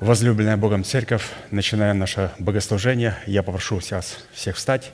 Возлюбленная 0.00 0.56
Богом 0.56 0.82
Церковь, 0.82 1.22
начинаем 1.50 1.98
наше 1.98 2.32
богослужение. 2.38 3.16
Я 3.26 3.42
попрошу 3.42 3.80
сейчас 3.80 4.18
всех 4.32 4.56
встать, 4.56 4.92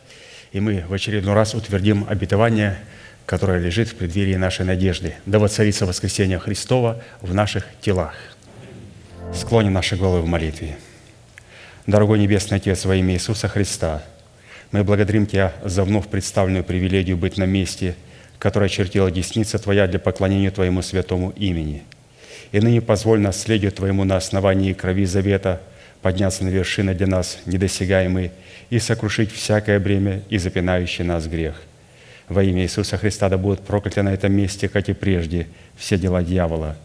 и 0.53 0.61
мы 0.61 0.85
в 0.87 0.93
очередной 0.93 1.35
раз 1.35 1.55
утвердим 1.55 2.07
обетование, 2.09 2.79
которое 3.25 3.59
лежит 3.59 3.89
в 3.89 3.95
преддверии 3.95 4.37
нашей 4.37 4.67
надежды. 4.67 5.15
Да 5.25 5.39
воцарится 5.39 5.87
воскресение 5.87 6.39
Христова 6.39 7.03
в 7.23 7.33
наших 7.33 7.65
телах. 7.81 8.15
Склоним 9.35 9.73
наши 9.73 9.97
головы 9.97 10.23
в 10.23 10.27
молитве. 10.27 10.77
Дорогой 11.87 12.19
Небесный 12.19 12.59
Отец, 12.59 12.85
во 12.85 12.95
имя 12.95 13.15
Иисуса 13.15 13.49
Христа, 13.49 14.03
мы 14.73 14.85
благодарим 14.85 15.27
Тебя 15.27 15.55
за 15.65 15.85
вновь 15.85 16.09
представленную 16.09 16.65
привилегию 16.65 17.17
быть 17.17 17.39
на 17.39 17.45
месте, 17.45 17.95
которое 18.39 18.69
чертила 18.69 19.11
десница 19.11 19.59
Твоя 19.59 19.87
для 19.87 19.99
поклонения 19.99 20.51
Твоему 20.51 20.83
святому 20.83 21.31
имени– 21.31 21.83
и 22.53 22.61
ныне 22.61 22.81
позволь 22.81 23.21
наследию 23.21 23.73
Твоему 23.73 24.05
на 24.05 24.17
основании 24.17 24.73
крови 24.73 25.05
завета 25.05 25.61
подняться 26.03 26.45
на 26.45 26.49
вершины 26.49 26.95
для 26.95 27.07
нас 27.07 27.39
недосягаемые 27.47 28.33
и 28.71 28.79
сокрушить 28.79 29.33
всякое 29.33 29.81
бремя 29.81 30.23
и 30.29 30.39
запинающий 30.39 31.05
нас 31.05 31.27
грех. 31.27 31.61
Во 32.29 32.43
имя 32.43 32.63
Иисуса 32.63 32.97
Христа 32.97 33.29
да 33.29 33.39
будут 33.39 33.61
прокляты 33.61 34.03
на 34.03 34.13
этом 34.13 34.33
месте, 34.33 34.69
как 34.69 34.89
и 34.89 34.93
прежде, 34.93 35.47
все 35.77 35.99
дела 35.99 36.23
дьявола, 36.23 36.77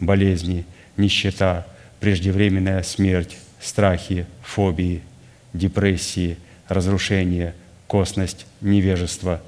болезни, 0.00 0.64
нищета, 0.96 1.66
преждевременная 2.00 2.82
смерть, 2.82 3.36
страхи, 3.60 4.26
фобии, 4.42 5.02
депрессии, 5.52 6.36
разрушение, 6.68 7.54
косность, 7.86 8.46
невежество. 8.60 9.40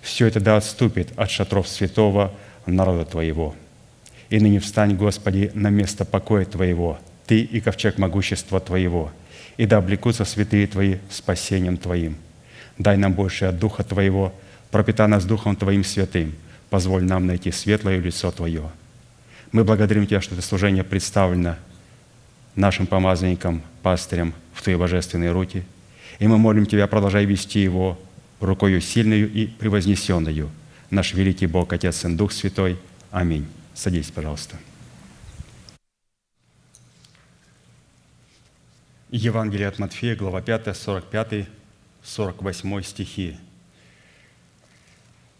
Все 0.00 0.26
это 0.26 0.40
да 0.40 0.56
отступит 0.56 1.08
от 1.16 1.30
шатров 1.30 1.68
святого 1.68 2.32
народа 2.66 3.04
Твоего– 3.04 3.54
и 4.30 4.38
ныне 4.38 4.60
встань, 4.60 4.94
Господи, 4.94 5.50
на 5.54 5.70
место 5.70 6.04
покоя 6.04 6.44
Твоего, 6.44 6.98
Ты 7.26 7.40
и 7.40 7.60
ковчег 7.60 7.98
могущества 7.98 8.60
Твоего, 8.60 9.12
и 9.56 9.66
да 9.66 9.78
облекутся 9.78 10.24
святые 10.24 10.66
Твои 10.66 10.96
спасением 11.10 11.76
Твоим. 11.76 12.16
Дай 12.78 12.96
нам 12.96 13.12
больше 13.12 13.46
от 13.46 13.58
Духа 13.58 13.82
Твоего, 13.82 14.32
пропитай 14.70 15.08
нас 15.08 15.24
Духом 15.24 15.56
Твоим 15.56 15.84
святым, 15.84 16.34
позволь 16.70 17.04
нам 17.04 17.26
найти 17.26 17.50
светлое 17.50 17.98
лицо 17.98 18.30
Твое. 18.30 18.70
Мы 19.52 19.64
благодарим 19.64 20.06
Тебя, 20.06 20.20
что 20.20 20.34
это 20.34 20.42
служение 20.42 20.84
представлено 20.84 21.56
нашим 22.54 22.86
помазанникам, 22.86 23.62
пастырям 23.82 24.32
в 24.54 24.62
Твои 24.62 24.76
божественные 24.76 25.32
руки, 25.32 25.64
и 26.20 26.28
мы 26.28 26.38
молим 26.38 26.66
Тебя, 26.66 26.86
продолжай 26.86 27.24
вести 27.24 27.60
его 27.60 27.98
рукою 28.38 28.80
сильную 28.80 29.30
и 29.30 29.46
превознесенную, 29.46 30.50
наш 30.88 31.14
великий 31.14 31.46
Бог, 31.46 31.72
Отец 31.72 32.04
и 32.04 32.08
Дух 32.14 32.32
Святой. 32.32 32.78
Аминь. 33.10 33.46
Садитесь, 33.80 34.10
пожалуйста. 34.10 34.58
Евангелие 39.08 39.68
от 39.68 39.78
Матфея, 39.78 40.14
глава 40.14 40.42
5, 40.42 40.76
45, 40.76 41.48
48 42.02 42.82
стихи. 42.82 43.38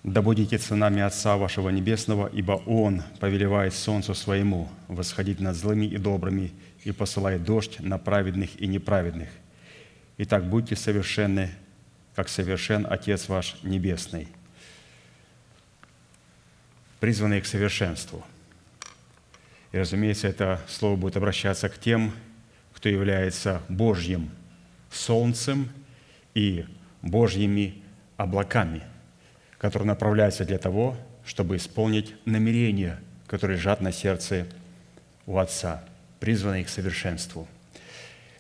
«Да 0.03 0.23
будете 0.23 0.59
сынами 0.59 1.03
Отца 1.03 1.37
вашего 1.37 1.69
Небесного, 1.69 2.31
ибо 2.33 2.53
Он 2.65 3.03
повелевает 3.19 3.75
солнцу 3.75 4.15
своему 4.15 4.71
восходить 4.89 5.39
над 5.39 5.55
злыми 5.55 5.85
и 5.85 5.99
добрыми 5.99 6.55
и 6.85 6.93
посылает 6.93 7.45
дождь 7.45 7.79
на 7.81 7.99
праведных 7.99 8.59
и 8.59 8.67
неправедных. 8.67 9.29
Итак, 10.17 10.49
будьте 10.49 10.77
совершенны, 10.77 11.51
как 12.15 12.31
совершен 12.31 12.87
Отец 12.89 13.29
ваш 13.29 13.57
Небесный» 13.63 14.29
призванные 17.01 17.41
к 17.41 17.47
совершенству. 17.47 18.25
И, 19.73 19.79
разумеется, 19.79 20.29
это 20.29 20.61
слово 20.69 20.97
будет 20.97 21.17
обращаться 21.17 21.69
к 21.69 21.79
тем, 21.79 22.13
кто 22.75 22.89
является 22.89 23.63
Божьим 23.69 24.31
солнцем 24.91 25.69
и 26.35 26.67
Божьими 27.03 27.83
облаками, 28.17 28.83
которые 29.59 29.87
направляются 29.87 30.45
для 30.45 30.59
того, 30.59 30.97
чтобы 31.25 31.57
исполнить 31.57 32.15
намерения, 32.25 33.01
которые 33.27 33.57
лежат 33.57 33.81
на 33.81 33.93
сердце 33.93 34.47
у 35.27 35.39
Отца, 35.39 35.85
призванные 36.19 36.65
к 36.65 36.69
совершенству– 36.69 37.49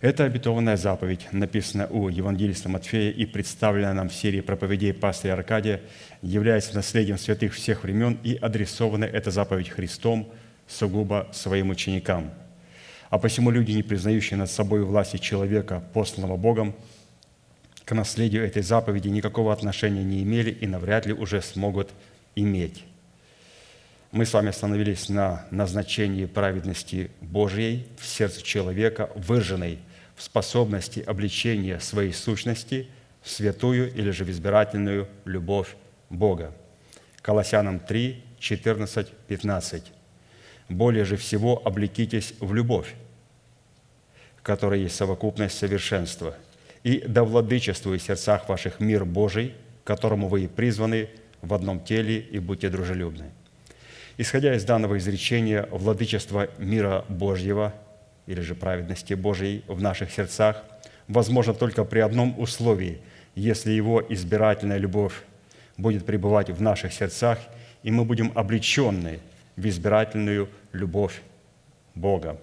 эта 0.00 0.24
обетованная 0.24 0.78
заповедь 0.78 1.28
написана 1.30 1.86
у 1.86 2.08
евангелиста 2.08 2.70
Матфея 2.70 3.10
и 3.10 3.26
представлена 3.26 3.92
нам 3.92 4.08
в 4.08 4.14
серии 4.14 4.40
проповедей 4.40 4.94
пастыря 4.94 5.34
Аркадия, 5.34 5.82
является 6.22 6.74
наследием 6.74 7.18
святых 7.18 7.52
всех 7.52 7.82
времен 7.82 8.18
и 8.22 8.34
адресована 8.34 9.04
эта 9.04 9.30
заповедь 9.30 9.68
Христом 9.68 10.32
сугубо 10.66 11.28
своим 11.32 11.68
ученикам. 11.68 12.30
А 13.10 13.18
посему 13.18 13.50
люди, 13.50 13.72
не 13.72 13.82
признающие 13.82 14.38
над 14.38 14.50
собой 14.50 14.84
власти 14.84 15.18
человека, 15.18 15.82
посланного 15.92 16.38
Богом, 16.38 16.74
к 17.84 17.92
наследию 17.92 18.42
этой 18.42 18.62
заповеди 18.62 19.08
никакого 19.08 19.52
отношения 19.52 20.02
не 20.02 20.22
имели 20.22 20.50
и 20.50 20.66
навряд 20.66 21.04
ли 21.04 21.12
уже 21.12 21.42
смогут 21.42 21.90
иметь. 22.36 22.84
Мы 24.12 24.24
с 24.24 24.32
вами 24.32 24.48
остановились 24.48 25.10
на 25.10 25.44
назначении 25.50 26.24
праведности 26.24 27.10
Божьей 27.20 27.86
в 27.98 28.06
сердце 28.06 28.42
человека, 28.42 29.10
выраженной 29.14 29.78
в 30.20 30.22
способности 30.22 31.00
обличения 31.00 31.78
своей 31.78 32.12
сущности 32.12 32.88
в 33.22 33.30
святую 33.30 33.90
или 33.90 34.10
же 34.10 34.26
в 34.26 34.30
избирательную 34.30 35.08
любовь 35.24 35.76
Бога. 36.10 36.52
Колоссянам 37.22 37.80
3, 37.80 38.22
14, 38.38 39.08
15. 39.28 39.92
«Более 40.68 41.06
же 41.06 41.16
всего 41.16 41.62
облекитесь 41.64 42.34
в 42.38 42.52
любовь, 42.52 42.94
которая 44.42 44.80
есть 44.80 44.94
совокупность 44.94 45.56
совершенства, 45.56 46.36
и 46.84 47.02
да 47.06 47.24
владычествует 47.24 48.02
в 48.02 48.04
сердцах 48.04 48.46
ваших 48.46 48.78
мир 48.78 49.06
Божий, 49.06 49.54
которому 49.84 50.28
вы 50.28 50.44
и 50.44 50.48
призваны 50.48 51.08
в 51.40 51.54
одном 51.54 51.82
теле, 51.82 52.20
и 52.20 52.38
будьте 52.38 52.68
дружелюбны». 52.68 53.30
Исходя 54.18 54.54
из 54.54 54.64
данного 54.64 54.98
изречения, 54.98 55.66
владычество 55.70 56.50
мира 56.58 57.06
Божьего– 57.08 57.72
или 58.30 58.40
же 58.42 58.54
праведности 58.54 59.14
Божией 59.14 59.64
в 59.66 59.82
наших 59.82 60.12
сердцах 60.12 60.62
возможно 61.08 61.52
только 61.52 61.82
при 61.84 61.98
одном 61.98 62.38
условии, 62.38 63.00
если 63.34 63.72
Его 63.72 64.00
избирательная 64.08 64.78
любовь 64.78 65.14
будет 65.76 66.06
пребывать 66.06 66.48
в 66.48 66.62
наших 66.62 66.92
сердцах, 66.92 67.38
и 67.82 67.90
мы 67.90 68.04
будем 68.04 68.30
облеченны 68.36 69.18
в 69.56 69.66
избирательную 69.66 70.48
любовь 70.72 71.22
Бога. 71.96 72.38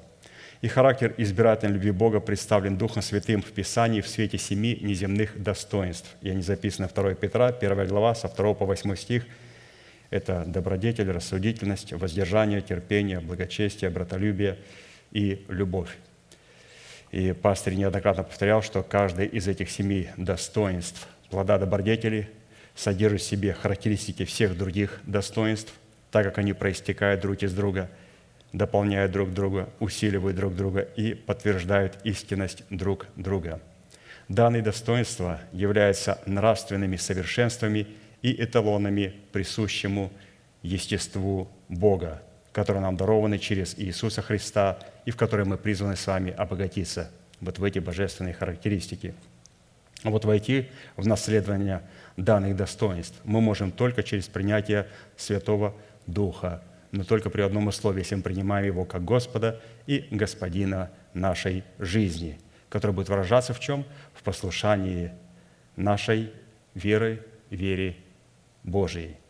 И 0.60 0.68
характер 0.68 1.14
избирательной 1.18 1.76
любви 1.76 1.92
Бога 1.92 2.20
представлен 2.20 2.78
Духом 2.78 3.02
Святым 3.02 3.42
в 3.42 3.52
Писании 3.52 4.02
в 4.02 4.10
свете 4.10 4.38
семи 4.38 4.78
неземных 4.82 5.42
достоинств. 5.42 6.18
И 6.22 6.30
они 6.30 6.42
записаны 6.42 6.90
2 6.94 7.14
Петра, 7.14 7.48
1 7.48 7.88
глава, 7.88 8.14
со 8.14 8.28
2 8.28 8.54
по 8.56 8.66
8 8.66 8.96
стих. 8.96 9.26
Это 10.10 10.44
добродетель, 10.46 11.12
рассудительность, 11.12 11.94
воздержание, 11.94 12.62
терпение, 12.62 13.22
благочестие, 13.22 13.90
братолюбие– 13.90 14.58
и 15.12 15.46
любовь. 15.48 15.98
И 17.12 17.32
пастор 17.34 17.74
неоднократно 17.74 18.24
повторял, 18.24 18.62
что 18.62 18.84
каждое 18.84 19.26
из 19.26 19.48
этих 19.48 19.70
семи 19.70 20.10
достоинств 20.18 21.08
плода 21.30 21.58
добродетели 21.58 22.30
содержит 22.76 23.22
в 23.22 23.26
себе 23.26 23.54
характеристики 23.54 24.26
всех 24.26 24.58
других 24.58 25.00
достоинств, 25.06 25.74
так 26.12 26.26
как 26.26 26.38
они 26.38 26.54
проистекают 26.54 27.22
друг 27.22 27.42
из 27.42 27.54
друга, 27.54 27.90
дополняют 28.54 29.12
друг 29.12 29.34
друга, 29.34 29.70
усиливают 29.80 30.36
друг 30.38 30.56
друга 30.56 30.82
и 30.82 31.14
подтверждают 31.14 31.98
истинность 32.04 32.64
друг 32.70 33.08
друга. 33.16 33.62
Данные 34.30 34.62
достоинства 34.62 35.40
являются 35.54 36.22
нравственными 36.26 36.98
совершенствами 36.98 37.88
и 38.22 38.34
эталонами 38.44 39.14
присущему 39.32 40.12
естеству 40.62 41.50
Бога, 41.70 42.22
которые 42.58 42.82
нам 42.82 42.98
дированы 42.98 43.38
через 43.38 43.78
Иисуса 43.78 44.24
Христа 44.24 44.80
и 45.06 45.12
в 45.12 45.16
которые 45.16 45.46
мы 45.46 45.58
призваны 45.58 45.96
с 45.96 46.08
вами 46.08 46.32
обогатиться 46.32 47.12
вот 47.40 47.60
в 47.60 47.64
эти 47.64 47.78
божественные 47.78 48.34
характеристики. 48.34 49.14
А 50.02 50.10
вот 50.10 50.26
войти 50.26 50.68
в 50.96 51.06
наследование 51.06 51.84
данных 52.18 52.56
достоинств 52.56 53.14
мы 53.26 53.42
можем 53.42 53.72
только 53.72 54.02
через 54.02 54.28
принятие 54.28 54.88
Святого 55.16 55.76
Духа, 56.08 56.64
но 56.92 57.04
только 57.04 57.30
при 57.30 57.42
одном 57.44 57.68
условии, 57.68 58.00
если 58.00 58.16
мы 58.16 58.24
принимаем 58.24 58.66
Его 58.66 58.86
как 58.86 59.06
Господа 59.06 59.62
и 59.86 60.08
Господина 60.10 60.90
нашей 61.14 61.64
жизни, 61.78 62.40
который 62.70 62.94
будет 62.94 63.10
выражаться 63.10 63.54
в 63.54 63.60
чем? 63.60 63.86
В 64.16 64.24
послушании 64.24 65.12
нашей 65.76 66.34
веры, 66.74 67.24
вере 67.52 67.98
Божией– 68.64 69.18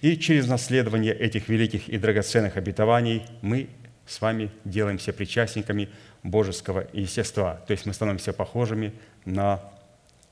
и 0.00 0.16
через 0.16 0.46
наследование 0.46 1.14
этих 1.14 1.48
великих 1.48 1.88
и 1.88 1.98
драгоценных 1.98 2.56
обетований 2.56 3.22
мы 3.42 3.68
с 4.06 4.20
вами 4.20 4.50
делаемся 4.64 5.12
причастниками 5.12 5.88
божеского 6.22 6.86
естества, 6.92 7.60
то 7.66 7.72
есть 7.72 7.86
мы 7.86 7.92
становимся 7.92 8.32
похожими 8.32 8.92
на 9.24 9.60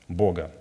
Бога. 0.07 0.51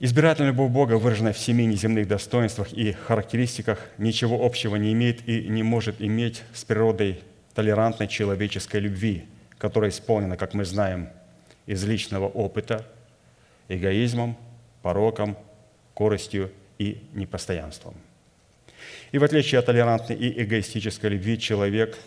Избирательная 0.00 0.52
любовь 0.52 0.70
Бога, 0.70 0.96
выраженная 0.96 1.32
в 1.32 1.38
семи 1.38 1.66
неземных 1.66 2.06
достоинствах 2.06 2.72
и 2.72 2.92
характеристиках, 2.92 3.80
ничего 3.98 4.44
общего 4.44 4.76
не 4.76 4.92
имеет 4.92 5.28
и 5.28 5.48
не 5.48 5.64
может 5.64 6.00
иметь 6.00 6.44
с 6.54 6.64
природой 6.64 7.20
толерантной 7.54 8.06
человеческой 8.06 8.80
любви, 8.80 9.24
которая 9.58 9.90
исполнена, 9.90 10.36
как 10.36 10.54
мы 10.54 10.64
знаем, 10.64 11.08
из 11.66 11.84
личного 11.84 12.28
опыта, 12.28 12.86
эгоизмом, 13.68 14.38
пороком, 14.82 15.36
коростью 15.98 16.52
и 16.78 17.02
непостоянством. 17.12 17.94
И 19.10 19.18
в 19.18 19.24
отличие 19.24 19.58
от 19.58 19.66
толерантной 19.66 20.16
и 20.16 20.44
эгоистической 20.44 21.10
любви, 21.10 21.36
человек, 21.40 21.98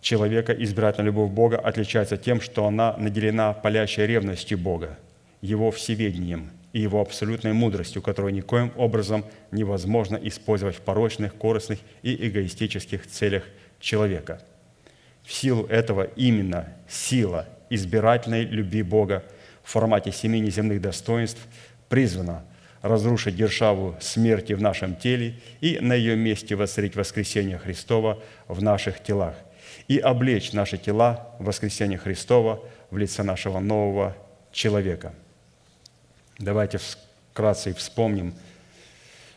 человека 0.00 0.54
избирательная 0.54 1.08
любовь 1.10 1.30
Бога 1.30 1.58
отличается 1.58 2.16
тем, 2.16 2.40
что 2.40 2.66
она 2.66 2.96
наделена 2.96 3.52
палящей 3.52 4.06
ревностью 4.06 4.56
Бога, 4.56 4.98
Его 5.42 5.70
всеведением 5.70 6.50
и 6.72 6.80
Его 6.80 7.02
абсолютной 7.02 7.52
мудростью, 7.52 8.00
которую 8.00 8.32
никоим 8.32 8.72
образом 8.76 9.26
невозможно 9.50 10.16
использовать 10.16 10.76
в 10.76 10.80
порочных, 10.80 11.34
корыстных 11.34 11.80
и 12.02 12.28
эгоистических 12.28 13.06
целях 13.06 13.42
человека. 13.80 14.40
В 15.24 15.32
силу 15.34 15.66
этого 15.66 16.04
именно 16.16 16.72
сила 16.88 17.46
избирательной 17.68 18.44
любви 18.46 18.82
Бога 18.82 19.24
в 19.62 19.72
формате 19.72 20.10
семи 20.10 20.40
неземных 20.40 20.80
достоинств 20.80 21.46
призвана 21.90 22.44
разрушить 22.88 23.36
державу 23.36 23.96
смерти 24.00 24.54
в 24.54 24.62
нашем 24.62 24.96
теле 24.96 25.34
и 25.60 25.78
на 25.80 25.94
ее 25.94 26.16
месте 26.16 26.56
воцарить 26.56 26.96
воскресение 26.96 27.58
Христова 27.58 28.20
в 28.48 28.62
наших 28.62 29.02
телах 29.02 29.34
и 29.88 29.98
облечь 29.98 30.52
наши 30.52 30.78
тела 30.78 31.34
в 31.38 31.44
воскресение 31.44 31.98
Христова 31.98 32.62
в 32.90 32.98
лице 32.98 33.22
нашего 33.22 33.60
нового 33.60 34.16
человека. 34.52 35.12
Давайте 36.38 36.78
вкратце 36.78 37.74
вспомним, 37.74 38.34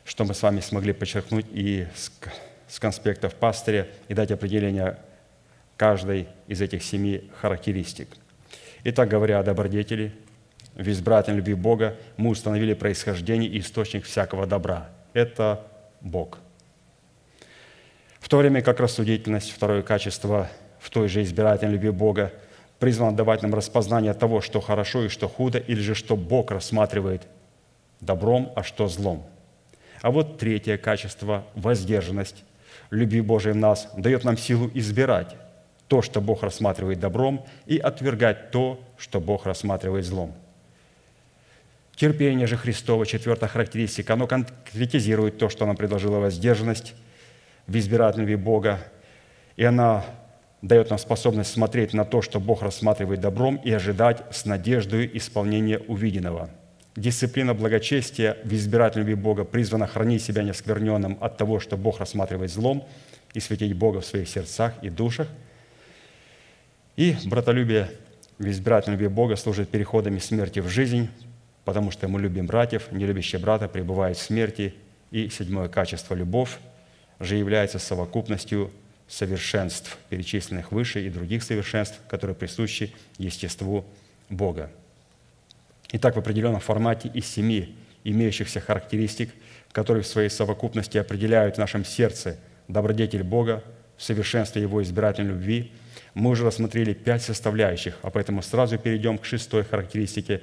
что 0.05 0.25
мы 0.25 0.33
с 0.33 0.41
вами 0.41 0.59
смогли 0.59 0.93
подчеркнуть 0.93 1.47
и 1.51 1.87
с 2.67 2.79
конспектов 2.79 3.35
пастыря 3.35 3.87
и 4.07 4.13
дать 4.13 4.31
определение 4.31 4.97
каждой 5.77 6.27
из 6.47 6.61
этих 6.61 6.83
семи 6.83 7.29
характеристик. 7.41 8.09
Итак, 8.83 9.09
говоря 9.09 9.39
о 9.39 9.43
добродетели, 9.43 10.13
в 10.75 10.87
избирательной 10.87 11.37
любви 11.37 11.53
Бога 11.53 11.97
мы 12.17 12.29
установили 12.29 12.73
происхождение 12.73 13.49
и 13.49 13.59
источник 13.59 14.05
всякого 14.05 14.45
добра. 14.45 14.89
Это 15.13 15.65
Бог. 16.01 16.39
В 18.19 18.29
то 18.29 18.37
время 18.37 18.61
как 18.61 18.79
рассудительность, 18.79 19.51
второе 19.51 19.81
качество 19.81 20.49
в 20.79 20.89
той 20.89 21.07
же 21.07 21.21
избирательной 21.23 21.73
любви 21.73 21.89
Бога, 21.89 22.31
призвано 22.79 23.15
давать 23.15 23.41
нам 23.43 23.53
распознание 23.53 24.13
того, 24.13 24.41
что 24.41 24.61
хорошо 24.61 25.03
и 25.05 25.09
что 25.09 25.27
худо, 25.27 25.59
или 25.59 25.79
же 25.79 25.93
что 25.93 26.15
Бог 26.15 26.51
рассматривает 26.51 27.23
добром, 27.99 28.51
а 28.55 28.63
что 28.63 28.87
злом. 28.87 29.25
А 30.01 30.09
вот 30.09 30.39
третье 30.39 30.77
качество– 30.77 31.45
воздержанность 31.55 32.43
любви 32.89 33.21
Божией 33.21 33.53
в 33.53 33.57
нас 33.57 33.87
дает 33.95 34.23
нам 34.23 34.37
силу 34.37 34.69
избирать 34.73 35.35
то, 35.87 36.01
что 36.01 36.21
Бог 36.21 36.41
рассматривает 36.41 36.99
добром, 36.99 37.45
и 37.65 37.77
отвергать 37.77 38.49
то, 38.51 38.79
что 38.97 39.19
Бог 39.19 39.45
рассматривает 39.45 40.05
злом. 40.05 40.33
Терпение 41.95 42.47
же 42.47 42.57
Христова, 42.57 43.05
четвертая 43.05 43.49
характеристика, 43.49 44.13
оно 44.13 44.27
конкретизирует 44.27 45.37
то, 45.37 45.49
что 45.49 45.65
нам 45.65 45.75
предложила 45.75 46.19
воздержанность 46.19 46.95
в 47.67 47.77
избирательной 47.77 48.35
Бога, 48.35 48.79
и 49.55 49.63
она 49.63 50.03
дает 50.61 50.89
нам 50.89 50.99
способность 50.99 51.51
смотреть 51.51 51.93
на 51.93 52.05
то, 52.05 52.21
что 52.21 52.39
Бог 52.39 52.61
рассматривает 52.61 53.19
добром, 53.19 53.57
и 53.57 53.71
ожидать 53.71 54.23
с 54.31 54.45
надеждой 54.45 55.09
исполнения 55.13 55.79
увиденного. 55.79 56.49
Дисциплина 56.95 57.53
благочестия 57.53 58.37
в 58.43 58.53
избирательной 58.53 59.15
Бога 59.15 59.43
призвана 59.43 59.87
хранить 59.87 60.23
себя 60.23 60.43
неоскверненным 60.43 61.17
от 61.21 61.37
того, 61.37 61.59
что 61.59 61.77
Бог 61.77 61.99
рассматривает 61.99 62.51
злом, 62.51 62.87
и 63.33 63.39
светить 63.39 63.73
Бога 63.73 64.01
в 64.01 64.05
своих 64.05 64.27
сердцах 64.27 64.73
и 64.81 64.89
душах. 64.89 65.27
И 66.97 67.15
братолюбие 67.25 67.89
в 68.37 68.47
избирательной 68.47 68.97
любви 68.97 69.07
Бога 69.07 69.35
служит 69.35 69.69
переходами 69.69 70.19
смерти 70.19 70.59
в 70.59 70.67
жизнь, 70.67 71.09
потому 71.65 71.91
что 71.91 72.07
мы 72.07 72.19
любим 72.19 72.47
братьев, 72.47 72.91
не 72.91 73.05
любящие 73.05 73.39
брата 73.39 73.67
пребывает 73.67 74.17
в 74.17 74.21
смерти. 74.21 74.73
И 75.11 75.29
седьмое 75.29 75.67
качество– 75.67 76.15
любовь 76.15 76.57
же 77.19 77.35
является 77.35 77.79
совокупностью 77.79 78.71
совершенств, 79.07 79.97
перечисленных 80.09 80.71
выше, 80.71 81.05
и 81.05 81.09
других 81.09 81.43
совершенств, 81.43 81.99
которые 82.07 82.35
присущи 82.35 82.93
естеству 83.17 83.85
Бога. 84.29 84.71
Итак, 85.91 86.15
в 86.15 86.19
определенном 86.19 86.61
формате 86.61 87.11
из 87.13 87.27
семи 87.27 87.75
имеющихся 88.05 88.61
характеристик, 88.61 89.29
которые 89.73 90.03
в 90.03 90.07
своей 90.07 90.29
совокупности 90.29 90.97
определяют 90.97 91.55
в 91.55 91.59
нашем 91.59 91.83
сердце 91.83 92.37
добродетель 92.67 93.23
Бога, 93.23 93.63
в 93.97 94.03
совершенстве 94.03 94.61
Его 94.61 94.81
избирательной 94.81 95.31
любви, 95.31 95.71
мы 96.13 96.31
уже 96.31 96.45
рассмотрели 96.45 96.93
пять 96.93 97.21
составляющих, 97.21 97.97
а 98.01 98.09
поэтому 98.09 98.41
сразу 98.41 98.77
перейдем 98.77 99.17
к 99.17 99.25
шестой 99.25 99.63
характеристике. 99.63 100.41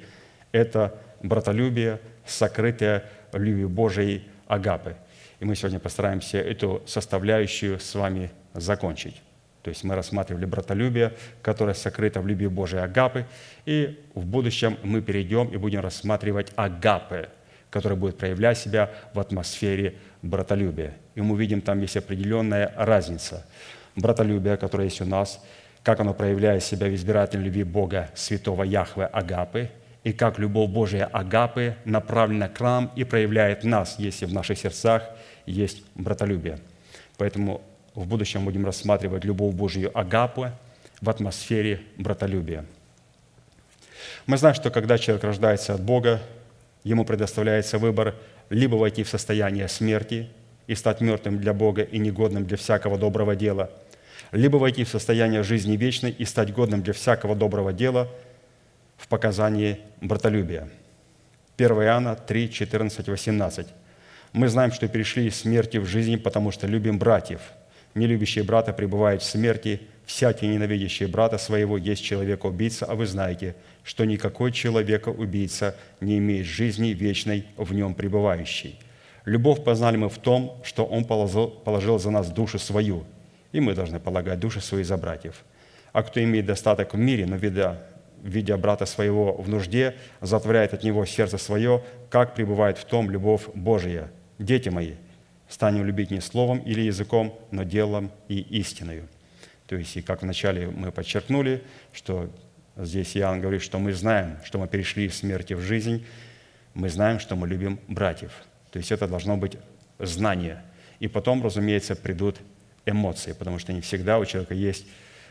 Это 0.51 0.97
братолюбие, 1.21 1.99
сокрытое 2.25 3.05
любви 3.33 3.65
Божией 3.65 4.27
агапы. 4.47 4.95
И 5.39 5.45
мы 5.45 5.55
сегодня 5.55 5.79
постараемся 5.79 6.37
эту 6.37 6.81
составляющую 6.85 7.79
с 7.79 7.95
вами 7.95 8.31
закончить. 8.53 9.21
То 9.63 9.69
есть 9.69 9.83
мы 9.83 9.95
рассматривали 9.95 10.45
братолюбие, 10.45 11.13
которое 11.41 11.73
сокрыто 11.73 12.21
в 12.21 12.27
любви 12.27 12.47
Божией 12.47 12.81
агапы, 12.81 13.25
и 13.65 13.99
в 14.15 14.25
будущем 14.25 14.77
мы 14.83 15.01
перейдем 15.01 15.47
и 15.49 15.57
будем 15.57 15.81
рассматривать 15.81 16.51
агапы, 16.55 17.29
которая 17.69 17.99
будет 17.99 18.17
проявлять 18.17 18.57
себя 18.57 18.89
в 19.13 19.19
атмосфере 19.19 19.95
братолюбия. 20.21 20.93
И 21.15 21.21
мы 21.21 21.33
увидим, 21.33 21.61
там 21.61 21.81
есть 21.81 21.97
определенная 21.97 22.73
разница. 22.75 23.45
Братолюбие, 23.95 24.57
которое 24.57 24.85
есть 24.85 25.01
у 25.01 25.05
нас, 25.05 25.43
как 25.83 25.99
оно 25.99 26.13
проявляет 26.13 26.63
себя 26.63 26.87
в 26.87 26.95
избирательной 26.95 27.45
любви 27.45 27.63
Бога, 27.63 28.09
святого 28.15 28.63
Яхве 28.63 29.05
Агапы, 29.05 29.69
и 30.03 30.13
как 30.13 30.39
любовь 30.39 30.69
Божия 30.69 31.05
Агапы 31.05 31.75
направлена 31.85 32.47
к 32.47 32.59
нам 32.59 32.91
и 32.95 33.03
проявляет 33.03 33.63
нас, 33.63 33.95
если 33.99 34.25
в 34.25 34.33
наших 34.33 34.57
сердцах 34.57 35.03
есть 35.45 35.83
братолюбие. 35.95 36.59
Поэтому 37.17 37.61
в 37.95 38.07
будущем 38.07 38.45
будем 38.45 38.65
рассматривать 38.65 39.25
любовь 39.25 39.53
Божию 39.53 39.97
Агапы 39.97 40.51
в 41.01 41.09
атмосфере 41.09 41.81
братолюбия. 41.97 42.65
Мы 44.25 44.37
знаем, 44.37 44.55
что 44.55 44.69
когда 44.71 44.97
человек 44.97 45.23
рождается 45.23 45.73
от 45.73 45.81
Бога, 45.81 46.21
ему 46.83 47.03
предоставляется 47.03 47.77
выбор 47.77 48.15
либо 48.49 48.75
войти 48.75 49.03
в 49.03 49.09
состояние 49.09 49.67
смерти 49.67 50.29
и 50.67 50.75
стать 50.75 51.01
мертвым 51.01 51.39
для 51.39 51.53
Бога 51.53 51.81
и 51.81 51.97
негодным 51.99 52.45
для 52.45 52.57
всякого 52.57 52.97
доброго 52.97 53.35
дела, 53.35 53.69
либо 54.31 54.57
войти 54.57 54.83
в 54.83 54.89
состояние 54.89 55.43
жизни 55.43 55.75
вечной 55.75 56.11
и 56.11 56.25
стать 56.25 56.53
годным 56.53 56.83
для 56.83 56.93
всякого 56.93 57.35
доброго 57.35 57.73
дела 57.73 58.07
в 58.99 59.07
показании 59.07 59.79
братолюбия. 60.01 60.69
1 61.57 61.71
Иоанна 61.83 62.15
3, 62.15 62.51
14, 62.51 63.07
18. 63.07 63.67
Мы 64.33 64.47
знаем, 64.49 64.71
что 64.71 64.87
перешли 64.87 65.27
из 65.27 65.37
смерти 65.37 65.77
в 65.77 65.85
жизнь, 65.85 66.17
потому 66.17 66.51
что 66.51 66.67
любим 66.67 66.99
братьев. 66.99 67.41
Не 67.95 68.05
любящий 68.05 68.41
брата 68.41 68.73
пребывает 68.73 69.21
в 69.21 69.25
смерти, 69.25 69.81
всякий 70.05 70.47
ненавидящий 70.47 71.07
брата 71.07 71.37
своего 71.37 71.77
есть 71.77 72.03
человека-убийца, 72.03 72.85
а 72.85 72.95
вы 72.95 73.07
знаете, 73.07 73.55
что 73.83 74.05
никакой 74.05 74.51
человека-убийца 74.51 75.75
не 76.01 76.17
имеет 76.19 76.45
жизни 76.45 76.89
вечной 76.89 77.45
в 77.57 77.73
нем 77.73 77.95
пребывающей. 77.95 78.79
Любовь 79.25 79.63
познали 79.63 79.97
мы 79.97 80.09
в 80.09 80.17
том, 80.17 80.59
что 80.63 80.85
Он 80.85 81.05
положил, 81.05 81.49
положил 81.49 81.99
за 81.99 82.11
нас 82.11 82.29
душу 82.29 82.59
свою, 82.59 83.05
и 83.51 83.59
мы 83.59 83.73
должны 83.73 83.99
полагать 83.99 84.39
души 84.39 84.61
свои 84.61 84.83
за 84.83 84.97
братьев. 84.97 85.43
А 85.91 86.03
кто 86.03 86.23
имеет 86.23 86.45
достаток 86.45 86.93
в 86.93 86.97
мире, 86.97 87.25
но 87.25 87.35
видя, 87.35 87.81
видя 88.23 88.57
брата 88.57 88.85
своего 88.85 89.33
в 89.33 89.49
нужде, 89.49 89.95
затворяет 90.21 90.73
от 90.73 90.83
него 90.83 91.05
сердце 91.05 91.37
свое, 91.37 91.83
как 92.09 92.35
пребывает 92.35 92.77
в 92.77 92.85
том 92.85 93.09
любовь 93.09 93.47
Божия– 93.53 94.11
дети 94.39 94.69
мои, 94.69 94.93
станем 95.47 95.85
любить 95.85 96.09
не 96.09 96.21
словом 96.21 96.59
или 96.59 96.81
языком, 96.81 97.37
но 97.51 97.63
делом 97.63 98.11
и 98.27 98.39
истиною. 98.39 99.07
То 99.67 99.75
есть, 99.75 99.95
и 99.97 100.01
как 100.01 100.23
вначале 100.23 100.67
мы 100.67 100.91
подчеркнули, 100.91 101.61
что 101.93 102.29
здесь 102.75 103.15
Иоанн 103.15 103.41
говорит, 103.41 103.61
что 103.61 103.77
мы 103.77 103.93
знаем, 103.93 104.37
что 104.43 104.57
мы 104.57 104.67
перешли 104.67 105.05
из 105.05 105.17
смерти 105.17 105.53
в 105.53 105.59
жизнь, 105.59 106.05
мы 106.73 106.89
знаем, 106.89 107.19
что 107.19 107.35
мы 107.35 107.47
любим 107.47 107.79
братьев. 107.87 108.31
То 108.71 108.77
есть 108.77 108.91
это 108.91 109.07
должно 109.07 109.37
быть 109.37 109.57
знание. 109.99 110.63
И 110.99 111.07
потом, 111.07 111.43
разумеется, 111.43 111.95
придут 111.95 112.37
эмоции, 112.85 113.33
потому 113.33 113.59
что 113.59 113.73
не 113.73 113.81
всегда 113.81 114.17
у 114.17 114.25
человека 114.25 114.53
есть 114.53 114.85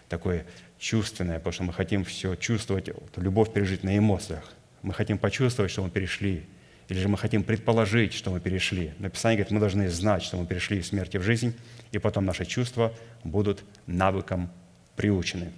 такое 0.08 0.44
чувственное, 0.78 1.38
потому 1.38 1.52
что 1.52 1.62
мы 1.64 1.72
хотим 1.72 2.04
все 2.04 2.34
чувствовать, 2.36 2.90
любовь 3.16 3.52
пережить 3.52 3.82
на 3.82 3.96
эмоциях. 3.96 4.52
Мы 4.82 4.94
хотим 4.94 5.18
почувствовать, 5.18 5.70
что 5.70 5.82
мы 5.82 5.90
перешли 5.90 6.44
или 6.88 6.98
же 6.98 7.08
мы 7.08 7.18
хотим 7.18 7.44
предположить, 7.44 8.14
что 8.14 8.30
мы 8.30 8.40
перешли. 8.40 8.92
Написание 8.98 9.36
говорит, 9.36 9.52
мы 9.52 9.60
должны 9.60 9.90
знать, 9.90 10.22
что 10.22 10.38
мы 10.38 10.46
перешли 10.46 10.78
из 10.78 10.88
смерти 10.88 11.18
в 11.18 11.22
жизнь, 11.22 11.54
и 11.92 11.98
потом 11.98 12.24
наши 12.24 12.46
чувства 12.46 12.94
будут 13.24 13.62
навыком 13.86 14.50
приучены. 14.96 15.52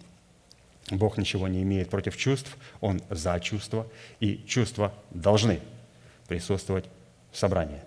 Бог 0.90 1.18
ничего 1.18 1.46
не 1.46 1.62
имеет 1.62 1.88
против 1.88 2.16
чувств, 2.16 2.56
Он 2.80 3.00
за 3.10 3.38
чувства, 3.38 3.86
и 4.18 4.42
чувства 4.48 4.92
должны 5.12 5.60
присутствовать 6.26 6.86
в 7.30 7.38
собрании. 7.38 7.80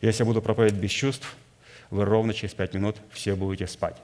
Если 0.00 0.22
я 0.22 0.26
буду 0.26 0.40
проповедовать 0.40 0.80
без 0.80 0.92
чувств, 0.92 1.36
вы 1.90 2.04
ровно 2.04 2.32
через 2.32 2.54
пять 2.54 2.74
минут 2.74 2.96
все 3.10 3.34
будете 3.34 3.66
спать. 3.66 3.96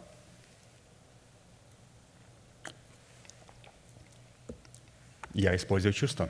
Я 5.34 5.54
использую 5.54 5.92
чувства. 5.92 6.28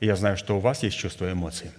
И 0.00 0.06
я 0.06 0.16
знаю, 0.16 0.36
что 0.36 0.56
у 0.56 0.60
вас 0.60 0.82
есть 0.82 0.96
чувства 0.96 1.28
и 1.28 1.32
эмоции. 1.32 1.72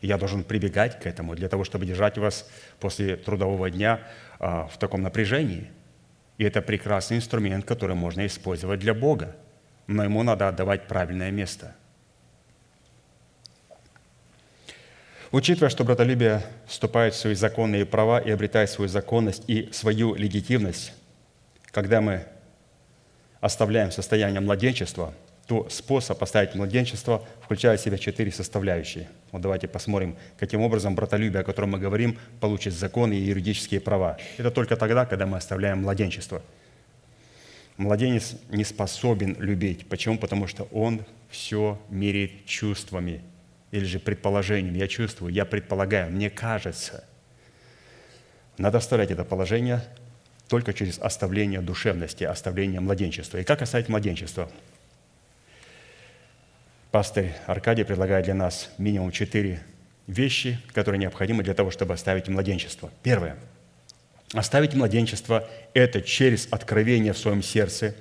И 0.00 0.06
я 0.06 0.18
должен 0.18 0.44
прибегать 0.44 1.00
к 1.00 1.06
этому 1.06 1.34
для 1.34 1.48
того, 1.48 1.64
чтобы 1.64 1.86
держать 1.86 2.18
вас 2.18 2.48
после 2.80 3.16
трудового 3.16 3.70
дня 3.70 4.00
а, 4.38 4.66
в 4.66 4.78
таком 4.78 5.02
напряжении. 5.02 5.70
И 6.36 6.44
это 6.44 6.62
прекрасный 6.62 7.16
инструмент, 7.16 7.64
который 7.64 7.96
можно 7.96 8.26
использовать 8.26 8.80
для 8.80 8.94
Бога. 8.94 9.36
Но 9.86 10.04
ему 10.04 10.22
надо 10.22 10.48
отдавать 10.48 10.86
правильное 10.86 11.30
место. 11.30 11.74
Учитывая, 15.30 15.68
что 15.68 15.84
братолюбие 15.84 16.42
вступает 16.66 17.14
в 17.14 17.18
свои 17.18 17.34
законные 17.34 17.84
права 17.84 18.18
и 18.18 18.30
обретает 18.30 18.70
свою 18.70 18.88
законность 18.88 19.42
и 19.46 19.68
свою 19.72 20.14
легитимность, 20.14 20.94
когда 21.70 22.00
мы 22.00 22.24
оставляем 23.40 23.90
состояние 23.90 24.40
младенчества, 24.40 25.14
то 25.46 25.66
способ 25.70 26.22
оставить 26.22 26.54
младенчество 26.54 27.24
включает 27.42 27.80
в 27.80 27.84
себя 27.84 27.96
четыре 27.96 28.30
составляющие. 28.30 29.08
Вот 29.32 29.40
давайте 29.40 29.66
посмотрим, 29.66 30.16
каким 30.38 30.60
образом 30.60 30.94
братолюбие, 30.94 31.40
о 31.40 31.44
котором 31.44 31.70
мы 31.70 31.78
говорим, 31.78 32.18
получит 32.40 32.74
законы 32.74 33.14
и 33.14 33.22
юридические 33.22 33.80
права. 33.80 34.18
Это 34.36 34.50
только 34.50 34.76
тогда, 34.76 35.06
когда 35.06 35.26
мы 35.26 35.38
оставляем 35.38 35.82
младенчество. 35.82 36.42
Младенец 37.78 38.34
не 38.50 38.64
способен 38.64 39.36
любить. 39.38 39.88
Почему? 39.88 40.18
Потому 40.18 40.46
что 40.48 40.64
он 40.64 41.06
все 41.30 41.80
меряет 41.88 42.44
чувствами 42.44 43.22
или 43.70 43.84
же 43.84 44.00
предположением. 44.00 44.74
Я 44.74 44.88
чувствую, 44.88 45.32
я 45.32 45.46
предполагаю, 45.46 46.10
мне 46.10 46.28
кажется. 46.28 47.04
Надо 48.58 48.78
оставлять 48.78 49.10
это 49.12 49.24
положение 49.24 49.82
только 50.48 50.72
через 50.72 50.98
оставление 50.98 51.60
душевности, 51.60 52.24
оставление 52.24 52.80
младенчества. 52.80 53.38
И 53.38 53.44
как 53.44 53.62
оставить 53.62 53.88
младенчество? 53.88 54.50
Пастырь 56.90 57.34
Аркадий 57.46 57.84
предлагает 57.84 58.24
для 58.24 58.34
нас 58.34 58.70
минимум 58.78 59.12
четыре 59.12 59.62
вещи, 60.06 60.58
которые 60.72 60.98
необходимы 60.98 61.42
для 61.42 61.52
того, 61.54 61.70
чтобы 61.70 61.94
оставить 61.94 62.28
младенчество. 62.28 62.90
Первое. 63.02 63.36
Оставить 64.32 64.74
младенчество– 64.74 65.48
это 65.74 66.00
через 66.02 66.48
откровение 66.50 67.12
в 67.12 67.18
своем 67.18 67.42
сердце, 67.42 67.94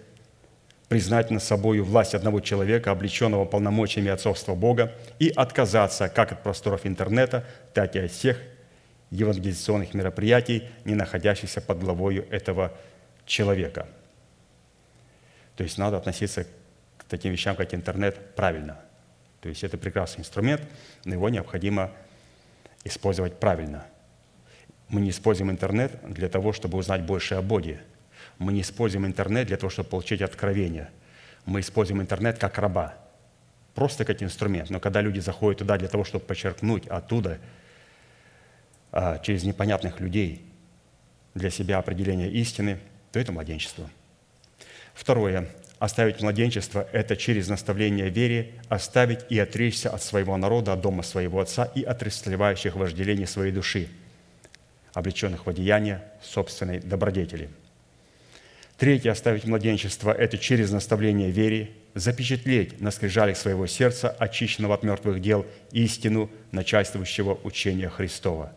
признать 0.88 1.32
над 1.32 1.44
собою 1.44 1.84
власть 1.84 2.16
одного 2.16 2.40
человека, 2.40 2.92
облеченного 2.92 3.44
полномочиями 3.44 4.10
отцовства 4.10 4.56
Бога, 4.56 4.94
и 5.20 5.30
отказаться 5.30 6.08
как 6.08 6.32
от 6.32 6.44
просторов 6.44 6.86
интернета, 6.86 7.46
так 7.74 7.96
и 7.98 8.00
от 8.00 8.12
всех 8.12 8.38
евангелизационных 9.10 9.94
мероприятий, 9.94 10.68
не 10.86 10.96
находящихся 10.96 11.62
под 11.62 11.80
главою 11.80 12.28
этого 12.30 12.74
человека. 13.26 13.88
То 15.56 15.64
есть 15.64 15.78
надо 15.78 15.98
относиться 15.98 16.46
к 16.98 17.04
таким 17.06 17.32
вещам, 17.32 17.56
как 17.56 17.74
интернет, 17.74 18.36
правильно. 18.36 18.80
То 19.42 19.50
есть 19.50 19.64
это 19.64 19.78
прекрасный 19.78 20.22
инструмент, 20.22 20.62
но 21.06 21.14
его 21.14 21.30
необходимо 21.30 21.92
использовать 22.84 23.40
правильно. 23.40 23.86
Мы 24.90 25.02
не 25.02 25.10
используем 25.10 25.52
интернет 25.52 26.00
для 26.04 26.30
того, 26.30 26.54
чтобы 26.54 26.78
узнать 26.78 27.02
больше 27.02 27.36
о 27.36 27.42
Боге. 27.42 27.82
Мы 28.40 28.54
не 28.54 28.62
используем 28.62 29.06
интернет 29.06 29.48
для 29.48 29.58
того, 29.58 29.70
чтобы 29.70 29.90
получить 29.90 30.22
откровение. 30.22 30.90
Мы 31.46 31.62
используем 31.62 32.02
интернет 32.02 32.38
как 32.38 32.58
раба, 32.58 32.96
просто 33.74 34.06
как 34.06 34.22
инструмент. 34.22 34.70
Но 34.70 34.80
когда 34.80 35.02
люди 35.02 35.20
заходят 35.20 35.60
туда 35.60 35.78
для 35.78 35.88
того, 35.88 36.04
чтобы 36.04 36.26
подчеркнуть 36.26 36.88
оттуда– 36.88 37.40
через 39.24 39.44
непонятных 39.44 40.00
людей 40.00 40.42
для 41.36 41.50
себя 41.50 41.78
определение 41.78 42.32
истины, 42.32 42.80
то 43.12 43.20
это 43.20 43.32
младенчество. 43.32 43.90
Второе. 44.94 45.48
Оставить 45.80 46.22
младенчество– 46.22 46.88
это 46.92 47.16
через 47.16 47.48
наставление 47.48 48.10
вере 48.10 48.54
оставить 48.68 49.20
и 49.30 49.38
отречься 49.38 49.92
от 49.92 50.02
своего 50.02 50.36
народа, 50.36 50.74
от 50.74 50.82
дома 50.82 51.04
своего 51.04 51.40
отца 51.40 51.66
и 51.66 51.84
от 51.84 52.02
расслевающих 52.02 52.76
вожделений 52.76 53.28
своей 53.28 53.52
души, 53.52 53.88
облеченных 54.94 55.46
в 55.46 55.50
одеяние 55.50 56.04
собственной 56.24 56.80
добродетели. 56.80 57.50
Третье. 58.78 59.12
Оставить 59.12 59.46
младенчество– 59.46 60.12
это 60.18 60.40
через 60.40 60.72
наставление 60.72 61.30
вере 61.30 61.70
запечатлеть 61.94 62.82
на 62.82 62.90
скрижалях 62.90 63.38
своего 63.38 63.68
сердца, 63.68 64.10
очищенного 64.10 64.74
от 64.74 64.82
мертвых 64.82 65.22
дел, 65.22 65.46
истину 65.72 66.32
начальствующего 66.52 67.40
учения 67.44 67.90
Христова 67.90 68.52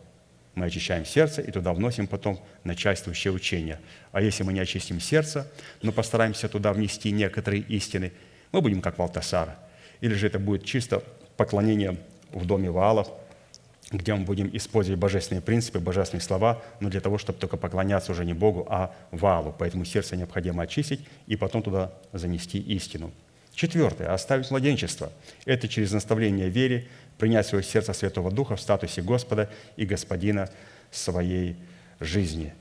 мы 0.55 0.65
очищаем 0.65 1.05
сердце 1.05 1.41
и 1.41 1.51
туда 1.51 1.73
вносим 1.73 2.07
потом 2.07 2.39
начальствующее 2.63 3.31
учение. 3.31 3.79
А 4.11 4.21
если 4.21 4.43
мы 4.43 4.53
не 4.53 4.59
очистим 4.59 4.99
сердце, 4.99 5.49
но 5.81 5.91
постараемся 5.91 6.49
туда 6.49 6.73
внести 6.73 7.11
некоторые 7.11 7.61
истины, 7.63 8.11
мы 8.51 8.61
будем 8.61 8.81
как 8.81 8.97
Валтасар. 8.97 9.55
Или 10.01 10.13
же 10.13 10.27
это 10.27 10.39
будет 10.39 10.65
чисто 10.65 11.03
поклонение 11.37 11.97
в 12.31 12.45
доме 12.45 12.69
Ваалов, 12.69 13.07
где 13.91 14.13
мы 14.13 14.23
будем 14.25 14.49
использовать 14.55 14.99
божественные 14.99 15.41
принципы, 15.41 15.79
божественные 15.79 16.21
слова, 16.21 16.61
но 16.79 16.89
для 16.89 17.01
того, 17.01 17.17
чтобы 17.17 17.39
только 17.39 17.57
поклоняться 17.57 18.11
уже 18.11 18.25
не 18.25 18.33
Богу, 18.33 18.65
а 18.69 18.93
Ваалу. 19.11 19.55
Поэтому 19.57 19.85
сердце 19.85 20.15
необходимо 20.15 20.63
очистить 20.63 21.01
и 21.27 21.35
потом 21.35 21.61
туда 21.61 21.93
занести 22.13 22.59
истину. 22.59 23.11
Четвертое. 23.53 24.07
Оставить 24.13 24.49
младенчество. 24.49 25.11
Это 25.45 25.67
через 25.67 25.91
наставление 25.91 26.49
вере, 26.49 26.87
принять 27.21 27.45
свое 27.45 27.63
сердце 27.63 27.93
Святого 27.93 28.31
Духа 28.31 28.55
в 28.55 28.59
статусе 28.59 29.03
Господа 29.03 29.47
и 29.75 29.85
Господина 29.85 30.49
своей 30.89 31.55
жизни. 31.99 32.51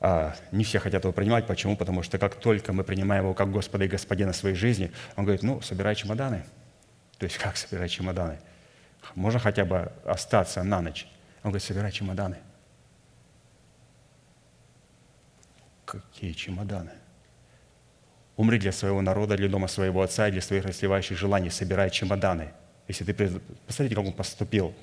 А, 0.00 0.34
не 0.50 0.64
все 0.64 0.78
хотят 0.78 1.04
его 1.04 1.12
принимать. 1.12 1.46
Почему? 1.46 1.76
Потому 1.76 2.02
что 2.02 2.16
как 2.16 2.36
только 2.36 2.72
мы 2.72 2.84
принимаем 2.84 3.24
его 3.24 3.34
как 3.34 3.52
Господа 3.52 3.84
и 3.84 3.88
Господина 3.88 4.32
своей 4.32 4.56
жизни, 4.56 4.90
он 5.14 5.24
говорит, 5.24 5.42
ну, 5.42 5.60
собирай 5.60 5.94
чемоданы. 5.94 6.42
То 7.18 7.24
есть 7.24 7.36
как 7.36 7.58
собирай 7.58 7.90
чемоданы? 7.90 8.38
Можно 9.14 9.38
хотя 9.38 9.66
бы 9.66 9.92
остаться 10.06 10.62
на 10.62 10.80
ночь? 10.80 11.06
Он 11.42 11.50
говорит, 11.50 11.62
собирай 11.62 11.92
чемоданы. 11.92 12.38
Какие 15.84 16.32
чемоданы? 16.32 16.92
Умри 18.36 18.58
для 18.58 18.72
своего 18.72 19.02
народа, 19.02 19.36
для 19.36 19.50
дома 19.50 19.68
своего 19.68 20.00
отца 20.00 20.28
и 20.28 20.30
для 20.30 20.40
своих 20.40 20.64
расливающих 20.64 21.18
желаний, 21.18 21.50
собирай 21.50 21.90
чемоданы– 21.90 22.52
если 22.88 23.04
ты... 23.04 23.40
Посмотрите, 23.66 23.94
как 23.94 24.04
он 24.04 24.12
поступил 24.12 24.74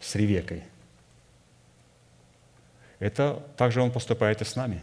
с 0.00 0.14
Ревекой. 0.14 0.62
Это 2.98 3.42
также 3.56 3.80
он 3.80 3.90
поступает 3.90 4.40
и 4.42 4.44
с 4.44 4.56
нами. 4.56 4.82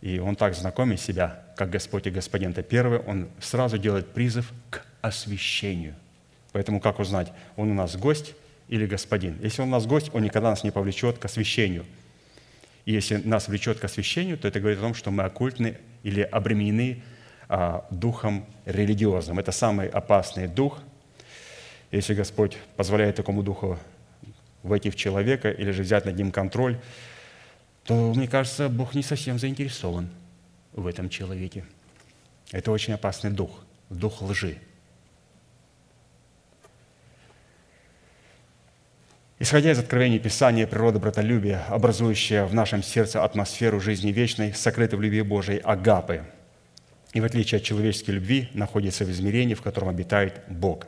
И 0.00 0.18
он 0.18 0.36
так 0.36 0.54
знакомит 0.54 1.00
себя, 1.00 1.44
как 1.56 1.70
Господь 1.70 2.06
и 2.06 2.10
Господин. 2.10 2.50
Это 2.50 2.62
первое, 2.62 2.98
он 2.98 3.28
сразу 3.40 3.78
делает 3.78 4.12
призыв 4.12 4.52
к 4.70 4.84
освящению. 5.00 5.94
Поэтому 6.52 6.80
как 6.80 6.98
узнать, 6.98 7.32
он 7.56 7.70
у 7.70 7.74
нас 7.74 7.96
гость 7.96 8.34
или 8.68 8.86
господин? 8.86 9.38
Если 9.42 9.62
он 9.62 9.68
у 9.68 9.72
нас 9.72 9.86
гость, 9.86 10.10
он 10.12 10.22
никогда 10.22 10.50
нас 10.50 10.64
не 10.64 10.70
повлечет 10.70 11.18
к 11.18 11.24
освящению. 11.24 11.84
И 12.84 12.92
если 12.92 13.16
нас 13.16 13.48
влечет 13.48 13.78
к 13.78 13.84
освящению, 13.84 14.36
то 14.36 14.48
это 14.48 14.60
говорит 14.60 14.78
о 14.78 14.82
том, 14.82 14.94
что 14.94 15.10
мы 15.10 15.24
оккультны 15.24 15.78
или 16.02 16.20
обременены 16.20 17.02
духом 17.90 18.46
религиозным. 18.64 19.38
Это 19.38 19.52
самый 19.52 19.88
опасный 19.88 20.48
дух. 20.48 20.80
Если 21.90 22.14
Господь 22.14 22.56
позволяет 22.76 23.16
такому 23.16 23.42
духу 23.42 23.78
войти 24.62 24.90
в 24.90 24.96
человека 24.96 25.50
или 25.50 25.70
же 25.70 25.82
взять 25.82 26.06
над 26.06 26.16
ним 26.16 26.32
контроль, 26.32 26.78
то, 27.84 28.14
мне 28.14 28.28
кажется, 28.28 28.68
Бог 28.68 28.94
не 28.94 29.02
совсем 29.02 29.38
заинтересован 29.38 30.08
в 30.72 30.86
этом 30.86 31.08
человеке. 31.08 31.64
Это 32.52 32.70
очень 32.70 32.94
опасный 32.94 33.30
дух, 33.30 33.50
дух 33.90 34.22
лжи. 34.22 34.56
Исходя 39.38 39.72
из 39.72 39.78
откровений 39.78 40.20
Писания, 40.20 40.66
природа 40.66 41.00
братолюбия, 41.00 41.64
образующая 41.68 42.46
в 42.46 42.54
нашем 42.54 42.82
сердце 42.82 43.24
атмосферу 43.24 43.80
жизни 43.80 44.12
вечной, 44.12 44.54
сокрытой 44.54 44.98
в 44.98 45.02
любви 45.02 45.20
Божией, 45.22 45.58
агапы– 45.58 46.24
и 47.12 47.20
в 47.20 47.24
отличие 47.24 47.58
от 47.58 47.64
человеческой 47.64 48.12
любви 48.12 48.48
находится 48.54 49.04
в 49.04 49.10
измерении, 49.10 49.54
в 49.54 49.62
котором 49.62 49.88
обитает 49.88 50.40
Бог. 50.48 50.86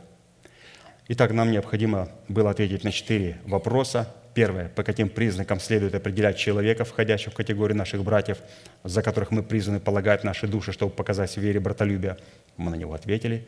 Итак, 1.09 1.33
нам 1.33 1.51
необходимо 1.51 2.09
было 2.29 2.51
ответить 2.51 2.83
на 2.83 2.91
четыре 2.91 3.39
вопроса. 3.45 4.13
Первое. 4.33 4.69
По 4.69 4.83
каким 4.83 5.11
признакам 5.11 5.61
следует 5.61 5.95
определять 5.95 6.39
человека, 6.39 6.85
входящего 6.85 7.31
в 7.31 7.35
категорию 7.35 7.77
наших 7.77 8.03
братьев, 8.03 8.39
за 8.83 9.03
которых 9.03 9.31
мы 9.31 9.43
призваны 9.43 9.81
полагать 9.81 10.25
наши 10.25 10.49
души, 10.49 10.73
чтобы 10.73 10.93
показать 10.93 11.37
в 11.37 11.37
вере 11.37 11.61
братолюбия? 11.61 12.17
Мы 12.57 12.71
на 12.71 12.75
него 12.75 12.95
ответили. 12.95 13.47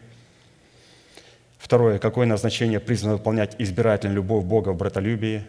Второе. 1.59 1.99
Какое 1.99 2.26
назначение 2.26 2.78
призвано 2.78 3.16
выполнять 3.16 3.56
избирательную 3.59 4.16
любовь 4.16 4.45
Бога 4.45 4.68
в 4.68 4.76
братолюбии? 4.76 5.45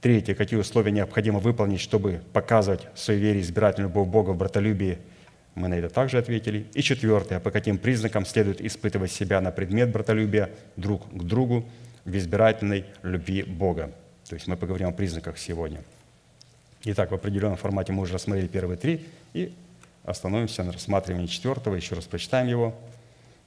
Третье. 0.00 0.34
Какие 0.34 0.58
условия 0.60 0.92
необходимо 0.92 1.40
выполнить, 1.40 1.80
чтобы 1.80 2.22
показывать 2.32 2.86
в 2.94 3.00
своей 3.00 3.20
вере 3.20 3.40
избирательную 3.40 3.90
любовь 3.90 4.08
Бога 4.08 4.30
в 4.30 4.36
братолюбии– 4.36 4.98
мы 5.58 5.68
на 5.68 5.74
это 5.74 5.88
также 5.88 6.18
ответили. 6.18 6.66
И 6.72 6.82
четвертое, 6.82 7.40
по 7.40 7.50
каким 7.50 7.78
признакам 7.78 8.24
следует 8.24 8.60
испытывать 8.60 9.10
себя 9.10 9.40
на 9.40 9.50
предмет 9.50 9.90
братолюбия 9.90 10.50
друг 10.76 11.08
к 11.12 11.22
другу 11.22 11.68
в 12.04 12.16
избирательной 12.16 12.84
любви 13.02 13.42
Бога. 13.42 13.92
То 14.28 14.34
есть 14.34 14.46
мы 14.46 14.56
поговорим 14.56 14.88
о 14.88 14.92
признаках 14.92 15.36
сегодня. 15.36 15.82
Итак, 16.84 17.10
в 17.10 17.14
определенном 17.14 17.56
формате 17.56 17.92
мы 17.92 18.02
уже 18.02 18.14
рассмотрели 18.14 18.46
первые 18.46 18.78
три, 18.78 19.04
и 19.34 19.52
остановимся 20.04 20.62
на 20.62 20.72
рассматривании 20.72 21.26
четвертого, 21.26 21.74
еще 21.74 21.96
раз 21.96 22.04
прочитаем 22.04 22.46
его. 22.46 22.78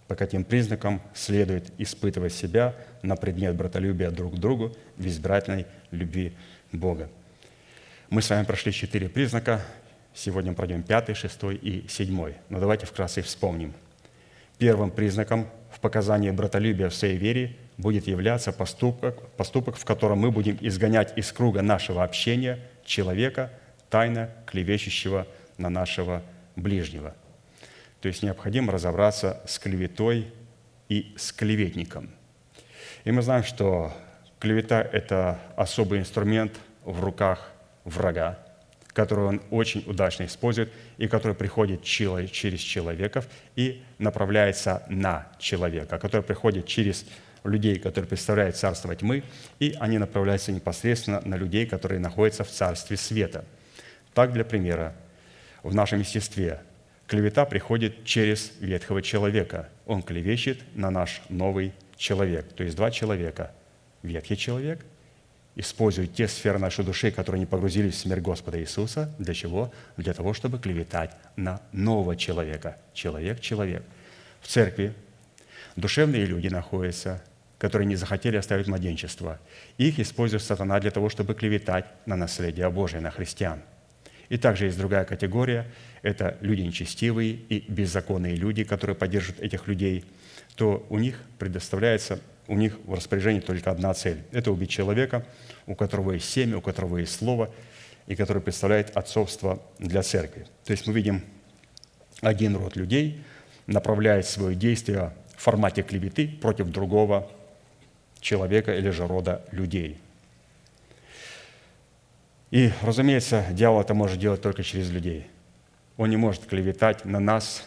По 0.08 0.16
каким 0.16 0.44
признакам 0.44 1.02
следует 1.14 1.72
испытывать 1.78 2.34
себя 2.34 2.76
на 3.02 3.16
предмет 3.16 3.56
братолюбия 3.56 4.12
друг 4.12 4.36
к 4.36 4.38
другу 4.38 4.76
в 4.98 5.08
избирательной 5.08 5.66
любви 5.92 6.34
Бога. 6.74 7.10
Мы 8.10 8.22
с 8.22 8.30
вами 8.30 8.44
прошли 8.44 8.74
четыре 8.74 9.08
признака. 9.08 9.62
Сегодня 10.14 10.54
пройдем 10.54 10.84
пятый, 10.84 11.16
шестой 11.16 11.56
и 11.56 11.88
седьмой. 11.88 12.36
Но 12.50 12.60
давайте 12.60 12.86
вкратце 12.86 13.22
вспомним. 13.22 13.74
Первым 14.58 14.92
признаком 14.92 15.48
в 15.72 15.80
показании 15.80 16.32
братолюбия 16.32 16.90
в 16.90 16.96
своей 16.96 17.18
вере 17.18 17.56
будет 17.78 18.08
являться 18.08 18.52
поступок, 18.52 19.30
поступок, 19.32 19.76
в 19.78 19.86
котором 19.86 20.20
мы 20.20 20.32
будем 20.32 20.58
изгонять 20.62 21.18
из 21.18 21.32
круга 21.32 21.62
нашего 21.62 22.04
общения 22.04 22.60
человека, 22.86 23.52
тайно 23.90 24.30
клевещущего 24.46 25.28
на 25.58 25.70
нашего 25.70 26.22
ближнего. 26.56 27.16
То 28.02 28.08
есть 28.08 28.24
необходимо 28.24 28.72
разобраться 28.72 29.42
с 29.46 29.60
клеветой 29.60 30.34
и 30.90 31.14
с 31.18 31.32
клеветником. 31.32 32.12
И 33.04 33.12
мы 33.12 33.22
знаем, 33.22 33.44
что 33.44 33.94
клевета– 34.40 34.82
это 34.94 35.40
особый 35.56 36.00
инструмент 36.00 36.60
в 36.84 37.04
руках 37.04 37.52
врага, 37.84 38.40
который 38.94 39.26
он 39.26 39.42
очень 39.52 39.84
удачно 39.88 40.26
использует 40.26 40.72
и 40.98 41.08
который 41.08 41.34
приходит 41.34 41.84
через 41.84 42.60
человеков 42.60 43.28
и 43.56 43.82
направляется 44.00 44.84
на 44.90 45.28
человека, 45.40 45.98
который 45.98 46.24
приходит 46.24 46.68
через 46.68 47.06
людей, 47.44 47.80
которые 47.80 48.08
представляют 48.08 48.56
царство 48.56 48.96
тьмы, 48.96 49.24
и 49.60 49.76
они 49.80 49.98
направляются 49.98 50.52
непосредственно 50.52 51.22
на 51.26 51.36
людей, 51.36 51.66
которые 51.66 52.00
находятся 52.00 52.44
в 52.44 52.50
царстве 52.50 52.98
света. 52.98 53.46
Так, 54.14 54.34
для 54.34 54.44
примера, 54.44 54.94
в 55.64 55.74
нашем 55.74 56.00
естестве 56.00 56.62
клевета 57.08 57.46
приходит 57.46 58.04
через 58.04 58.52
ветхого 58.60 59.02
человека. 59.02 59.70
Он 59.86 60.04
клевещет 60.04 60.60
на 60.76 60.92
наш 60.92 61.22
новый 61.30 61.74
человек. 61.98 62.52
То 62.54 62.64
есть 62.64 62.76
два 62.76 62.92
человека. 62.92 63.52
Ветхий 64.04 64.38
человек 64.38 64.84
использует 65.56 66.14
те 66.14 66.28
сферы 66.28 66.60
нашей 66.60 66.86
души, 66.86 67.12
которые 67.12 67.40
не 67.40 67.46
погрузились 67.46 67.96
в 67.96 68.00
смерть 68.00 68.22
Господа 68.22 68.60
Иисуса. 68.60 69.14
Для 69.20 69.34
чего? 69.34 69.74
Для 69.98 70.14
того, 70.14 70.34
чтобы 70.34 70.60
клеветать 70.60 71.12
на 71.36 71.62
нового 71.72 72.16
человека. 72.16 72.78
Человек-человек. 72.94 73.84
В 74.42 74.48
церкви 74.48 74.94
душевные 75.76 76.26
люди 76.26 76.48
находятся, 76.48 77.22
которые 77.58 77.88
не 77.88 77.96
захотели 77.96 78.38
оставить 78.38 78.68
младенчество. 78.68 79.40
Их 79.78 80.00
использует 80.00 80.44
сатана 80.44 80.80
для 80.80 80.92
того, 80.92 81.10
чтобы 81.10 81.36
клеветать 81.36 81.86
на 82.06 82.16
наследие 82.16 82.70
Божие, 82.70 83.02
на 83.02 83.12
христиан. 83.12 83.62
И 84.30 84.38
также 84.38 84.66
есть 84.66 84.78
другая 84.78 85.06
категория– 85.06 85.68
это 86.02 86.38
люди 86.42 86.62
нечестивые 86.62 87.34
и 87.34 87.72
беззаконные 87.72 88.36
люди, 88.36 88.64
которые 88.64 88.96
поддерживают 88.96 89.42
этих 89.42 89.68
людей, 89.68 90.06
то 90.56 90.86
у 90.90 90.98
них 90.98 91.22
предоставляется, 91.38 92.20
у 92.52 92.56
них 92.56 92.78
в 92.84 92.94
распоряжении 92.94 93.40
только 93.40 93.72
одна 93.72 93.94
цель– 93.94 94.24
это 94.34 94.52
убить 94.52 94.70
человека, 94.70 95.26
у 95.68 95.74
которого 95.74 96.12
есть 96.12 96.30
семя, 96.30 96.58
у 96.58 96.62
которого 96.62 96.98
есть 96.98 97.16
слово, 97.16 97.50
и 98.08 98.16
который 98.16 98.42
представляет 98.42 98.98
отцовство 98.98 99.62
для 99.80 100.04
церкви. 100.04 100.46
То 100.66 100.72
есть 100.72 100.86
мы 100.86 100.92
видим 100.92 101.24
один 102.20 102.58
род 102.58 102.76
людей 102.76 103.24
направляет 103.68 104.26
свое 104.26 104.54
действие 104.54 105.14
в 105.38 105.42
формате 105.42 105.82
клеветы 105.82 106.28
против 106.28 106.68
другого 106.68 107.32
человека 108.20 108.76
или 108.76 108.90
же 108.90 109.08
рода 109.08 109.46
людей. 109.52 109.98
И, 112.50 112.70
разумеется, 112.82 113.46
дьявол 113.52 113.80
это 113.80 113.94
может 113.94 114.20
делать 114.20 114.42
только 114.42 114.62
через 114.62 114.90
людей. 114.90 115.26
Он 115.96 116.10
не 116.10 116.18
может 116.18 116.46
клеветать 116.48 117.06
на 117.06 117.22
нас 117.22 117.66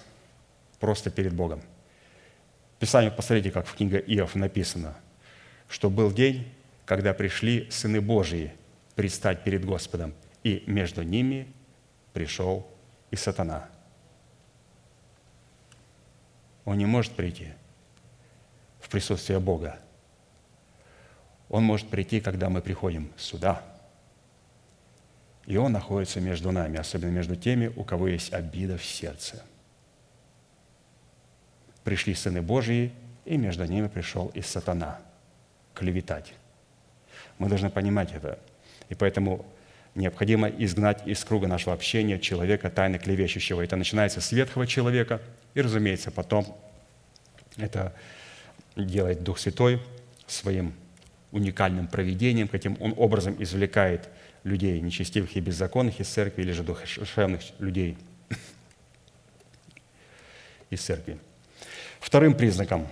просто 0.79 1.09
перед 1.11 1.33
Богом. 1.33 1.63
Писание, 2.85 3.11
посмотрите, 3.11 3.51
как 3.51 3.67
в 3.67 3.75
книге 3.75 3.99
Иов 4.09 4.35
написано, 4.35 4.95
что 5.71 5.89
был 5.89 6.13
день, 6.13 6.53
когда 6.85 7.15
пришли 7.15 7.67
сыны 7.71 8.03
Божии 8.03 8.53
предстать 8.95 9.43
перед 9.43 9.65
Господом, 9.65 10.13
и 10.43 10.63
между 10.67 11.03
ними 11.03 11.49
пришел 12.13 12.71
и 13.11 13.17
сатана. 13.17 13.71
Он 16.67 16.77
не 16.77 16.85
может 16.85 17.13
прийти 17.13 17.55
в 18.83 18.91
присутствие 18.91 19.41
Бога, 19.41 19.79
он 21.49 21.65
может 21.65 21.89
прийти, 21.89 22.21
когда 22.21 22.51
мы 22.51 22.61
приходим 22.61 23.11
сюда. 23.17 23.63
И 25.47 25.57
Он 25.57 25.73
находится 25.73 26.21
между 26.21 26.53
нами, 26.53 26.79
особенно 26.79 27.09
между 27.09 27.35
теми, 27.35 27.73
у 27.77 27.83
кого 27.83 28.09
есть 28.09 28.35
обида 28.35 28.77
в 28.77 28.85
сердце. 28.85 29.43
Пришли 31.85 32.15
сыны 32.15 32.43
Божьи, 32.43 32.93
и 33.25 33.37
между 33.37 33.65
ними 33.65 33.89
пришел 33.89 34.31
и 34.35 34.43
сатана 34.43 35.01
клеветать. 35.75 36.35
Мы 37.39 37.49
должны 37.49 37.71
понимать 37.71 38.13
это. 38.13 38.39
И 38.89 38.95
поэтому 38.95 39.45
необходимо 39.95 40.49
изгнать 40.49 41.07
из 41.07 41.25
круга 41.25 41.47
нашего 41.47 41.75
общения 41.75 42.19
человека 42.19 42.71
тайно 42.71 42.99
клевещущего. 42.99 43.63
Это 43.63 43.77
начинается 43.77 44.21
с 44.21 44.33
ветхого 44.33 44.67
человека, 44.67 45.21
и, 45.55 45.61
разумеется, 45.61 46.11
потом 46.11 46.57
это 47.57 47.95
делает 48.77 49.23
Дух 49.23 49.39
Святой 49.39 49.81
своим 50.27 50.75
уникальным 51.31 51.89
проведением, 51.89 52.49
каким 52.49 52.77
он 52.81 52.95
образом 52.97 53.41
извлекает 53.43 54.09
людей 54.45 54.81
нечестивых 54.81 55.37
и 55.37 55.41
беззаконных 55.41 56.01
из 56.01 56.09
церкви 56.09 56.43
или 56.43 56.53
же 56.53 56.63
душевных 56.63 57.41
людей 57.59 57.97
из 60.71 60.81
церкви. 60.81 61.19
Вторым 62.05 62.35
признаком 62.35 62.87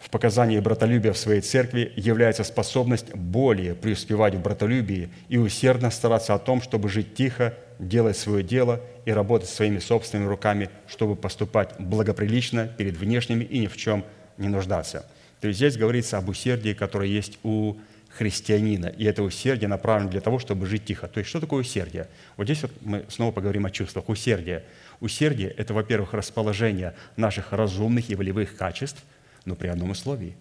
в 0.00 0.08
показании 0.08 0.58
братолюбия 0.58 1.12
в 1.12 1.18
своей 1.18 1.42
церкви 1.42 1.92
является 1.96 2.44
способность 2.44 3.14
более 3.14 3.74
преуспевать 3.74 4.36
в 4.36 4.40
братолюбии 4.40 5.10
и 5.28 5.36
усердно 5.36 5.90
стараться 5.90 6.32
о 6.32 6.38
том, 6.38 6.62
чтобы 6.62 6.88
жить 6.88 7.14
тихо, 7.14 7.52
делать 7.78 8.16
свое 8.16 8.42
дело 8.42 8.80
и 9.04 9.10
работать 9.12 9.50
своими 9.50 9.80
собственными 9.80 10.28
руками, 10.28 10.70
чтобы 10.86 11.14
поступать 11.14 11.74
благоприлично 11.78 12.66
перед 12.66 12.96
внешними 12.96 13.44
и 13.44 13.58
ни 13.58 13.66
в 13.66 13.76
чем 13.76 14.02
не 14.38 14.48
нуждаться– 14.48 15.04
то 15.44 15.48
есть 15.48 15.58
здесь 15.58 15.76
говорится 15.76 16.16
об 16.16 16.30
усердии, 16.30 16.72
которое 16.72 17.06
есть 17.06 17.38
у 17.42 17.74
христианина. 18.08 18.86
И 18.86 19.04
это 19.04 19.22
усердие 19.22 19.68
направлено 19.68 20.08
для 20.08 20.22
того, 20.22 20.38
чтобы 20.38 20.64
жить 20.64 20.86
тихо. 20.86 21.06
То 21.06 21.18
есть 21.18 21.28
что 21.28 21.38
такое 21.38 21.60
усердие? 21.60 22.08
Вот 22.38 22.44
здесь 22.44 22.62
вот 22.62 22.72
мы 22.80 23.04
снова 23.10 23.30
поговорим 23.30 23.66
о 23.66 23.70
чувствах. 23.70 24.08
Усердие. 24.08 24.64
Усердие– 25.04 25.50
это, 25.58 25.74
во-первых, 25.74 26.14
расположение 26.14 26.94
наших 27.16 27.52
разумных 27.52 28.08
и 28.08 28.14
волевых 28.14 28.56
качеств, 28.56 29.04
но 29.44 29.54
при 29.54 29.68
одном 29.68 29.90
условии. 29.90 30.34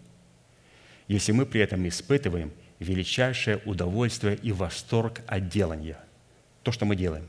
Если 1.10 1.34
мы 1.34 1.46
при 1.46 1.60
этом 1.60 1.86
испытываем 1.86 2.50
величайшее 2.80 3.60
удовольствие 3.66 4.38
и 4.42 4.54
восторг 4.54 5.20
от 5.28 5.50
делания, 5.50 5.98
то, 6.62 6.72
что 6.72 6.86
мы 6.86 6.96
делаем. 6.96 7.28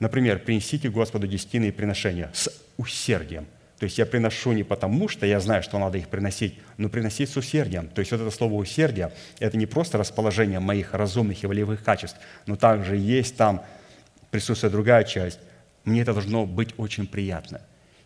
Например, 0.00 0.40
принесите 0.40 0.90
Господу 0.90 1.28
десятины 1.28 1.66
и 1.66 1.70
приношения 1.70 2.32
с 2.34 2.50
усердием. 2.78 3.46
То 3.78 3.84
есть 3.84 3.98
я 3.98 4.04
приношу 4.04 4.50
не 4.50 4.64
потому, 4.64 5.06
что 5.06 5.24
я 5.24 5.38
знаю, 5.38 5.62
что 5.62 5.78
надо 5.78 5.98
их 5.98 6.08
приносить, 6.08 6.58
но 6.78 6.88
приносить 6.88 7.30
с 7.30 7.36
усердием. 7.36 7.86
То 7.86 8.00
есть 8.00 8.10
вот 8.10 8.22
это 8.22 8.30
слово 8.32 8.54
«усердие»– 8.54 9.12
это 9.38 9.56
не 9.56 9.66
просто 9.66 9.98
расположение 9.98 10.58
моих 10.58 10.94
разумных 10.94 11.44
и 11.44 11.46
волевых 11.46 11.84
качеств, 11.84 12.18
но 12.44 12.56
также 12.56 12.96
есть 12.96 13.36
там 13.36 13.64
присутствует 14.32 14.72
другая 14.72 15.04
часть. 15.04 15.38
Мне 15.86 16.02
это 16.02 16.12
должно 16.12 16.44
быть 16.44 16.74
очень 16.76 17.06
приятно. 17.06 17.62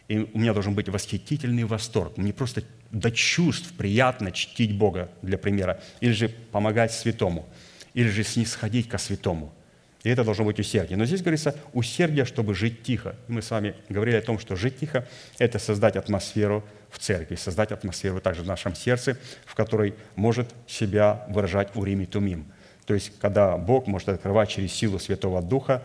И 0.07 0.19
у 0.19 0.39
меня 0.39 0.55
должен 0.55 0.75
быть 0.75 0.89
восхитительный 0.89 1.65
восторг. 1.65 2.17
Мне 2.17 2.33
просто 2.33 2.63
до 2.93 3.11
чувств 3.11 3.73
приятно 3.77 4.31
чтить 4.31 4.77
Бога, 4.79 5.11
для 5.23 5.37
примера. 5.37 5.81
Или 6.01 6.13
же 6.13 6.29
помогать 6.29 6.93
святому. 6.93 7.49
Или 7.95 8.09
же 8.09 8.23
снисходить 8.23 8.89
ко 8.89 8.99
святому– 8.99 9.53
и 10.03 10.09
это 10.09 10.25
должно 10.25 10.45
быть 10.45 10.59
усердие. 10.59 10.97
Но 10.97 11.05
здесь 11.05 11.21
говорится 11.21 11.55
усердие, 11.73 12.25
чтобы 12.25 12.55
жить 12.55 12.83
тихо. 12.83 13.17
И 13.29 13.33
мы 13.33 13.43
с 13.43 13.51
вами 13.51 13.75
говорили 13.89 14.17
о 14.17 14.23
том, 14.23 14.39
что 14.39 14.57
жить 14.57 14.79
тихо– 14.79 15.07
это 15.39 15.59
создать 15.59 15.97
атмосферу 15.97 16.65
в 16.89 16.99
церкви, 16.99 17.35
создать 17.35 17.71
атмосферу 17.71 18.21
также 18.21 18.43
в 18.43 18.47
нашем 18.47 18.75
сердце, 18.75 19.19
в 19.45 19.55
которой 19.55 19.95
может 20.17 20.55
себя 20.67 21.27
выражать 21.29 21.77
урим 21.77 22.01
и 22.01 22.07
тумим. 22.07 22.47
То 22.87 22.95
есть, 22.95 23.13
когда 23.19 23.57
Бог 23.57 23.87
может 23.87 24.09
открывать 24.09 24.49
через 24.49 24.73
силу 24.73 24.99
Святого 24.99 25.43
Духа 25.43 25.83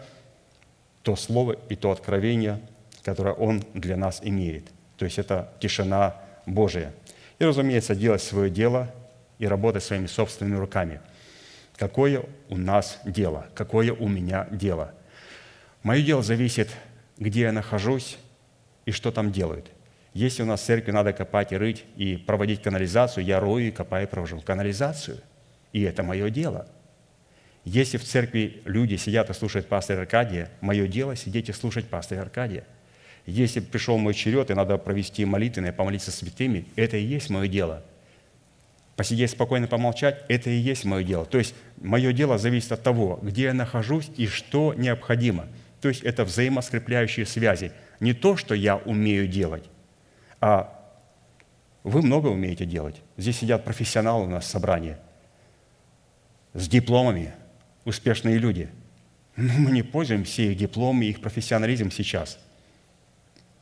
то 1.05 1.15
слово 1.15 1.55
и 1.69 1.77
то 1.77 1.91
откровение, 1.91 2.59
которое 3.03 3.33
Он 3.33 3.63
для 3.73 3.95
нас 3.95 4.19
имеет. 4.21 4.65
То 4.97 5.05
есть, 5.05 5.17
это 5.17 5.53
тишина 5.61 6.17
Божия. 6.45 6.91
И, 7.39 7.45
разумеется, 7.45 7.95
делать 7.95 8.21
свое 8.21 8.49
дело 8.49 8.91
и 9.39 9.47
работать 9.47 9.83
своими 9.83 10.07
собственными 10.07 10.57
руками– 10.57 10.99
какое 11.77 12.23
у 12.49 12.57
нас 12.57 12.99
дело, 13.05 13.47
какое 13.53 13.93
у 13.93 14.07
меня 14.07 14.47
дело. 14.51 14.93
Мое 15.83 16.01
дело 16.01 16.23
зависит, 16.23 16.69
где 17.17 17.41
я 17.41 17.51
нахожусь 17.51 18.17
и 18.85 18.91
что 18.91 19.11
там 19.11 19.31
делают. 19.31 19.71
Если 20.13 20.43
у 20.43 20.45
нас 20.45 20.61
в 20.61 20.65
церкви 20.65 20.91
надо 20.91 21.11
копать 21.13 21.51
и 21.51 21.57
рыть 21.57 21.83
и 21.97 22.15
проводить 22.15 22.61
канализацию, 22.61 23.25
я 23.25 23.39
рою 23.39 23.67
и 23.67 23.71
копаю 23.71 24.07
и 24.07 24.09
провожу 24.09 24.39
канализацию. 24.39 25.19
И 25.73 25.81
это 25.81 26.03
мое 26.03 26.29
дело. 26.29 26.67
Если 27.65 27.97
в 27.97 28.03
церкви 28.03 28.61
люди 28.65 28.95
сидят 28.95 29.29
и 29.31 29.33
слушают 29.33 29.67
пастора 29.67 30.01
Аркадия, 30.01 30.51
мое 30.61 30.87
дело 30.87 31.15
сидеть 31.15 31.49
и 31.49 31.53
слушать 31.53 31.87
пастора 31.87 32.21
Аркадия. 32.21 32.63
Если 33.25 33.59
пришел 33.59 33.97
мой 33.97 34.13
черед, 34.13 34.51
и 34.51 34.53
надо 34.53 34.77
провести 34.77 35.25
молитвенное, 35.25 35.73
помолиться 35.73 36.11
святыми, 36.11 36.67
это 36.75 36.95
и 36.95 37.03
есть 37.03 37.31
мое 37.31 37.47
дело. 37.47 37.83
Посидеть 38.95 39.31
спокойно, 39.31 39.67
помолчать– 39.67 40.23
это 40.29 40.51
и 40.51 40.55
есть 40.55 40.85
мое 40.85 41.03
дело. 41.03 41.25
То 41.25 41.39
есть 41.39 41.55
мое 41.81 42.13
дело 42.13 42.37
зависит 42.37 42.71
от 42.71 42.83
того, 42.83 43.19
где 43.23 43.45
я 43.45 43.53
нахожусь 43.53 44.09
и 44.15 44.27
что 44.27 44.75
необходимо. 44.75 45.47
То 45.81 45.89
есть 45.89 46.03
это 46.03 46.23
взаимоскрепляющие 46.23 47.25
связи. 47.25 47.71
Не 47.99 48.13
то, 48.13 48.37
что 48.37 48.53
я 48.53 48.77
умею 48.77 49.27
делать, 49.27 49.63
а 50.39 50.71
вы 51.83 52.03
много 52.03 52.27
умеете 52.27 52.65
делать. 52.65 53.01
Здесь 53.17 53.39
сидят 53.39 53.65
профессионалы 53.65 54.25
у 54.25 54.29
нас 54.29 54.45
в 54.45 54.47
собрании 54.47 54.97
с 56.53 56.67
дипломами, 56.69 57.33
успешные 57.85 58.37
люди. 58.37 58.69
Но 59.37 59.53
мы 59.53 59.71
не 59.71 59.83
пользуемся 59.83 60.41
их 60.41 60.57
дипломом 60.57 61.03
и 61.03 61.07
их 61.07 61.21
профессионализм 61.21 61.91
сейчас. 61.91 62.37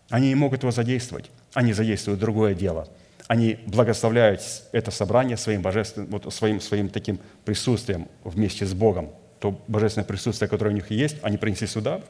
Они 0.09 0.29
не 0.29 0.35
могут 0.35 0.63
его 0.63 0.71
задействовать. 0.71 1.29
Они 1.53 1.73
задействуют 1.73 2.19
другое 2.19 2.55
дело. 2.55 2.87
Они 3.27 3.59
благословляют 3.65 4.41
это 4.71 4.91
собрание 4.91 5.37
своим, 5.37 5.61
божественным, 5.61 6.09
вот 6.09 6.33
своим, 6.33 6.59
своим 6.59 6.89
таким 6.89 7.19
присутствием 7.45 8.07
вместе 8.23 8.65
с 8.65 8.73
Богом. 8.73 9.11
То 9.39 9.63
божественное 9.67 10.05
присутствие, 10.05 10.49
которое 10.49 10.71
у 10.71 10.73
них 10.73 10.91
есть, 10.91 11.17
они 11.21 11.37
принесли 11.37 11.67
сюда 11.67 12.01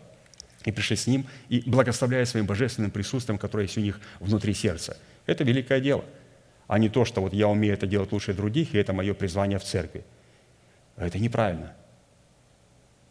и 0.65 0.71
пришли 0.71 0.95
с 0.95 1.07
ним, 1.07 1.25
и 1.49 1.61
благословляют 1.65 2.29
своим 2.29 2.45
божественным 2.45 2.89
присутствием, 2.89 3.37
которое 3.37 3.63
есть 3.63 3.77
у 3.77 3.81
них 3.81 3.99
внутри 4.19 4.53
сердца– 4.53 4.97
это 5.25 5.43
великое 5.43 5.79
дело, 5.79 6.03
а 6.67 6.79
не 6.79 6.89
то, 6.89 7.05
что 7.05 7.21
вот 7.21 7.33
я 7.33 7.47
умею 7.47 7.73
это 7.73 7.87
делать 7.87 8.11
лучше 8.11 8.33
других, 8.33 8.73
и 8.73 8.77
это 8.77 8.93
мое 8.93 9.13
призвание 9.13 9.59
в 9.59 9.63
церкви. 9.63 10.03
Это 10.97 11.19
неправильно. 11.19 11.73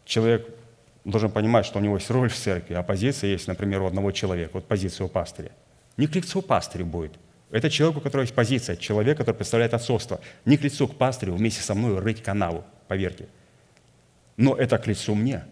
Человек 0.05 0.47
должен 1.05 1.31
понимать, 1.31 1.65
что 1.65 1.79
у 1.79 1.81
него 1.81 1.95
есть 1.95 2.09
роль 2.09 2.29
в 2.29 2.35
церкви, 2.35 2.73
а 2.73 2.83
позиция 2.83 3.31
есть, 3.31 3.47
например, 3.47 3.81
у 3.81 3.87
одного 3.87 4.11
человека, 4.11 4.51
вот 4.53 4.67
позиция 4.67 5.05
у 5.05 5.09
пастыря. 5.09 5.51
Не 5.97 6.07
к 6.07 6.15
лицу 6.15 6.41
пастырю 6.41 6.85
будет. 6.85 7.13
Это 7.51 7.69
человек, 7.69 7.97
у 7.97 8.01
которого 8.01 8.23
есть 8.23 8.33
позиция, 8.33 8.75
человек, 8.75 9.17
который 9.17 9.35
представляет 9.35 9.73
отцовство. 9.73 10.19
Не 10.43 10.57
к 10.57 10.63
лицу 10.63 10.87
к 10.87 10.95
пастырю 10.95 11.35
вместе 11.35 11.61
со 11.61 11.75
мной 11.75 11.99
рыть 11.99 12.23
канаву, 12.23 12.63
поверьте. 12.87 13.27
Но 14.37 14.55
это 14.55 14.79
к 14.79 14.87
лицу 14.87 15.13
мне. 15.13 15.43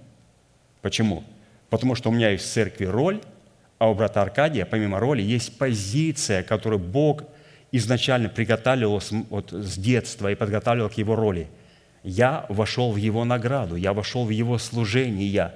Почему? 0.81 1.23
Потому 1.69 1.93
что 1.93 2.09
у 2.09 2.11
меня 2.11 2.31
есть 2.31 2.45
в 2.45 2.51
церкви 2.51 2.85
роль, 2.85 3.21
а 3.77 3.89
у 3.89 3.93
брата 3.93 4.21
Аркадия, 4.21 4.65
помимо 4.65 4.99
роли, 4.99 5.21
есть 5.21 5.57
позиция, 5.57 6.43
которую 6.43 6.79
Бог 6.79 7.23
изначально 7.71 8.29
приготовил 8.29 8.99
вот 9.29 9.51
с 9.51 9.77
детства 9.77 10.31
и 10.31 10.35
подготавливал 10.35 10.89
к 10.89 10.93
его 10.93 11.15
роли. 11.15 11.47
Я 12.03 12.45
вошел 12.49 12.91
в 12.91 12.95
его 12.95 13.23
награду, 13.25 13.75
я 13.75 13.93
вошел 13.93 14.25
в 14.25 14.29
его 14.29 14.57
служение. 14.57 15.53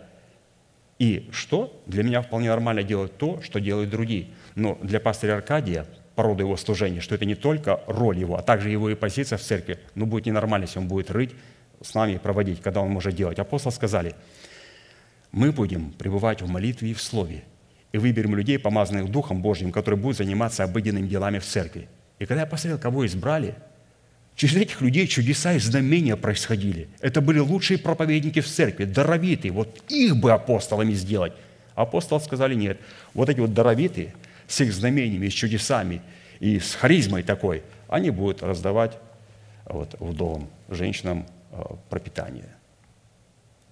И 0.99 1.27
что? 1.31 1.81
Для 1.87 2.03
меня 2.03 2.21
вполне 2.21 2.49
нормально 2.49 2.83
делать 2.83 3.17
то, 3.17 3.41
что 3.41 3.59
делают 3.59 3.89
другие. 3.89 4.27
Но 4.55 4.77
для 4.81 4.99
пастыря 4.99 5.35
Аркадия, 5.35 5.85
по 6.15 6.23
роду 6.23 6.43
его 6.43 6.55
служения, 6.55 7.01
что 7.01 7.15
это 7.15 7.25
не 7.25 7.35
только 7.35 7.81
роль 7.87 8.17
его, 8.17 8.37
а 8.37 8.41
также 8.41 8.69
его 8.69 8.89
и 8.89 8.95
позиция 8.95 9.37
в 9.37 9.41
церкви, 9.41 9.79
ну, 9.95 10.05
будет 10.05 10.27
ненормально, 10.27 10.65
если 10.65 10.79
он 10.79 10.87
будет 10.87 11.11
рыть 11.11 11.31
с 11.81 11.93
нами 11.93 12.17
проводить, 12.17 12.61
когда 12.61 12.81
он 12.81 12.89
может 12.89 13.15
делать. 13.15 13.39
Апостолы 13.39 13.73
сказали, 13.73 14.15
мы 15.31 15.51
будем 15.51 15.91
пребывать 15.91 16.41
в 16.41 16.47
молитве 16.47 16.91
и 16.91 16.93
в 16.93 17.01
слове– 17.01 17.43
и 17.95 17.97
выберем 17.97 18.35
людей, 18.35 18.59
помазанных 18.59 19.09
Духом 19.09 19.41
Божьим, 19.41 19.71
которые 19.71 19.97
будут 19.97 20.17
заниматься 20.17 20.65
обыденными 20.65 21.07
делами 21.07 21.39
в 21.39 21.45
церкви. 21.45 21.87
И 22.19 22.25
когда 22.25 22.41
я 22.41 22.45
посмотрел, 22.45 22.77
кого 22.77 23.05
избрали, 23.05 23.55
через 24.35 24.55
этих 24.55 24.81
людей 24.81 25.07
чудеса 25.07 25.53
и 25.53 25.59
знамения 25.59 26.15
происходили. 26.15 26.87
Это 26.99 27.21
были 27.21 27.39
лучшие 27.39 27.77
проповедники 27.77 28.41
в 28.41 28.47
церкви, 28.47 28.85
даровитые. 28.85 29.51
Вот 29.51 29.83
их 29.89 30.15
бы 30.17 30.31
апостолами 30.31 30.93
сделать. 30.93 31.33
Апостолы 31.75 32.21
сказали 32.21 32.55
нет. 32.55 32.79
Вот 33.13 33.29
эти 33.29 33.39
вот 33.39 33.53
даровитые 33.53 34.13
с 34.47 34.61
их 34.61 34.73
знамениями, 34.73 35.29
с 35.29 35.33
чудесами 35.33 36.01
и 36.39 36.59
с 36.59 36.75
харизмой 36.75 37.23
такой, 37.23 37.63
они 37.87 38.09
будут 38.11 38.43
раздавать 38.43 38.97
вот, 39.65 39.95
вдовам, 39.99 40.49
женщинам 40.69 41.25
э, 41.51 41.61
пропитание. 41.89 42.49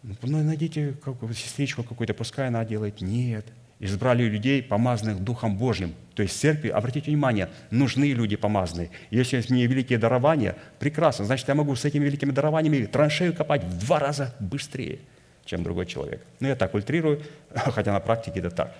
Ну, 0.02 0.16
найдите 0.44 0.96
какую 1.04 1.34
сестричку 1.34 1.84
какую-то, 1.84 2.14
пускай 2.14 2.48
она 2.48 2.66
делает. 2.66 3.02
Нет– 3.02 3.46
избрали 3.84 4.24
людей, 4.24 4.64
помазанных 4.64 5.20
Духом 5.20 5.58
Божьим. 5.58 5.94
То 6.16 6.24
есть 6.24 6.36
в 6.36 6.40
церкви, 6.40 6.70
обратите 6.70 7.12
внимание, 7.12 7.50
нужны 7.70 8.14
люди 8.14 8.36
помазанные. 8.38 8.92
Если 9.12 9.36
есть 9.36 9.50
мне 9.50 9.66
великие 9.66 10.00
дарования, 10.00 10.56
прекрасно, 10.80 11.26
значит, 11.26 11.48
я 11.48 11.56
могу 11.56 11.76
с 11.76 11.84
этими 11.84 12.06
великими 12.06 12.32
дарованиями 12.32 12.86
траншею 12.86 13.34
копать 13.34 13.64
в 13.64 13.86
два 13.86 14.00
раза 14.00 14.34
быстрее, 14.40 15.00
чем 15.44 15.64
другой 15.64 15.86
человек. 15.86 16.26
Но 16.40 16.48
я 16.48 16.56
так 16.56 16.74
ультрирую, 16.74 17.22
хотя 17.56 17.92
на 17.92 18.00
практике 18.00 18.40
это 18.40 18.52
так. 18.52 18.74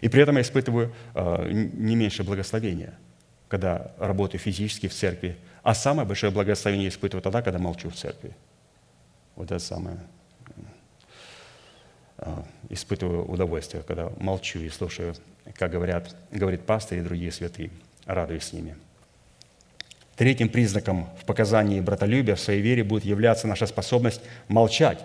И 0.00 0.08
при 0.08 0.22
этом 0.22 0.36
я 0.36 0.42
испытываю 0.42 0.94
э, 1.14 1.50
не 1.50 1.96
меньше 1.96 2.22
благословения, 2.22 2.94
когда 3.48 3.90
работаю 3.98 4.40
физически 4.40 4.86
в 4.86 4.94
церкви. 4.94 5.36
А 5.64 5.74
самое 5.74 6.06
большое 6.06 6.30
благословение 6.30 6.88
испытываю 6.88 7.22
тогда, 7.22 7.42
когда 7.42 7.58
молчу 7.58 7.90
в 7.90 7.96
церкви. 7.96 8.30
Вот 9.34 9.50
это 9.50 9.58
самое 9.58 9.98
испытываю 12.68 13.24
удовольствие, 13.24 13.82
когда 13.86 14.10
молчу 14.18 14.58
и 14.58 14.68
слушаю, 14.68 15.14
как 15.54 15.70
говорят, 15.70 16.14
говорит 16.30 16.62
пастор 16.62 16.98
и 16.98 17.02
другие 17.02 17.32
святые, 17.32 17.70
радуюсь 18.06 18.44
с 18.44 18.52
ними. 18.52 18.76
Третьим 20.16 20.48
признаком 20.48 21.08
в 21.20 21.24
показании 21.24 21.80
братолюбия 21.80 22.34
в 22.34 22.40
своей 22.40 22.60
вере 22.60 22.82
будет 22.82 23.04
являться 23.04 23.46
наша 23.46 23.66
способность 23.66 24.20
молчать 24.48 24.98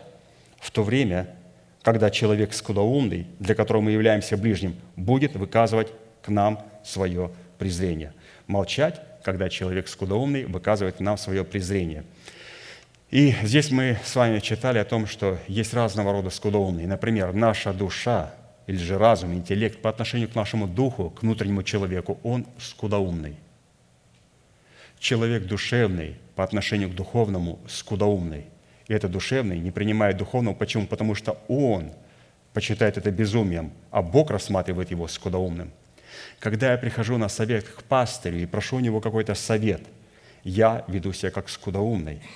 в 0.59 0.71
то 0.71 0.81
время, 0.81 1.29
когда 1.83 2.09
человек 2.09 2.53
скудоумный, 2.53 3.27
для 3.39 3.53
которого 3.53 3.83
мы 3.83 3.91
являемся 3.91 4.37
ближним, 4.37 4.75
будет 4.95 5.35
выказывать 5.35 5.89
к 6.23 6.29
нам 6.29 6.65
свое 6.83 7.29
презрение. 7.59 8.13
Молчать, 8.47 9.01
когда 9.23 9.49
человек 9.49 9.87
скудоумный 9.87 10.45
выказывает 10.45 10.95
к 10.95 10.99
нам 10.99 11.17
свое 11.17 11.43
презрение– 11.43 12.03
и 13.13 13.35
здесь 13.43 13.69
мы 13.69 13.99
с 14.03 14.15
вами 14.15 14.39
читали 14.39 14.79
о 14.79 14.85
том, 14.85 15.05
что 15.05 15.37
есть 15.47 15.75
разного 15.75 16.11
рода 16.11 16.31
скудоумные. 16.31 16.87
Например, 16.87 17.31
наша 17.31 17.71
душа 17.71 18.33
или 18.65 18.77
же 18.77 18.97
разум, 18.97 19.35
интеллект 19.35 19.79
по 19.83 19.91
отношению 19.91 20.29
к 20.29 20.33
нашему 20.33 20.67
духу, 20.67 21.11
к 21.11 21.21
внутреннему 21.21 21.61
человеку, 21.61 22.19
он 22.23 22.47
скудоумный. 22.57 23.35
Человек 24.97 25.45
душевный 25.45 26.15
по 26.35 26.43
отношению 26.43 26.89
к 26.89 26.95
духовному 26.95 27.59
скудоумный. 27.67 28.45
И 28.87 28.93
это 28.95 29.07
душевный 29.07 29.59
не 29.59 29.69
принимает 29.69 30.17
духовного. 30.17 30.55
Почему? 30.55 30.87
Потому 30.87 31.13
что 31.13 31.37
он 31.47 31.91
почитает 32.51 32.97
это 32.97 33.11
безумием, 33.11 33.73
а 33.91 34.01
Бог 34.01 34.31
рассматривает 34.31 34.89
его 34.89 35.07
скудоумным. 35.07 35.69
Когда 36.39 36.71
я 36.71 36.79
прихожу 36.79 37.19
на 37.19 37.29
совет 37.29 37.63
к 37.63 37.83
пастырю 37.83 38.39
и 38.39 38.47
прошу 38.47 38.77
у 38.77 38.79
него 38.79 39.01
какой-то 39.01 39.35
совет, 39.35 39.83
я 40.43 40.83
веду 40.87 41.13
себя 41.13 41.29
как 41.29 41.47
скудоумный– 41.47 42.19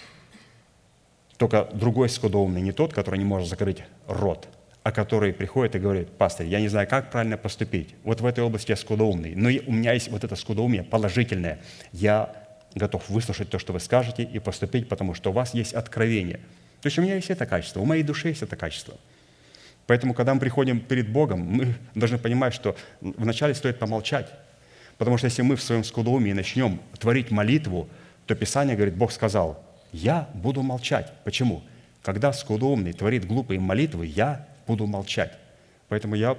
только 1.38 1.69
другой 1.73 2.10
скудоумный, 2.10 2.62
не 2.62 2.71
тот, 2.71 2.93
который 2.93 3.17
не 3.17 3.26
может 3.26 3.47
закрыть 3.47 3.84
рот, 4.08 4.47
а 4.84 4.91
который 4.91 5.34
приходит 5.34 5.76
и 5.76 5.80
говорит, 5.80 6.10
пастор, 6.10 6.45
я 6.45 6.60
не 6.60 6.67
знаю, 6.67 6.88
как 6.88 7.12
правильно 7.12 7.38
поступить. 7.38 7.95
Вот 8.04 8.21
в 8.21 8.26
этой 8.26 8.43
области 8.43 8.71
я 8.71 8.76
скудоумный, 8.76 9.36
но 9.36 9.50
у 9.67 9.71
меня 9.71 9.93
есть 9.93 10.10
вот 10.10 10.23
это 10.23 10.36
скудоумие 10.36 10.84
положительное. 10.84 11.60
Я 11.91 12.34
готов 12.73 13.08
выслушать 13.10 13.50
то, 13.50 13.60
что 13.60 13.73
вы 13.73 13.80
скажете, 13.80 14.23
и 14.23 14.39
поступить, 14.39 14.89
потому 14.89 15.13
что 15.13 15.30
у 15.30 15.34
вас 15.34 15.54
есть 15.54 15.73
откровение. 15.73 16.39
То 16.82 16.88
есть 16.88 16.97
у 16.97 17.02
меня 17.02 17.15
есть 17.15 17.30
это 17.30 17.45
качество, 17.45 17.82
у 17.82 17.86
моей 17.86 18.04
души 18.04 18.30
есть 18.30 18.41
это 18.41 18.56
качество. 18.56 18.95
Поэтому, 19.88 20.13
когда 20.13 20.34
мы 20.34 20.39
приходим 20.39 20.80
перед 20.80 21.10
Богом, 21.10 21.39
мы 21.39 21.76
должны 21.95 22.17
понимать, 22.17 22.54
что 22.54 22.76
вначале 23.02 23.54
стоит 23.54 23.80
помолчать. 23.80 24.32
Потому 24.97 25.17
что 25.17 25.26
если 25.26 25.43
мы 25.43 25.56
в 25.56 25.62
своем 25.62 25.84
скудоумии 25.84 26.34
начнем 26.34 26.82
творить 27.00 27.30
молитву, 27.30 27.88
то 28.26 28.36
Писание 28.36 28.76
говорит, 28.76 28.95
Бог 28.95 29.12
сказал, 29.12 29.63
я 29.91 30.30
буду 30.34 30.62
молчать. 30.62 31.12
Почему? 31.23 31.63
Когда 32.02 32.34
скудоумный 32.34 32.93
творит 32.93 33.26
глупые 33.26 33.60
молитвы, 33.60 34.06
я 34.06 34.47
буду 34.65 34.88
молчать. 34.88 35.34
Поэтому 35.89 36.15
я 36.15 36.38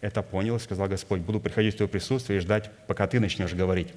это 0.00 0.22
понял 0.22 0.56
и 0.56 0.60
сказал, 0.60 0.88
Господь, 0.88 1.20
буду 1.20 1.40
приходить 1.40 1.74
в 1.74 1.76
Твое 1.78 1.88
присутствие 1.88 2.38
и 2.38 2.40
ждать, 2.40 2.70
пока 2.86 3.06
Ты 3.06 3.20
начнешь 3.20 3.54
говорить. 3.54 3.88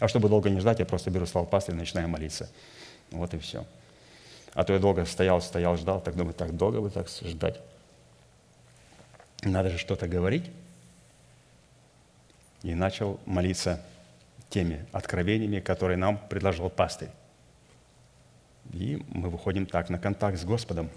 А 0.00 0.08
чтобы 0.08 0.28
долго 0.28 0.50
не 0.50 0.60
ждать, 0.60 0.80
я 0.80 0.86
просто 0.86 1.10
беру 1.10 1.26
слава 1.26 1.46
пастыря 1.46 1.76
и 1.76 1.80
начинаю 1.80 2.08
молиться. 2.08 2.50
Вот 3.10 3.32
и 3.34 3.38
все. 3.38 3.64
А 4.54 4.64
то 4.64 4.72
я 4.72 4.78
долго 4.78 5.04
стоял, 5.04 5.40
стоял, 5.40 5.76
ждал, 5.76 6.00
так 6.00 6.16
думаю, 6.16 6.34
так 6.34 6.56
долго 6.56 6.80
бы 6.80 6.90
так 6.90 7.08
ждать. 7.08 7.60
Надо 9.42 9.70
же 9.70 9.78
что-то 9.78 10.08
говорить. 10.08 10.50
И 12.62 12.74
начал 12.74 13.20
молиться 13.26 13.82
теми 14.48 14.86
откровениями, 14.92 15.60
которые 15.60 15.96
нам 15.96 16.18
предложил 16.28 16.70
пастырь. 16.70 17.10
И 18.72 19.02
мы 19.08 19.28
выходим 19.28 19.66
так 19.66 19.90
на 19.90 19.98
контакт 19.98 20.38
с 20.38 20.44
Господом. 20.44 20.90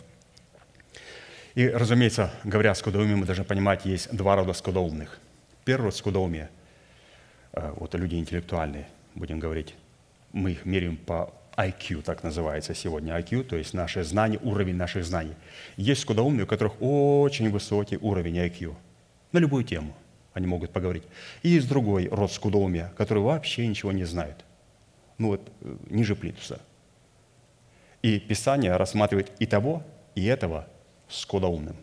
И, 1.55 1.67
разумеется, 1.67 2.31
говоря 2.43 2.71
о 2.71 2.75
скудоумии, 2.75 3.15
мы 3.15 3.25
должны 3.25 3.43
понимать, 3.43 3.85
есть 3.85 4.15
два 4.15 4.35
рода 4.35 4.53
скудоумных. 4.53 5.19
Первый 5.65 5.85
род 5.85 5.95
скудоумия, 5.95 6.49
э, 7.53 7.73
вот 7.75 7.93
люди 7.95 8.15
интеллектуальные, 8.15 8.87
будем 9.15 9.39
говорить, 9.39 9.75
мы 10.31 10.51
их 10.51 10.65
меряем 10.65 10.97
по 10.97 11.33
IQ, 11.57 12.03
так 12.03 12.23
называется 12.23 12.75
сегодня 12.75 13.17
IQ, 13.19 13.43
то 13.43 13.55
есть 13.55 13.73
наше 13.73 14.03
знание, 14.03 14.39
уровень 14.43 14.75
наших 14.75 15.03
знаний. 15.03 15.33
Есть 15.75 16.01
скудоумные, 16.01 16.43
у 16.43 16.47
которых 16.47 16.73
очень 16.79 17.49
высокий 17.49 17.97
уровень 17.97 18.37
IQ 18.37 18.75
на 19.31 19.39
любую 19.39 19.63
тему 19.63 19.93
они 20.33 20.47
могут 20.47 20.71
поговорить. 20.71 21.03
И 21.41 21.49
есть 21.49 21.67
другой 21.67 22.07
род 22.07 22.31
скудоумия, 22.31 22.93
который 22.95 23.23
вообще 23.23 23.67
ничего 23.67 23.91
не 23.91 24.05
знает. 24.05 24.45
Ну 25.17 25.29
вот, 25.29 25.51
э, 25.61 25.75
ниже 25.89 26.15
плинтуса. 26.15 26.59
И 28.07 28.19
Писание 28.19 28.75
рассматривает 28.77 29.31
и 29.39 29.45
того, 29.45 29.83
и 30.15 30.25
этого 30.25 30.67
скудоумным. 31.09 31.75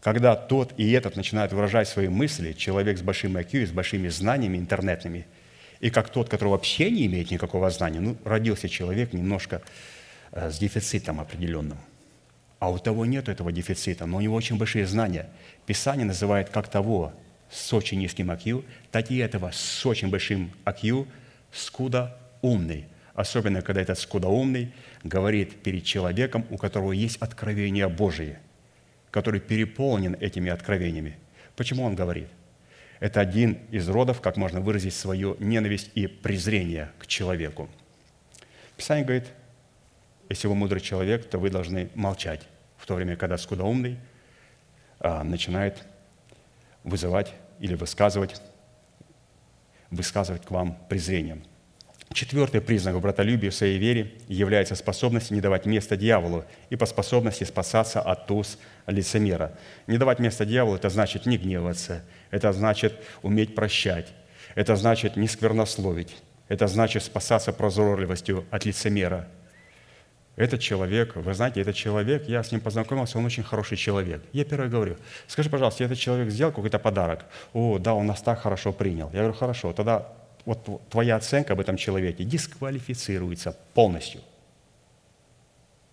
Когда 0.00 0.34
тот 0.34 0.72
и 0.78 0.90
этот 0.92 1.16
начинают 1.16 1.52
выражать 1.52 1.88
свои 1.88 2.08
мысли, 2.08 2.52
человек 2.52 2.98
с 2.98 3.02
большим 3.02 3.36
IQ, 3.36 3.66
с 3.66 3.72
большими 3.72 4.08
знаниями 4.08 4.58
интернетными– 4.58 5.26
и 5.80 5.88
как 5.90 6.10
тот, 6.10 6.28
который 6.28 6.50
вообще 6.50 6.90
не 6.90 7.06
имеет 7.06 7.30
никакого 7.30 7.70
знания, 7.70 8.00
ну, 8.00 8.16
родился 8.24 8.68
человек 8.68 9.14
немножко 9.14 9.62
э, 10.30 10.50
с 10.50 10.58
дефицитом 10.58 11.20
определенным. 11.20 11.78
А 12.58 12.70
у 12.70 12.78
того 12.78 13.06
нет 13.06 13.30
этого 13.30 13.50
дефицита, 13.50 14.04
но 14.04 14.18
у 14.18 14.20
него 14.20 14.36
очень 14.36 14.58
большие 14.58 14.86
знания. 14.86 15.30
Писание 15.64 16.04
называет 16.04 16.50
как 16.50 16.68
того 16.68 17.14
с 17.50 17.72
очень 17.72 17.98
низким 17.98 18.30
IQ, 18.30 18.64
так 18.90 19.10
и 19.10 19.16
этого 19.16 19.50
с 19.52 19.86
очень 19.86 20.10
большим 20.10 20.52
IQ, 20.66 21.06
скуда 21.50 22.18
умный. 22.42 22.84
Особенно, 23.14 23.62
когда 23.62 23.82
этот 23.82 23.98
скуда 23.98 24.28
умный 24.28 24.72
говорит 25.02 25.62
перед 25.62 25.84
человеком, 25.84 26.46
у 26.50 26.56
которого 26.56 26.92
есть 26.92 27.16
откровение 27.18 27.88
Божие, 27.88 28.40
который 29.10 29.40
переполнен 29.40 30.16
этими 30.20 30.50
откровениями. 30.50 31.18
Почему 31.56 31.84
он 31.84 31.94
говорит? 31.94 32.28
Это 33.00 33.20
один 33.20 33.58
из 33.70 33.88
родов, 33.88 34.20
как 34.20 34.36
можно 34.36 34.60
выразить 34.60 34.94
свою 34.94 35.36
ненависть 35.38 35.90
и 35.94 36.06
презрение 36.06 36.90
к 36.98 37.06
человеку. 37.06 37.68
Писание 38.76 39.04
говорит, 39.04 39.26
если 40.28 40.46
вы 40.46 40.54
мудрый 40.54 40.80
человек, 40.80 41.28
то 41.28 41.38
вы 41.38 41.50
должны 41.50 41.90
молчать, 41.94 42.46
в 42.76 42.86
то 42.86 42.94
время, 42.94 43.16
когда 43.16 43.36
скудоумный 43.36 43.98
а, 45.00 45.24
начинает 45.24 45.82
вызывать 46.84 47.34
или 47.58 47.74
высказывать, 47.74 48.40
высказывать 49.90 50.44
к 50.44 50.50
вам 50.50 50.78
презрением. 50.88 51.42
Четвертый 52.12 52.60
признак 52.60 52.96
в 52.96 53.00
братолюбии 53.00 53.50
в 53.50 53.54
своей 53.54 53.78
вере 53.78 54.12
является 54.26 54.74
способность 54.74 55.30
не 55.30 55.40
давать 55.40 55.64
места 55.64 55.96
дьяволу 55.96 56.44
и 56.68 56.74
по 56.74 56.84
способности 56.84 57.44
спасаться 57.44 58.00
от 58.00 58.26
туз 58.26 58.58
лицемера. 58.88 59.52
Не 59.86 59.96
давать 59.96 60.18
место 60.18 60.44
дьяволу– 60.44 60.74
это 60.76 60.88
значит 60.88 61.24
не 61.24 61.38
гневаться, 61.38 62.02
это 62.32 62.52
значит 62.52 62.94
уметь 63.22 63.54
прощать, 63.54 64.08
это 64.56 64.74
значит 64.74 65.16
не 65.16 65.28
сквернословить, 65.28 66.16
это 66.48 66.66
значит 66.66 67.04
спасаться 67.04 67.52
прозорливостью 67.52 68.44
от 68.50 68.64
лицемера. 68.64 69.28
Этот 70.34 70.60
человек, 70.60 71.14
вы 71.14 71.32
знаете, 71.32 71.60
этот 71.60 71.76
человек, 71.76 72.28
я 72.28 72.42
с 72.42 72.50
ним 72.50 72.60
познакомился, 72.60 73.18
он 73.18 73.26
очень 73.26 73.44
хороший 73.44 73.76
человек. 73.76 74.20
Я 74.32 74.44
первый 74.44 74.68
говорю, 74.68 74.96
скажи, 75.28 75.48
пожалуйста, 75.48 75.84
этот 75.84 75.98
человек 75.98 76.30
сделал 76.30 76.52
какой-то 76.52 76.80
подарок? 76.80 77.26
О, 77.52 77.78
да, 77.78 77.94
он 77.94 78.06
нас 78.06 78.20
так 78.20 78.40
хорошо 78.40 78.72
принял. 78.72 79.10
Я 79.12 79.20
говорю, 79.20 79.34
хорошо, 79.34 79.72
тогда 79.72 80.08
вот 80.44 80.88
твоя 80.88 81.16
оценка 81.16 81.52
об 81.52 81.60
этом 81.60 81.76
человеке 81.76 82.24
дисквалифицируется 82.24 83.56
полностью. 83.74 84.20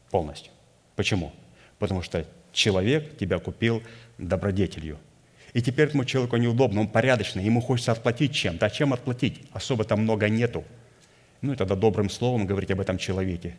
Полностью. 0.10 0.52
Почему? 0.96 1.34
Потому 1.80 2.02
что 2.02 2.26
человек 2.52 3.18
тебя 3.18 3.40
купил 3.40 3.84
добродетелью. 4.18 4.98
И 5.54 5.62
теперь 5.62 5.88
этому 5.88 6.06
человеку 6.06 6.38
неудобно, 6.38 6.82
он 6.82 6.88
порядочный, 6.88 7.44
ему 7.44 7.62
хочется 7.62 7.92
отплатить 7.92 8.34
чем-то. 8.34 8.66
А 8.66 8.70
чем 8.70 8.94
отплатить? 8.94 9.42
Особо 9.52 9.84
там 9.84 10.02
много 10.02 10.30
нету. 10.30 10.64
Ну 11.42 11.54
и 11.54 11.56
тогда 11.56 11.76
добрым 11.76 12.10
словом 12.10 12.46
говорить 12.46 12.72
об 12.72 12.80
этом 12.80 12.98
человеке. 12.98 13.56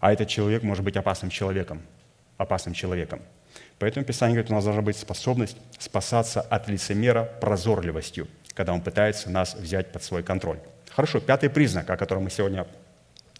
А 0.00 0.12
этот 0.12 0.28
человек 0.28 0.62
может 0.62 0.84
быть 0.84 0.96
опасным 0.96 1.30
человеком. 1.30 1.82
Опасным 2.36 2.74
человеком. 2.74 3.20
Поэтому 3.78 4.04
Писание 4.04 4.36
говорит, 4.36 4.50
у 4.50 4.54
нас 4.54 4.64
должна 4.64 4.82
быть 4.82 4.96
способность 4.96 5.56
спасаться 5.78 6.40
от 6.40 6.68
лицемера 6.68 7.24
прозорливостью– 7.40 8.28
когда 8.54 8.72
он 8.72 8.80
пытается 8.80 9.30
нас 9.30 9.54
взять 9.54 9.92
под 9.92 10.02
свой 10.02 10.22
контроль. 10.22 10.58
Хорошо, 10.90 11.20
пятый 11.20 11.50
признак, 11.50 11.88
о 11.90 11.96
котором 11.96 12.24
мы 12.24 12.30
сегодня 12.30 12.66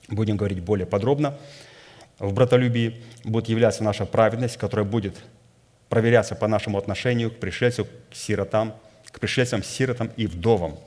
будем 0.09 0.37
говорить 0.37 0.61
более 0.61 0.87
подробно, 0.87 1.38
в 2.18 2.33
братолюбии 2.33 3.03
будет 3.25 3.49
являться 3.49 3.83
наша 3.83 4.05
праведность, 4.07 4.57
которая 4.57 4.87
будет 4.87 5.16
проверяться 5.88 6.35
по 6.35 6.46
нашему 6.46 6.79
отношению 6.79 7.31
к 7.31 7.38
пришельцу, 7.38 7.87
к 7.87 8.14
сиротам, 8.14 8.75
к 9.11 9.18
пришельцам, 9.18 9.62
сиротам 9.62 10.11
и 10.16 10.27
вдовам. 10.27 10.79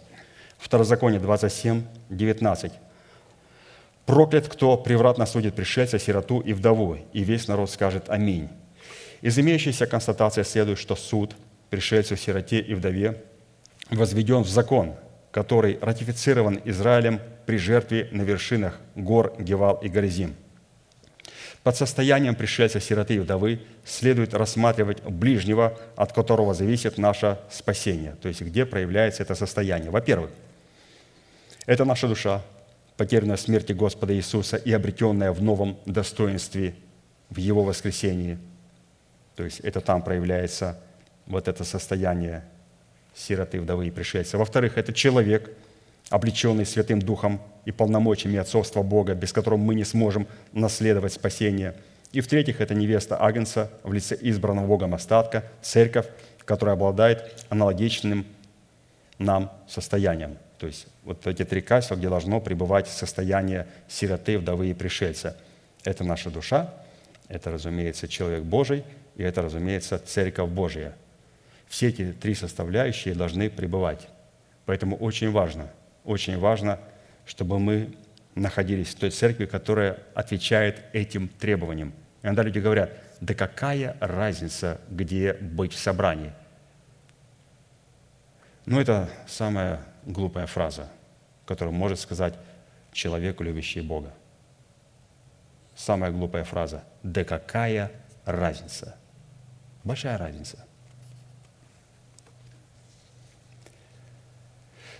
Второзаконие 0.57 1.19
27, 1.19 1.83
19. 2.09 2.71
«Проклят, 4.05 4.47
кто 4.47 4.77
превратно 4.77 5.25
судит 5.25 5.55
пришельца, 5.55 5.97
сироту 5.97 6.39
и 6.39 6.53
вдову, 6.53 6.97
и 7.13 7.23
весь 7.23 7.47
народ 7.47 7.69
скажет 7.69 8.09
Аминь». 8.09 8.49
Из 9.21 9.37
имеющейся 9.39 9.87
констатации 9.87 10.43
следует, 10.43 10.77
что 10.77 10.95
суд 10.95 11.35
пришельцу, 11.69 12.15
сироте 12.15 12.59
и 12.59 12.73
вдове 12.73 13.23
возведен 13.89 14.43
в 14.43 14.49
закон, 14.49 14.95
который 15.31 15.79
ратифицирован 15.81 16.61
Израилем 16.65 17.19
при 17.45 17.57
жертве 17.57 18.07
на 18.11 18.21
вершинах 18.21 18.79
гор 18.95 19.33
Гевал 19.39 19.79
и 19.81 19.89
Горизим. 19.89 20.35
Под 21.63 21.77
состоянием 21.77 22.35
пришельца 22.35 22.81
сироты 22.81 23.15
и 23.15 23.19
вдовы 23.19 23.61
следует 23.85 24.33
рассматривать 24.33 25.01
ближнего, 25.03 25.77
от 25.95 26.11
которого 26.11 26.53
зависит 26.53 26.97
наше 26.97 27.39
спасение, 27.49 28.15
то 28.21 28.27
есть 28.27 28.41
где 28.41 28.65
проявляется 28.65 29.23
это 29.23 29.33
состояние. 29.33 29.89
Во-первых, 29.89 30.29
это 31.65 31.85
наша 31.85 32.09
душа, 32.09 32.41
потерянная 32.97 33.37
в 33.37 33.41
смерти 33.41 33.71
Господа 33.71 34.13
Иисуса 34.13 34.57
и 34.57 34.73
обретенная 34.73 35.31
в 35.31 35.41
новом 35.41 35.77
достоинстве 35.85 36.75
в 37.29 37.37
Его 37.37 37.63
воскресении. 37.63 38.37
То 39.37 39.43
есть 39.43 39.61
это 39.61 39.79
там 39.79 40.01
проявляется 40.01 40.79
вот 41.25 41.47
это 41.47 41.63
состояние 41.63 42.43
сироты, 43.15 43.59
вдовы 43.59 43.87
и 43.87 43.91
пришельца. 43.91 44.37
Во-вторых, 44.37 44.77
это 44.77 44.93
человек, 44.93 45.51
облеченный 46.09 46.65
Святым 46.65 46.99
Духом 46.99 47.41
и 47.65 47.71
полномочиями 47.71 48.37
отцовства 48.37 48.83
Бога, 48.83 49.13
без 49.13 49.31
которого 49.31 49.59
мы 49.59 49.75
не 49.75 49.83
сможем 49.83 50.27
наследовать 50.51 51.13
спасение. 51.13 51.75
И 52.11 52.21
в-третьих, 52.21 52.61
это 52.61 52.75
невеста 52.75 53.17
Агнца 53.19 53.71
в 53.83 53.93
лице 53.93 54.17
избранного 54.19 54.67
Богом 54.67 54.93
остатка, 54.93 55.43
церковь, 55.61 56.05
которая 56.45 56.75
обладает 56.75 57.45
аналогичным 57.49 58.25
нам 59.17 59.51
состоянием. 59.67 60.37
То 60.59 60.67
есть 60.67 60.87
вот 61.03 61.25
эти 61.27 61.43
три 61.43 61.61
качества, 61.61 61.95
где 61.95 62.09
должно 62.09 62.39
пребывать 62.39 62.87
состояние 62.87 63.67
сироты, 63.87 64.37
вдовы 64.37 64.69
и 64.69 64.73
пришельца. 64.73 65.37
Это 65.83 66.03
наша 66.03 66.29
душа, 66.29 66.73
это, 67.27 67.51
разумеется, 67.51 68.07
человек 68.07 68.43
Божий, 68.43 68.83
и 69.15 69.23
это, 69.23 69.41
разумеется, 69.41 69.99
церковь 69.99 70.49
Божия– 70.49 70.95
все 71.73 71.87
эти 71.87 72.11
три 72.11 72.35
составляющие 72.35 73.15
должны 73.15 73.49
пребывать. 73.49 74.07
Поэтому 74.67 74.95
очень 74.95 75.31
важно, 75.31 75.71
очень 76.03 76.37
важно, 76.37 76.79
чтобы 77.25 77.57
мы 77.57 77.97
находились 78.35 78.89
в 78.89 78.99
той 78.99 79.09
церкви, 79.09 79.47
которая 79.47 79.97
отвечает 80.13 80.83
этим 80.93 81.27
требованиям. 81.27 81.91
Иногда 82.21 82.43
люди 82.43 82.59
говорят, 82.59 82.91
да 83.21 83.33
какая 83.33 83.97
разница, 83.99 84.81
где 84.87 85.33
быть 85.33 85.73
в 85.73 85.79
собрании? 85.79 86.31
Ну, 88.67 88.79
это 88.79 89.09
самая 89.25 89.79
глупая 90.05 90.45
фраза, 90.45 90.89
которую 91.47 91.73
может 91.73 91.99
сказать 91.99 92.35
человек, 92.91 93.41
любящий 93.41 93.81
Бога. 93.81 94.13
Самая 95.75 96.11
глупая 96.11 96.43
фраза. 96.43 96.83
Да 97.01 97.23
какая 97.23 97.91
разница? 98.25 98.95
Большая 99.83 100.19
разница– 100.19 100.67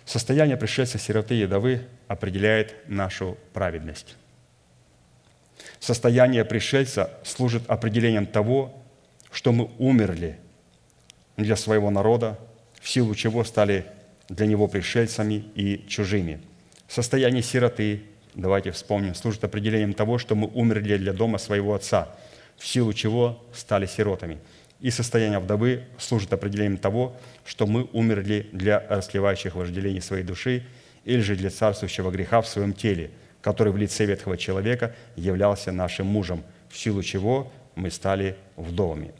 Состояние 0.05 0.57
пришельца, 0.57 0.97
сироты 0.97 1.35
и 1.35 1.45
вдовы 1.45 1.81
определяет 2.07 2.75
нашу 2.87 3.37
праведность. 3.53 4.15
Состояние 5.79 6.43
пришельца 6.43 7.09
служит 7.23 7.63
определением 7.67 8.25
того, 8.25 8.73
что 9.31 9.51
мы 9.51 9.69
умерли 9.77 10.37
для 11.37 11.55
своего 11.55 11.89
народа, 11.89 12.37
в 12.81 12.89
силу 12.89 13.15
чего 13.15 13.43
стали 13.43 13.85
для 14.29 14.45
него 14.45 14.67
пришельцами 14.67 15.45
и 15.55 15.85
чужими. 15.87 16.41
Состояние 16.87 17.41
сироты, 17.41 18.03
давайте 18.35 18.71
вспомним, 18.71 19.15
служит 19.15 19.43
определением 19.43 19.93
того, 19.93 20.17
что 20.17 20.35
мы 20.35 20.47
умерли 20.47 20.97
для 20.97 21.13
дома 21.13 21.37
своего 21.37 21.73
отца, 21.73 22.09
в 22.57 22.67
силу 22.67 22.93
чего 22.93 23.43
стали 23.53 23.85
сиротами– 23.85 24.39
и 24.83 24.91
состояние 24.91 25.39
вдовы 25.39 25.85
служит 25.97 26.33
определением 26.33 26.77
того, 26.77 27.15
что 27.45 27.65
мы 27.65 27.87
умерли 27.93 28.49
для 28.51 28.85
расливающих 28.89 29.55
вожделений 29.55 30.01
своей 30.01 30.25
души 30.25 30.65
или 31.05 31.21
же 31.21 31.37
для 31.37 31.49
царствующего 31.49 32.11
греха 32.11 32.41
в 32.41 32.49
своем 32.49 32.73
теле, 32.73 33.11
который 33.41 33.71
в 33.71 33.77
лице 33.77 34.03
ветхого 34.03 34.35
человека 34.37 34.93
являлся 35.15 35.71
нашим 35.71 36.07
мужем, 36.07 36.43
в 36.69 36.77
силу 36.77 37.01
чего 37.01 37.49
мы 37.75 37.89
стали 37.91 38.35
вдовами. 38.57 39.13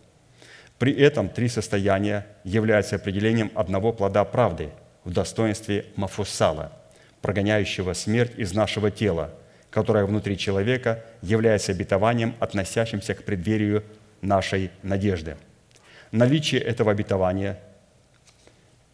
При 0.80 0.94
этом 0.94 1.30
три 1.30 1.48
состояния 1.48 2.28
являются 2.44 2.98
определением 2.98 3.50
одного 3.56 3.94
плода 3.94 4.26
правды 4.26 4.70
в 5.06 5.14
достоинстве 5.14 5.86
Мафусала. 5.96 6.74
прогоняющего 7.22 7.94
смерть 7.94 8.34
из 8.36 8.52
нашего 8.54 8.92
тела, 8.92 9.34
которое 9.72 10.04
внутри 10.04 10.38
человека 10.38 11.06
является 11.22 11.72
обетованием, 11.72 12.36
относящимся 12.42 13.14
к 13.16 13.24
преддверию 13.24 13.82
нашей 14.22 14.72
надежды. 14.82 15.38
Наличие 16.14 16.62
этого 16.62 16.92
обетования, 16.92 17.60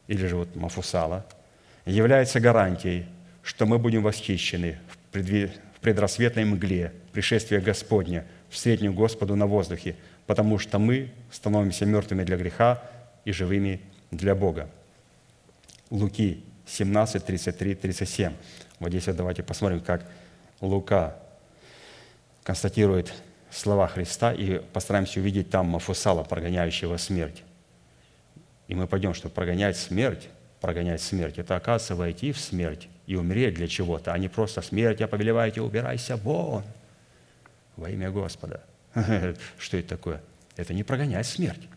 или 0.07 0.25
же 0.25 0.37
вот 0.37 0.55
Мафусала, 0.55 1.25
является 1.85 2.39
гарантией, 2.39 3.07
что 3.43 3.65
мы 3.65 3.77
будем 3.77 4.03
восхищены 4.03 4.79
в 5.11 5.81
предрассветной 5.81 6.45
мгле 6.45 6.93
пришествия 7.11 7.59
Господня, 7.59 8.25
встретнем 8.49 8.93
Господу 8.93 9.35
на 9.35 9.47
воздухе, 9.47 9.97
потому 10.27 10.59
что 10.59 10.79
мы 10.79 11.11
становимся 11.29 11.85
мертвыми 11.85 12.23
для 12.23 12.37
греха 12.37 12.81
и 13.25 13.33
живыми 13.33 13.81
для 14.11 14.33
Бога. 14.33 14.69
Луки 15.89 16.41
17, 16.67 17.25
33, 17.25 17.75
37. 17.75 18.33
Вот 18.79 18.89
здесь 18.91 19.07
вот 19.07 19.17
давайте 19.17 19.43
посмотрим, 19.43 19.81
как 19.81 20.09
Лука 20.61 21.17
констатирует 22.43 23.13
слова 23.51 23.87
Христа 23.87 24.33
и 24.33 24.59
постараемся 24.59 25.19
увидеть 25.19 25.49
там 25.49 25.67
Мафусала, 25.67 26.23
прогоняющего 26.23 26.97
смерть. 26.97 27.43
И 28.67 28.75
мы 28.75 28.87
пойдем, 28.87 29.13
чтобы 29.13 29.33
прогонять 29.33 29.77
смерть, 29.77 30.29
прогонять 30.61 31.01
смерть, 31.01 31.37
это 31.37 31.55
оказывается 31.55 31.95
войти 31.95 32.31
в 32.31 32.39
смерть 32.39 32.87
и 33.07 33.15
умереть 33.15 33.55
для 33.55 33.67
чего-то, 33.67 34.13
а 34.13 34.17
не 34.17 34.27
просто 34.27 34.61
смерть, 34.61 34.99
я 34.99 35.07
повелеваю 35.07 35.51
тебе, 35.51 35.63
убирайся 35.63 36.15
вон 36.17 36.63
во 37.75 37.89
имя 37.89 38.11
Господа. 38.11 38.61
Что 39.57 39.77
это 39.77 39.89
такое? 39.89 40.21
Это 40.55 40.73
не 40.73 40.83
прогонять 40.83 41.25
смерть. 41.25 41.67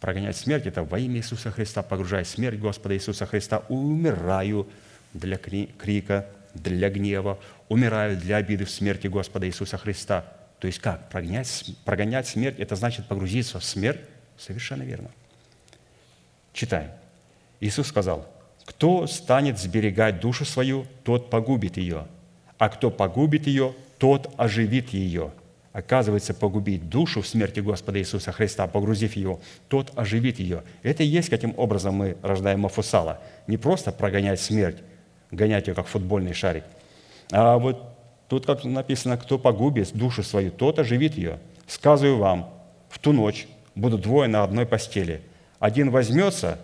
Прогонять 0.00 0.36
смерть– 0.36 0.66
это 0.66 0.84
во 0.84 0.98
имя 0.98 1.16
Иисуса 1.16 1.50
Христа, 1.50 1.82
погружая 1.82 2.24
смерть 2.24 2.58
Господа 2.58 2.94
Иисуса 2.94 3.26
Христа, 3.26 3.62
умираю 3.68 4.68
для 5.14 5.38
крика, 5.38 6.26
для 6.54 6.90
гнева, 6.90 7.38
умираю 7.68 8.16
для 8.16 8.36
обиды 8.36 8.64
в 8.64 8.70
смерти 8.70 9.06
Господа 9.06 9.46
Иисуса 9.46 9.78
Христа. 9.78 10.24
То 10.58 10.66
есть 10.66 10.78
как? 10.78 11.08
Прогонять, 11.10 11.64
прогонять 11.84 12.26
смерть– 12.26 12.56
это 12.58 12.76
значит 12.76 13.06
погрузиться 13.06 13.58
в 13.58 13.64
смерть? 13.64 14.00
Совершенно 14.38 14.82
верно. 14.82 15.10
Читаем. 16.52 16.90
Иисус 17.60 17.88
сказал, 17.88 18.26
«Кто 18.64 19.06
станет 19.06 19.58
сберегать 19.58 20.20
душу 20.20 20.44
свою, 20.44 20.86
тот 21.04 21.30
погубит 21.30 21.76
ее, 21.76 22.06
а 22.58 22.68
кто 22.68 22.90
погубит 22.90 23.46
ее, 23.46 23.74
тот 23.98 24.32
оживит 24.36 24.90
ее». 24.90 25.32
Оказывается, 25.72 26.32
погубить 26.32 26.88
душу 26.88 27.20
в 27.20 27.26
смерти 27.28 27.60
Господа 27.60 27.98
Иисуса 27.98 28.32
Христа, 28.32 28.66
погрузив 28.66 29.14
его, 29.14 29.40
тот 29.68 29.92
оживит 29.94 30.38
ее. 30.38 30.62
Это 30.82 31.02
и 31.02 31.06
есть, 31.06 31.28
каким 31.28 31.52
образом 31.58 31.96
мы 31.96 32.16
рождаем 32.22 32.60
Мафусала. 32.60 33.20
Не 33.46 33.58
просто 33.58 33.92
прогонять 33.92 34.40
смерть, 34.40 34.78
гонять 35.30 35.66
ее, 35.68 35.74
как 35.74 35.86
футбольный 35.86 36.32
шарик, 36.32 36.64
а 37.30 37.58
вот 37.58 37.95
тут, 38.28 38.46
как 38.46 38.64
написано, 38.64 39.16
кто 39.16 39.38
погубит 39.38 39.92
душу 39.94 40.22
свою, 40.22 40.50
тот 40.50 40.78
оживит 40.78 41.14
ее. 41.14 41.38
Сказываю 41.66 42.18
вам, 42.18 42.50
в 42.88 42.98
ту 42.98 43.12
ночь 43.12 43.46
будут 43.74 44.02
двое 44.02 44.28
на 44.28 44.42
одной 44.42 44.66
постели. 44.66 45.22
Один 45.58 45.90
возьмется, 45.90 46.58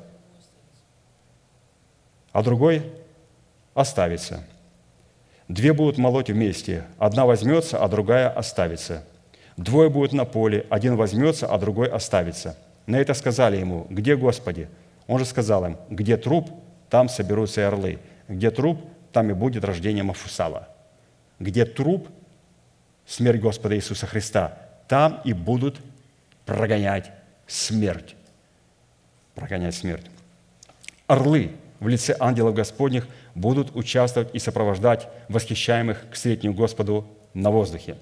а 2.33 2.43
другой 2.43 2.83
оставится. 3.75 4.45
Две 5.49 5.73
будут 5.73 5.99
молоть 5.99 6.31
вместе, 6.31 6.85
одна 6.99 7.27
возьмется, 7.27 7.83
а 7.83 7.89
другая 7.89 8.31
оставится. 8.31 9.05
Двое 9.57 9.91
будут 9.91 10.13
на 10.13 10.25
поле, 10.25 10.67
один 10.71 10.97
возьмется, 10.97 11.47
а 11.47 11.59
другой 11.59 11.89
оставится. 11.89 12.57
На 12.87 12.97
это 12.97 13.13
сказали 13.15 13.59
ему, 13.59 13.87
где 13.91 14.17
Господи? 14.17 14.69
Он 15.07 15.19
же 15.19 15.25
сказал 15.25 15.65
им, 15.67 15.77
где 15.91 16.17
труп, 16.17 16.51
там 16.89 17.09
соберутся 17.09 17.61
и 17.61 17.65
орлы. 17.65 17.99
Где 18.29 18.51
труп, 18.51 18.81
там 19.13 19.31
и 19.31 19.35
будет 19.35 19.65
рождение 19.65 20.05
Мафусала. 20.05 20.69
Где 21.43 21.65
труп, 21.65 22.09
смерть 23.05 23.41
Господа 23.41 23.75
Иисуса 23.75 24.07
Христа, 24.07 24.59
там 24.87 25.21
и 25.25 25.33
будут 25.33 25.81
прогонять 26.47 27.11
смерть. 27.49 28.15
Прогонять 29.35 29.75
смерть. 29.75 30.07
Орлы 31.09 31.51
в 31.81 31.89
лице 31.89 32.15
ангелов 32.21 32.55
Господних 32.55 33.09
будут 33.35 33.75
участвовать 33.75 34.33
и 34.33 34.39
сопровождать 34.39 35.09
восхищаемых 35.29 36.11
к 36.13 36.15
среднему 36.15 36.55
Господу 36.55 37.09
на 37.35 37.51
воздухе. 37.51 37.97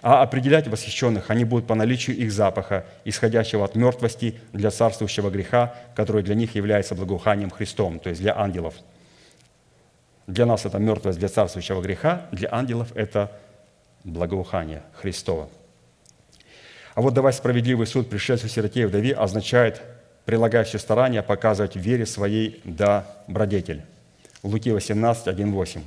А 0.00 0.22
определять 0.22 0.66
восхищенных 0.66 1.30
они 1.30 1.44
будут 1.44 1.66
по 1.66 1.74
наличию 1.74 2.16
их 2.16 2.32
запаха, 2.32 2.86
исходящего 3.04 3.66
от 3.66 3.74
мертвости 3.74 4.40
для 4.54 4.70
царствующего 4.70 5.28
греха, 5.28 5.74
который 5.94 6.22
для 6.22 6.34
них 6.34 6.54
является 6.54 6.94
благоуханием 6.94 7.50
Христом, 7.50 7.98
то 7.98 8.08
есть 8.08 8.22
для 8.22 8.38
ангелов. 8.38 8.74
Для 10.26 10.46
нас 10.46 10.64
это 10.66 10.78
мертвость 10.78 11.18
для 11.18 11.28
царствующего 11.28 11.80
греха, 11.80 12.26
для 12.32 12.48
ангелов 12.52 12.88
это 12.94 13.32
благоухание 14.04 14.82
Христова. 14.94 15.48
А 16.94 17.00
вот 17.00 17.14
давай 17.14 17.32
справедливый 17.32 17.86
суд 17.86 18.08
пришельцу 18.08 18.48
сироте 18.48 18.86
вдове 18.86 19.14
означает 19.14 19.82
прилагая 20.24 20.64
все 20.64 20.78
старания 20.78 21.22
показывать 21.22 21.76
вере 21.76 22.04
своей 22.04 22.60
да 22.64 23.06
добродетель. 23.28 23.82
Луки 24.42 24.70
18, 24.70 25.28
1, 25.28 25.52
8. 25.52 25.82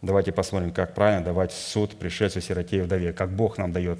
Давайте 0.00 0.32
посмотрим, 0.32 0.72
как 0.72 0.94
правильно 0.94 1.24
давать 1.24 1.52
суд 1.52 1.96
пришельцу, 1.96 2.40
сироте 2.40 2.82
вдове, 2.82 3.12
как 3.12 3.30
Бог 3.30 3.58
нам 3.58 3.72
дает, 3.72 3.98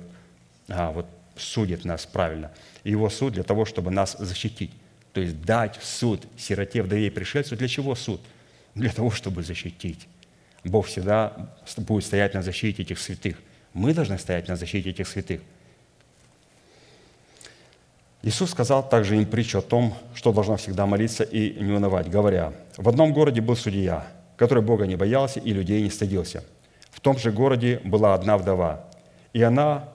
а, 0.68 0.92
вот 0.92 1.06
судит 1.36 1.84
нас 1.84 2.06
правильно. 2.06 2.50
И 2.84 2.90
его 2.90 3.10
суд 3.10 3.34
для 3.34 3.42
того, 3.42 3.64
чтобы 3.64 3.90
нас 3.90 4.16
защитить. 4.18 4.72
То 5.12 5.20
есть 5.20 5.42
дать 5.42 5.78
суд 5.82 6.24
сироте, 6.36 6.82
вдове 6.82 7.08
и 7.08 7.10
пришельцу. 7.10 7.56
Для 7.56 7.68
чего 7.68 7.94
суд? 7.94 8.20
Для 8.78 8.90
того, 8.90 9.10
чтобы 9.10 9.42
защитить. 9.42 10.08
Бог 10.64 10.86
всегда 10.86 11.54
будет 11.76 12.04
стоять 12.04 12.34
на 12.34 12.42
защите 12.42 12.82
этих 12.82 12.98
святых. 12.98 13.36
Мы 13.74 13.94
должны 13.94 14.18
стоять 14.18 14.48
на 14.48 14.56
защите 14.56 14.90
этих 14.90 15.06
святых– 15.08 15.40
Иисус 18.22 18.50
сказал 18.50 18.86
также 18.86 19.16
им 19.16 19.26
притчу 19.26 19.58
о 19.58 19.62
том, 19.62 19.94
что 20.14 20.32
должна 20.32 20.56
всегда 20.56 20.86
молиться 20.86 21.22
и 21.22 21.62
не 21.62 21.72
унывать, 21.72 22.10
говоря, 22.10 22.52
«В 22.76 22.88
одном 22.88 23.12
городе 23.12 23.40
был 23.40 23.54
судья, 23.54 24.06
который 24.36 24.62
Бога 24.62 24.86
не 24.86 24.96
боялся 24.96 25.38
и 25.38 25.52
людей 25.52 25.82
не 25.82 25.90
стыдился. 25.90 26.42
В 26.90 27.00
том 27.00 27.16
же 27.16 27.30
городе 27.30 27.80
была 27.84 28.14
одна 28.14 28.36
вдова, 28.36 28.84
и 29.32 29.42
она, 29.42 29.88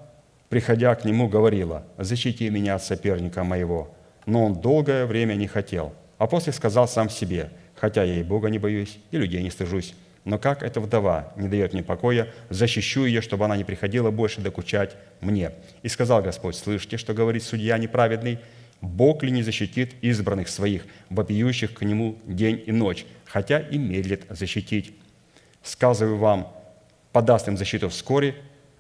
приходя 0.47 0.95
к 0.95 1.03
нему, 1.03 1.27
говорила, 1.27 1.83
«Защити 1.97 2.49
меня 2.49 2.75
от 2.75 2.83
соперника 2.83 3.43
моего». 3.43 3.89
Но 4.25 4.45
он 4.45 4.53
долгое 4.53 5.05
время 5.05 5.33
не 5.33 5.47
хотел, 5.47 5.93
а 6.17 6.27
после 6.27 6.53
сказал 6.53 6.87
сам 6.87 7.09
себе, 7.09 7.51
«Хотя 7.83 8.05
я 8.05 8.21
и 8.21 8.23
Бога 8.23 8.47
не 8.47 8.59
боюсь, 8.59 8.97
и 9.11 9.17
людей 9.17 9.43
не 9.43 9.49
стыжусь, 9.49 9.93
но 10.23 10.39
как 10.39 10.63
эта 10.63 10.79
вдова 10.79 11.33
не 11.35 11.49
дает 11.49 11.73
мне 11.73 11.83
покоя, 11.83 12.29
защищу 12.49 13.03
ее, 13.03 13.19
чтобы 13.19 13.43
она 13.43 13.57
не 13.57 13.65
приходила 13.65 14.09
больше 14.09 14.39
докучать 14.39 14.95
мне. 15.19 15.51
И 15.81 15.89
сказал 15.89 16.21
Господь, 16.21 16.55
слышите, 16.55 16.95
что 16.95 17.13
говорит 17.13 17.43
судья 17.43 17.77
неправедный? 17.77 18.39
Бог 18.79 19.21
ли 19.21 19.31
не 19.31 19.43
защитит 19.43 19.95
избранных 19.99 20.47
своих, 20.47 20.85
вопиющих 21.09 21.73
к 21.73 21.81
Нему 21.81 22.17
день 22.25 22.63
и 22.65 22.71
ночь, 22.71 23.05
хотя 23.25 23.59
и 23.59 23.77
медлит 23.77 24.27
защитить? 24.29 24.95
Сказываю 25.61 26.15
вам, 26.15 26.53
подаст 27.11 27.49
им 27.49 27.57
защиту 27.57 27.89
вскоре, 27.89 28.35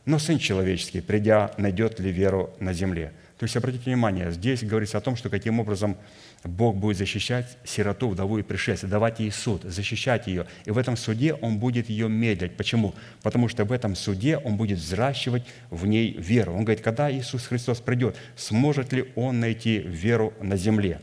но 0.05 0.17
Сын 0.17 0.39
Человеческий, 0.39 1.01
придя, 1.01 1.51
найдет 1.57 1.99
ли 1.99 2.09
веру 2.09 2.51
на 2.61 2.71
земле? 2.71 3.11
То 3.37 3.45
есть, 3.45 3.57
обратите 3.57 3.83
внимание, 3.83 4.31
здесь 4.31 4.63
говорится 4.63 4.97
о 4.97 5.01
том, 5.01 5.17
что 5.17 5.29
каким 5.29 5.59
образом 5.59 5.97
Бог 6.43 6.75
будет 6.75 6.97
защищать 6.97 7.57
сироту, 7.63 8.09
вдову 8.09 8.37
и 8.37 8.43
пришельца, 8.43 8.85
давать 8.85 9.21
ей 9.21 9.31
суд, 9.31 9.63
защищать 9.63 10.27
ее. 10.27 10.45
И 10.65 10.71
в 10.71 10.77
этом 10.77 10.97
суде 10.97 11.33
Он 11.35 11.57
будет 11.57 11.89
ее 11.89 12.09
медлить. 12.09 12.57
Почему? 12.57 12.93
Потому 13.21 13.47
что 13.47 13.63
в 13.63 13.71
этом 13.71 13.95
суде 13.95 14.37
Он 14.37 14.57
будет 14.57 14.79
взращивать 14.79 15.45
в 15.69 15.85
ней 15.85 16.11
веру. 16.11 16.53
Он 16.53 16.65
говорит, 16.65 16.83
когда 16.83 17.09
Иисус 17.11 17.47
Христос 17.47 17.79
придет, 17.79 18.17
сможет 18.35 18.91
ли 18.91 19.11
Он 19.15 19.39
найти 19.39 19.79
веру 19.79 20.33
на 20.41 20.57
земле? 20.57 20.99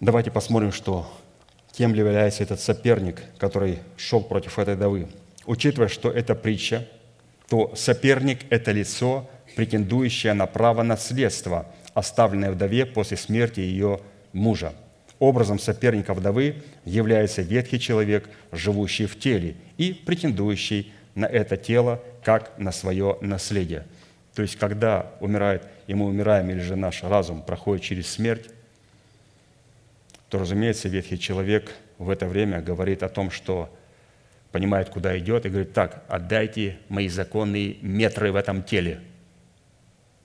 Давайте 0.00 0.30
посмотрим, 0.30 0.70
что 0.70 1.10
кем 1.72 1.94
является 1.94 2.42
этот 2.42 2.60
соперник, 2.60 3.22
который 3.38 3.78
шел 3.96 4.20
против 4.20 4.58
этой 4.58 4.74
вдовы. 4.74 5.08
Учитывая, 5.46 5.88
что 5.88 6.10
это 6.10 6.34
притча, 6.34 6.86
то 7.48 7.74
соперник– 7.74 8.40
это 8.50 8.72
лицо, 8.72 9.28
претендующее 9.56 10.34
на 10.34 10.46
право 10.46 10.82
наследства– 10.82 11.66
оставленная 11.98 12.52
вдове 12.52 12.86
после 12.86 13.16
смерти 13.16 13.60
ее 13.60 14.00
мужа. 14.32 14.72
Образом 15.18 15.58
соперника 15.58 16.14
вдовы 16.14 16.62
является 16.84 17.42
ветхий 17.42 17.80
человек, 17.80 18.28
живущий 18.52 19.06
в 19.06 19.18
теле 19.18 19.56
и 19.78 19.92
претендующий 19.92 20.92
на 21.16 21.26
это 21.26 21.56
тело 21.56 22.00
как 22.22 22.56
на 22.56 22.70
свое 22.70 23.18
наследие. 23.20 23.84
То 24.34 24.42
есть, 24.42 24.54
когда 24.56 25.10
умирает, 25.20 25.64
и 25.88 25.94
мы 25.94 26.06
умираем, 26.06 26.48
или 26.50 26.60
же 26.60 26.76
наш 26.76 27.02
разум 27.02 27.42
проходит 27.42 27.82
через 27.82 28.08
смерть, 28.08 28.48
то, 30.28 30.38
разумеется, 30.38 30.88
ветхий 30.88 31.18
человек 31.18 31.74
в 31.98 32.10
это 32.10 32.26
время 32.26 32.62
говорит 32.62 33.02
о 33.02 33.08
том, 33.08 33.32
что 33.32 33.68
понимает, 34.52 34.90
куда 34.90 35.18
идет, 35.18 35.46
и 35.46 35.48
говорит, 35.48 35.72
так, 35.72 36.04
отдайте 36.08 36.76
мои 36.88 37.08
законные 37.08 37.78
метры 37.82 38.30
в 38.30 38.36
этом 38.36 38.62
теле– 38.62 39.00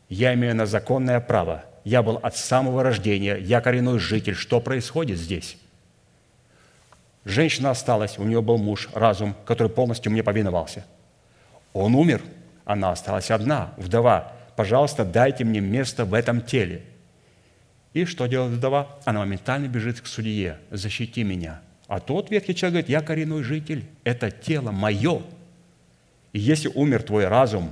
я 0.10 0.34
имею 0.34 0.56
на 0.56 0.66
законное 0.66 1.20
право. 1.20 1.66
Я 1.84 2.02
был 2.02 2.18
от 2.18 2.38
самого 2.38 2.84
рождения, 2.84 3.36
я 3.36 3.62
коренной 3.62 4.00
житель. 4.00 4.36
Что 4.36 4.62
происходит 4.62 5.18
здесь? 5.18 5.58
Женщина 7.26 7.72
осталась, 7.72 8.18
у 8.18 8.24
нее 8.24 8.42
был 8.42 8.58
муж, 8.58 8.90
разум, 8.94 9.36
который 9.46 9.70
полностью 9.70 10.12
мне 10.12 10.24
повиновался. 10.24 10.86
Он 11.74 11.96
умер, 11.96 12.22
она 12.66 12.92
осталась 12.92 13.32
одна, 13.32 13.74
вдова. 13.78 14.32
Пожалуйста, 14.56 15.04
дайте 15.04 15.44
мне 15.44 15.60
место 15.60 16.06
в 16.06 16.14
этом 16.14 16.42
теле. 16.42 16.84
И 17.94 18.06
что 18.06 18.28
делает 18.28 18.54
вдова? 18.54 18.88
Она 19.06 19.22
моментально 19.22 19.68
бежит 19.68 20.02
к 20.02 20.08
судье. 20.08 20.58
Защити 20.72 21.24
меня. 21.24 21.62
А 21.88 22.00
тот 22.00 22.32
ветхий 22.32 22.56
человек 22.56 22.74
говорит, 22.74 22.90
я 22.90 23.02
коренной 23.02 23.44
житель, 23.44 23.86
это 24.04 24.32
тело 24.32 24.72
мое. 24.72 25.22
И 26.32 26.40
если 26.40 26.70
умер 26.70 27.04
твой 27.04 27.28
разум 27.28 27.72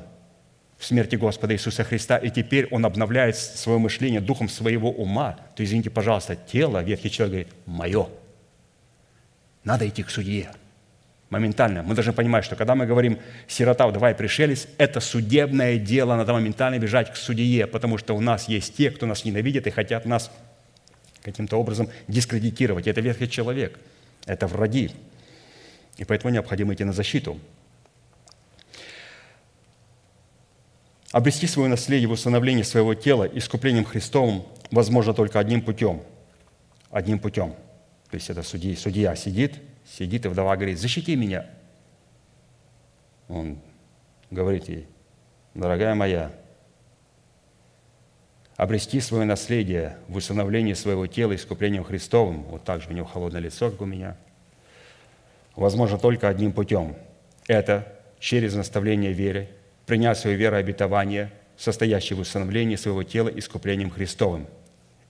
в 0.82 0.86
смерти 0.86 1.16
Господа 1.16 1.54
Иисуса 1.54 1.84
Христа, 1.84 2.18
и 2.18 2.32
теперь 2.32 2.68
он 2.72 2.84
обновляет 2.88 3.38
свое 3.38 3.78
мышление 3.78 4.20
духом 4.20 4.50
своего 4.50 4.90
ума, 4.92 5.38
то, 5.56 5.64
извините, 5.64 5.92
пожалуйста, 5.92 6.36
тело, 6.36 6.82
ветхий 6.82 7.12
человек 7.12 7.32
говорит, 7.32 7.54
мое. 7.68 8.10
Надо 9.64 9.88
идти 9.88 10.02
к 10.02 10.10
судье. 10.10 10.50
Моментально. 11.30 11.84
Мы 11.84 11.94
должны 11.94 12.14
понимать, 12.14 12.44
что 12.44 12.56
когда 12.56 12.74
мы 12.74 12.88
говорим 12.88 13.20
«сирота, 13.48 13.86
вдова 13.88 14.10
и 14.10 14.16
пришелец», 14.16 14.68
это 14.80 15.02
судебное 15.02 15.78
дело, 15.78 16.16
надо 16.16 16.34
моментально 16.34 16.80
бежать 16.80 17.14
к 17.14 17.16
судье, 17.16 17.68
потому 17.68 18.00
что 18.00 18.16
у 18.16 18.20
нас 18.20 18.50
есть 18.50 18.76
те, 18.76 18.90
кто 18.90 19.06
нас 19.06 19.24
ненавидит 19.24 19.68
и 19.68 19.70
хотят 19.70 20.06
нас 20.06 20.32
каким-то 21.22 21.58
образом 21.58 21.90
дискредитировать. 22.08 22.88
Это 22.88 23.02
ветхий 23.02 23.30
человек, 23.30 23.78
это 24.26 24.48
враги. 24.48 24.90
И 25.98 26.06
поэтому 26.06 26.34
необходимо 26.34 26.74
идти 26.74 26.84
на 26.84 26.92
защиту. 26.92 27.40
Обрести 31.12 31.46
свое 31.46 31.68
наследие 31.68 32.08
в 32.08 32.14
установлении 32.14 32.64
своего 32.64 32.94
тела 32.94 33.26
искуплением 33.26 33.84
Христовым 33.84 34.44
возможно 34.72 35.14
только 35.14 35.40
одним 35.40 35.62
путем. 35.62 36.02
Одним 36.90 37.20
путем. 37.20 37.54
То 38.10 38.16
есть 38.16 38.30
это 38.30 38.44
судья, 38.44 38.76
судья 38.78 39.16
сидит, 39.16 39.56
сидит, 39.86 40.26
и 40.26 40.30
вдова 40.30 40.56
говорит, 40.56 40.80
защити 40.80 41.16
меня. 41.16 41.46
Он 43.28 43.60
говорит 44.30 44.70
ей, 44.70 44.88
дорогая 45.54 45.96
моя, 45.96 46.32
обрести 48.56 49.00
свое 49.00 49.26
наследие 49.26 49.98
в 50.08 50.18
усыновлении 50.18 50.74
своего 50.74 51.08
тела 51.08 51.36
искуплением 51.36 51.84
Христовым, 51.84 52.44
вот 52.44 52.64
так 52.64 52.82
же 52.82 52.90
у 52.90 52.94
него 52.94 53.06
холодное 53.06 53.42
лицо, 53.42 53.72
как 53.72 53.82
у 53.82 53.86
меня, 53.86 54.18
возможно 55.56 55.98
только 55.98 56.30
одним 56.30 56.54
путем. 56.54 56.96
Это 57.48 57.88
через 58.20 58.54
наставление 58.54 59.14
веры, 59.14 59.50
принять 59.92 60.18
свою 60.18 60.38
веру 60.38 60.56
обетование, 60.56 61.34
состоящее 61.58 62.16
в 62.16 62.22
усыновлении 62.22 62.78
своего 62.78 63.04
тела 63.04 63.28
искуплением 63.28 63.90
Христовым. 63.90 64.48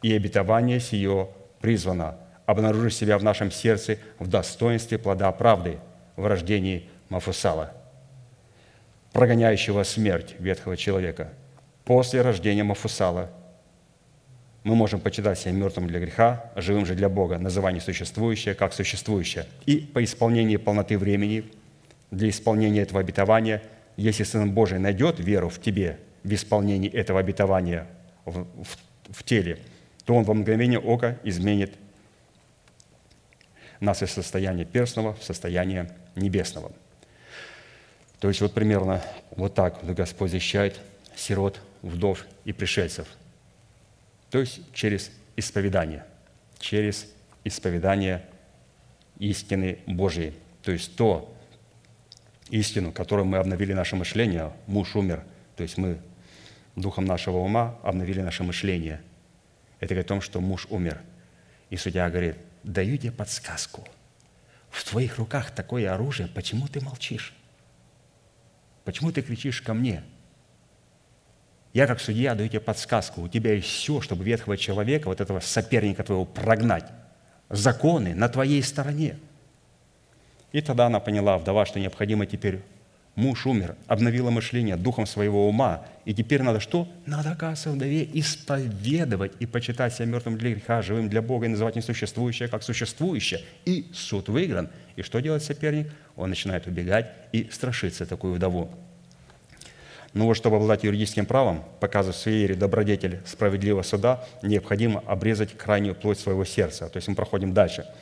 И 0.02 0.12
обетование 0.12 0.80
сие 0.80 1.30
призвано 1.60 2.18
обнаружить 2.48 2.96
себя 2.96 3.20
в 3.20 3.24
нашем 3.24 3.52
сердце 3.52 4.00
в 4.18 4.26
достоинстве 4.26 4.98
плода 4.98 5.32
правды 5.34 5.78
в 6.16 6.26
рождении 6.26 6.90
Мафусала, 7.10 7.76
прогоняющего 9.14 9.84
смерть 9.84 10.34
ветхого 10.40 10.76
человека. 10.76 11.32
После 11.86 12.24
рождения 12.24 12.64
Мафусала 12.64 13.30
мы 14.64 14.74
можем 14.74 15.00
почитать 15.00 15.38
себя 15.38 15.52
мертвым 15.52 15.86
для 15.86 16.00
греха, 16.00 16.52
живым 16.56 16.88
же 16.88 16.96
для 16.96 17.08
Бога, 17.08 17.38
называние 17.38 17.82
существующее 17.82 18.56
как 18.56 18.74
существующее. 18.74 19.46
И 19.68 19.78
по 19.78 20.04
исполнении 20.04 20.58
полноты 20.58 20.98
времени, 20.98 21.44
для 22.10 22.30
исполнения 22.30 22.82
этого 22.82 23.00
обетования, 23.00 23.62
если 23.98 24.24
Сын 24.24 24.52
Божий 24.52 24.80
найдет 24.80 25.20
веру 25.20 25.50
в 25.50 25.60
тебе 25.60 26.00
в 26.24 26.34
исполнении 26.34 26.90
этого 26.90 27.20
обетования 27.20 27.88
в, 28.26 28.44
в, 28.44 28.78
в 29.10 29.24
теле, 29.24 29.60
то 30.06 30.16
Он 30.16 30.24
во 30.24 30.34
мгновение 30.34 30.80
ока 30.80 31.18
изменит 31.24 31.74
нас 33.80 34.04
из 34.04 34.12
состояния 34.12 34.66
перстного 34.66 35.14
в 35.16 35.24
состояние 35.24 35.92
небесного. 36.16 36.72
То 38.20 38.28
есть 38.28 38.40
вот 38.42 38.54
примерно 38.54 39.02
вот 39.32 39.56
так 39.56 39.80
Господь 39.84 40.32
защищает 40.32 40.80
сирот, 41.16 41.60
вдов 41.82 42.26
и 42.46 42.54
пришельцев. 42.54 43.08
То 44.30 44.40
есть 44.40 44.62
через 44.74 45.12
исповедание, 45.36 46.06
через 46.60 47.08
исповедание 47.44 48.24
истины 49.18 49.80
Божьей. 49.88 50.34
То 50.62 50.72
есть 50.72 50.96
то 50.96 51.31
истину, 52.52 52.92
которую 52.92 53.26
мы 53.26 53.38
обновили 53.38 53.74
наше 53.74 53.96
мышление, 53.96 54.54
муж 54.68 54.96
умер, 54.96 55.24
то 55.56 55.64
есть 55.64 55.78
мы 55.78 56.00
духом 56.76 57.06
нашего 57.06 57.38
ума 57.38 57.80
обновили 57.82 58.22
наше 58.22 58.44
мышление. 58.44 59.02
Это 59.80 59.96
говорит 59.96 60.06
о 60.06 60.10
том, 60.10 60.22
что 60.22 60.42
муж 60.42 60.68
умер. 60.70 61.02
И 61.70 61.78
судья 61.78 62.10
говорит, 62.10 62.36
даю 62.64 62.98
тебе 62.98 63.12
подсказку. 63.12 63.88
В 64.70 64.84
твоих 64.84 65.18
руках 65.18 65.52
такое 65.52 65.92
оружие, 65.94 66.28
почему 66.28 66.68
ты 66.68 66.82
молчишь? 66.82 67.34
Почему 68.84 69.12
ты 69.12 69.22
кричишь 69.22 69.62
ко 69.62 69.74
мне? 69.74 70.04
Я, 71.74 71.88
как 71.88 72.02
судья, 72.02 72.36
даю 72.36 72.50
тебе 72.50 72.60
подсказку. 72.60 73.22
У 73.22 73.28
тебя 73.30 73.54
есть 73.54 73.68
все, 73.68 74.02
чтобы 74.02 74.26
ветхого 74.26 74.58
человека, 74.58 75.08
вот 75.08 75.22
этого 75.22 75.40
соперника 75.40 76.04
твоего, 76.04 76.26
прогнать. 76.26 76.86
Законы 77.50 78.14
на 78.14 78.28
твоей 78.28 78.62
стороне. 78.62 79.18
И 80.52 80.62
тогда 80.62 80.88
она 80.88 81.00
поняла, 81.00 81.38
вдова, 81.38 81.66
что 81.66 81.80
необходимо 81.80 82.26
теперь 82.26 82.62
Муж 83.16 83.46
умер, 83.46 83.76
обновила 83.88 84.30
мышление 84.30 84.78
духом 84.78 85.06
своего 85.06 85.50
ума. 85.50 85.86
И 86.06 86.14
теперь 86.14 86.44
надо 86.44 86.62
что? 86.62 86.88
Надо, 87.06 87.32
оказывается, 87.32 87.72
вдове 87.72 88.10
исповедовать 88.14 89.34
и 89.40 89.46
почитать 89.46 89.94
себя 89.94 90.06
мертвым 90.06 90.38
для 90.38 90.52
греха, 90.52 90.82
живым 90.82 91.10
для 91.10 91.22
Бога, 91.22 91.46
и 91.46 91.50
называть 91.50 91.76
несуществующее 91.76 92.48
как 92.48 92.64
существующее. 92.64 93.42
И 93.66 93.88
суд 93.94 94.30
выигран. 94.30 94.70
И 94.96 95.02
что 95.02 95.20
делает 95.20 95.44
соперник? 95.44 95.92
Он 96.16 96.30
начинает 96.30 96.68
убегать 96.68 97.12
и 97.34 97.50
страшиться 97.52 98.06
такую 98.06 98.34
вдову. 98.36 98.72
Ну 100.14 100.26
вот, 100.26 100.36
чтобы 100.36 100.56
обладать 100.56 100.84
юридическим 100.86 101.26
правом, 101.26 101.64
показывать 101.82 102.18
в 102.18 102.22
своей 102.22 102.54
добродетель 102.54 103.20
справедливого 103.26 103.84
суда, 103.84 104.24
необходимо 104.42 105.02
обрезать 105.06 105.58
крайнюю 105.58 105.96
плоть 105.96 106.20
своего 106.20 106.46
сердца. 106.46 106.88
То 106.88 106.98
есть 106.98 107.10
мы 107.10 107.16
проходим 107.16 107.54
дальше– 107.54 107.86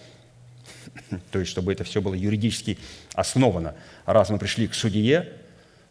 то 1.31 1.39
есть 1.39 1.51
чтобы 1.51 1.71
это 1.71 1.83
все 1.83 2.01
было 2.01 2.13
юридически 2.13 2.77
основано. 3.13 3.75
Раз 4.05 4.29
мы 4.29 4.37
пришли 4.37 4.67
к 4.67 4.73
судье, 4.73 5.27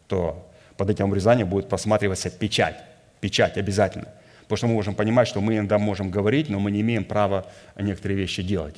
то 0.07 0.49
под 0.77 0.89
этим 0.89 1.05
обрезанием 1.05 1.47
будет 1.49 1.69
просматриваться 1.69 2.29
печать. 2.29 2.77
Печать 3.21 3.57
обязательно. 3.57 4.07
Потому 4.43 4.57
что 4.57 4.67
мы 4.67 4.73
можем 4.73 4.95
понимать, 4.95 5.27
что 5.27 5.41
мы 5.41 5.57
иногда 5.57 5.77
можем 5.77 6.09
говорить, 6.09 6.49
но 6.49 6.59
мы 6.59 6.71
не 6.71 6.81
имеем 6.81 7.03
права 7.03 7.45
некоторые 7.77 8.17
вещи 8.17 8.41
делать. 8.41 8.77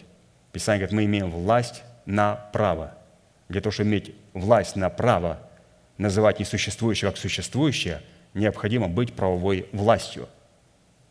Писание 0.52 0.80
говорит, 0.80 0.96
мы 0.96 1.06
имеем 1.06 1.32
власть 1.32 1.84
на 2.06 2.36
право. 2.52 2.98
Для 3.48 3.62
того, 3.62 3.72
чтобы 3.72 3.90
иметь 3.90 4.14
власть 4.34 4.76
на 4.76 4.90
право 4.90 5.40
называть 5.98 6.40
несуществующее 6.40 7.10
как 7.10 7.18
существующее, 7.18 8.02
необходимо 8.34 8.88
быть 8.88 9.14
правовой 9.14 9.68
властью. 9.72 10.28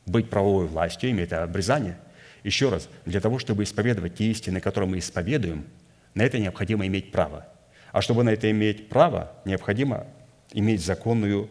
Быть 0.05 0.29
правовой 0.29 0.67
властью, 0.67 1.11
имеет 1.11 1.33
обрезание– 1.33 1.97
еще 2.45 2.69
раз, 2.69 2.89
для 3.05 3.21
того, 3.21 3.39
чтобы 3.39 3.65
исповедовать 3.65 4.17
те 4.17 4.25
истины, 4.25 4.61
которые 4.61 4.89
мы 4.89 4.99
исповедуем, 4.99 5.67
на 6.15 6.23
это 6.23 6.39
необходимо 6.39 6.87
иметь 6.87 7.13
право. 7.13 7.47
А 7.93 8.03
чтобы 8.03 8.25
на 8.25 8.31
это 8.31 8.51
иметь 8.51 8.89
право, 8.89 9.33
необходимо 9.45 10.07
иметь 10.53 10.85
законную 10.85 11.49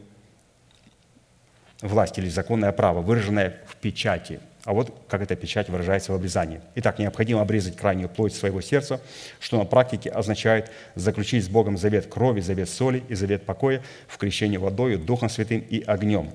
власть 1.81 2.17
или 2.17 2.29
законное 2.29 2.71
право, 2.71 3.01
выраженное 3.01 3.61
в 3.67 3.75
печати. 3.77 4.39
А 4.65 4.73
вот 4.73 4.93
как 5.07 5.21
эта 5.21 5.35
печать 5.35 5.69
выражается 5.69 6.11
в 6.11 6.15
обрезании. 6.15 6.61
Итак, 6.75 6.99
необходимо 6.99 7.41
обрезать 7.41 7.77
крайнюю 7.77 8.09
плоть 8.09 8.33
своего 8.33 8.59
сердца, 8.59 8.99
что 9.39 9.57
на 9.57 9.65
практике 9.65 10.09
означает 10.09 10.69
заключить 10.95 11.45
с 11.45 11.47
Богом 11.47 11.77
завет 11.77 12.07
крови, 12.07 12.41
завет 12.41 12.69
соли 12.69 13.03
и 13.07 13.15
завет 13.15 13.45
покоя 13.45 13.81
в 14.07 14.17
крещении 14.17 14.57
водою, 14.57 14.99
Духом 14.99 15.29
Святым 15.29 15.61
и 15.61 15.81
огнем. 15.81 16.31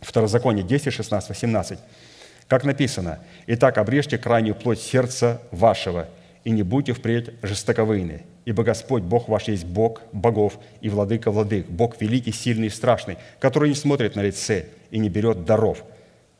Второзаконие 0.00 0.64
10, 0.64 0.92
16, 0.92 1.28
18. 1.28 1.78
Как 2.52 2.64
написано, 2.64 3.18
«Итак, 3.46 3.78
обрежьте 3.78 4.18
крайнюю 4.18 4.54
плоть 4.54 4.78
сердца 4.78 5.40
вашего, 5.52 6.06
и 6.44 6.50
не 6.50 6.62
будьте 6.62 6.92
впредь 6.92 7.30
жестоковыйны, 7.40 8.24
ибо 8.44 8.62
Господь, 8.62 9.02
Бог 9.04 9.26
ваш, 9.30 9.48
есть 9.48 9.64
Бог 9.64 10.02
богов 10.12 10.58
и 10.82 10.90
владыка 10.90 11.30
владык, 11.30 11.66
Бог 11.68 11.98
великий, 11.98 12.30
сильный 12.30 12.66
и 12.66 12.68
страшный, 12.68 13.16
который 13.40 13.70
не 13.70 13.74
смотрит 13.74 14.16
на 14.16 14.20
лице 14.20 14.66
и 14.90 14.98
не 14.98 15.08
берет 15.08 15.46
даров, 15.46 15.82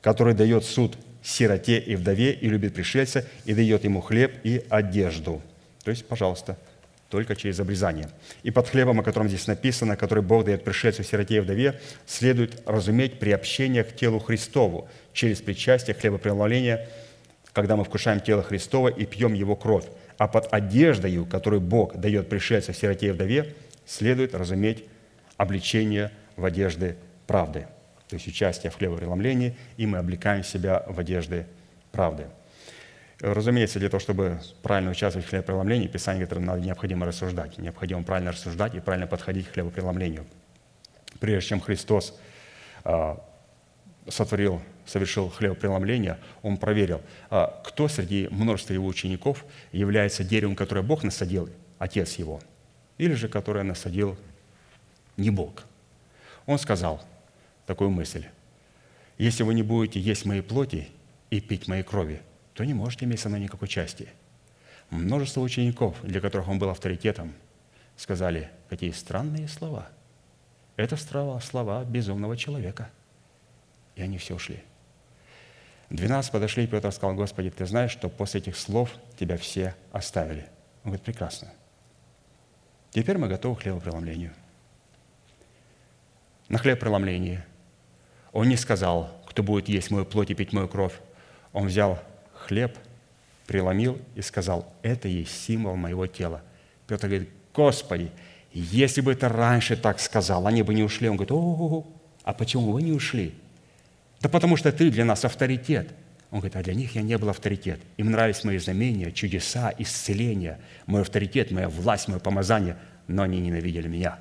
который 0.02 0.34
дает 0.34 0.64
суд 0.66 0.98
сироте 1.22 1.78
и 1.78 1.96
вдове 1.96 2.32
и 2.32 2.46
любит 2.46 2.74
пришельца, 2.74 3.24
и 3.46 3.54
дает 3.54 3.84
ему 3.84 4.02
хлеб 4.02 4.34
и 4.44 4.66
одежду». 4.68 5.40
То 5.82 5.92
есть, 5.92 6.06
пожалуйста, 6.06 6.58
только 7.12 7.36
через 7.36 7.60
обрезание. 7.60 8.08
И 8.42 8.50
под 8.50 8.68
хлебом, 8.68 9.00
о 9.00 9.02
котором 9.02 9.28
здесь 9.28 9.46
написано, 9.46 9.96
который 9.96 10.24
Бог 10.24 10.46
дает 10.46 10.64
пришельцу, 10.64 11.04
сироте 11.04 11.36
и 11.36 11.40
вдове, 11.40 11.78
следует 12.06 12.62
разуметь 12.66 13.18
приобщение 13.18 13.84
к 13.84 13.94
телу 13.94 14.18
Христову 14.18 14.88
через 15.12 15.42
причастие 15.42 15.94
хлебопреломления, 15.94 16.88
когда 17.52 17.76
мы 17.76 17.84
вкушаем 17.84 18.20
тело 18.20 18.42
Христова 18.42 18.88
и 18.88 19.04
пьем 19.04 19.34
его 19.34 19.56
кровь. 19.56 19.84
А 20.16 20.26
под 20.26 20.54
одеждою, 20.54 21.26
которую 21.26 21.60
Бог 21.60 21.94
дает 21.96 22.30
пришельцу, 22.30 22.72
сироте 22.72 23.08
и 23.08 23.10
вдове, 23.10 23.54
следует 23.84 24.34
разуметь 24.34 24.86
обличение 25.36 26.12
в 26.36 26.46
одежды 26.46 26.96
правды. 27.26 27.66
То 28.08 28.16
есть 28.16 28.26
участие 28.26 28.70
в 28.70 28.76
хлебопреломлении, 28.76 29.54
и 29.76 29.84
мы 29.84 29.98
облекаем 29.98 30.44
себя 30.44 30.82
в 30.88 30.98
одежды 30.98 31.44
правды. 31.90 32.24
Разумеется, 33.22 33.78
для 33.78 33.88
того, 33.88 34.00
чтобы 34.00 34.40
правильно 34.62 34.90
участвовать 34.90 35.24
в 35.24 35.30
хлебопреломлении, 35.30 35.86
Писание 35.86 36.26
говорит, 36.26 36.44
надо 36.44 36.60
необходимо 36.60 37.06
рассуждать. 37.06 37.56
Необходимо 37.56 38.02
правильно 38.02 38.32
рассуждать 38.32 38.74
и 38.74 38.80
правильно 38.80 39.06
подходить 39.06 39.46
к 39.46 39.52
хлебопреломлению. 39.52 40.26
Прежде 41.20 41.50
чем 41.50 41.60
Христос 41.60 42.18
а, 42.82 43.24
сотворил, 44.08 44.60
совершил 44.86 45.30
хлебопреломление, 45.30 46.18
он 46.42 46.56
проверил, 46.56 47.00
а, 47.30 47.62
кто 47.64 47.86
среди 47.86 48.26
множества 48.32 48.72
его 48.72 48.88
учеников 48.88 49.44
является 49.70 50.24
деревом, 50.24 50.56
которое 50.56 50.82
Бог 50.82 51.04
насадил, 51.04 51.48
Отец 51.78 52.16
его, 52.16 52.40
или 52.98 53.14
же 53.14 53.28
которое 53.28 53.62
насадил 53.62 54.18
не 55.16 55.30
Бог. 55.30 55.62
Он 56.46 56.58
сказал 56.58 57.00
такую 57.66 57.90
мысль, 57.90 58.24
«Если 59.16 59.44
вы 59.44 59.54
не 59.54 59.62
будете 59.62 60.00
есть 60.00 60.24
моей 60.24 60.42
плоти 60.42 60.88
и 61.30 61.40
пить 61.40 61.68
моей 61.68 61.84
крови, 61.84 62.20
то 62.54 62.64
не 62.64 62.74
можете 62.74 63.04
иметь 63.04 63.20
со 63.20 63.28
мной 63.28 63.40
никакой 63.40 63.68
части». 63.68 64.08
Множество 64.90 65.40
учеников, 65.40 65.96
для 66.02 66.20
которых 66.20 66.48
он 66.48 66.58
был 66.58 66.68
авторитетом, 66.68 67.32
сказали, 67.96 68.50
какие 68.68 68.90
странные 68.90 69.48
слова. 69.48 69.88
Это 70.76 70.96
слова, 70.96 71.40
слова 71.40 71.84
безумного 71.84 72.36
человека– 72.36 72.90
и 73.96 74.02
они 74.02 74.18
все 74.18 74.34
ушли. 74.34 74.62
Двенадцать 75.90 76.32
подошли, 76.32 76.64
и 76.64 76.66
Петр 76.66 76.90
сказал, 76.92 77.14
Господи, 77.14 77.50
Ты 77.50 77.66
знаешь, 77.66 77.90
что 77.90 78.08
после 78.08 78.40
этих 78.40 78.56
слов 78.56 78.90
Тебя 79.18 79.36
все 79.36 79.74
оставили. 79.92 80.46
Он 80.84 80.90
говорит, 80.90 81.04
прекрасно. 81.04 81.52
Теперь 82.90 83.18
мы 83.18 83.28
готовы 83.28 83.56
к 83.56 83.62
хлебопреломлению. 83.62 84.32
На 86.48 86.58
хлебопреломлении 86.58 87.42
он 88.32 88.48
не 88.48 88.56
сказал, 88.56 89.22
кто 89.26 89.42
будет 89.42 89.68
есть 89.68 89.90
мою 89.90 90.04
плоть 90.04 90.30
и 90.30 90.34
пить 90.34 90.52
мою 90.52 90.68
кровь. 90.68 90.94
Он 91.52 91.66
взял 91.66 91.98
хлеб, 92.42 92.76
преломил 93.46 93.98
и 94.14 94.22
сказал, 94.22 94.72
это 94.82 95.08
есть 95.08 95.44
символ 95.44 95.76
моего 95.76 96.06
тела. 96.06 96.42
Петр 96.86 97.08
говорит, 97.08 97.30
Господи, 97.54 98.10
если 98.52 99.00
бы 99.00 99.14
ты 99.14 99.28
раньше 99.28 99.76
так 99.76 100.00
сказал, 100.00 100.46
они 100.46 100.62
бы 100.62 100.74
не 100.74 100.82
ушли. 100.82 101.08
Он 101.08 101.16
говорит, 101.16 101.32
о, 101.32 101.86
а 102.24 102.32
почему 102.32 102.72
вы 102.72 102.82
не 102.82 102.92
ушли? 102.92 103.34
Да 104.20 104.28
потому 104.28 104.56
что 104.56 104.72
ты 104.72 104.90
для 104.90 105.04
нас 105.04 105.24
авторитет. 105.24 105.88
Он 106.30 106.38
говорит, 106.38 106.56
а 106.56 106.62
для 106.62 106.74
них 106.74 106.94
я 106.94 107.02
не 107.02 107.18
был 107.18 107.28
авторитет. 107.28 107.80
Им 107.96 108.10
нравились 108.10 108.44
мои 108.44 108.58
знамения, 108.58 109.10
чудеса, 109.10 109.72
исцеления, 109.78 110.58
мой 110.86 111.02
авторитет, 111.02 111.50
моя 111.50 111.68
власть, 111.68 112.08
мое 112.08 112.18
помазание, 112.18 112.76
но 113.06 113.22
они 113.22 113.40
ненавидели 113.40 113.88
меня. 113.88 114.18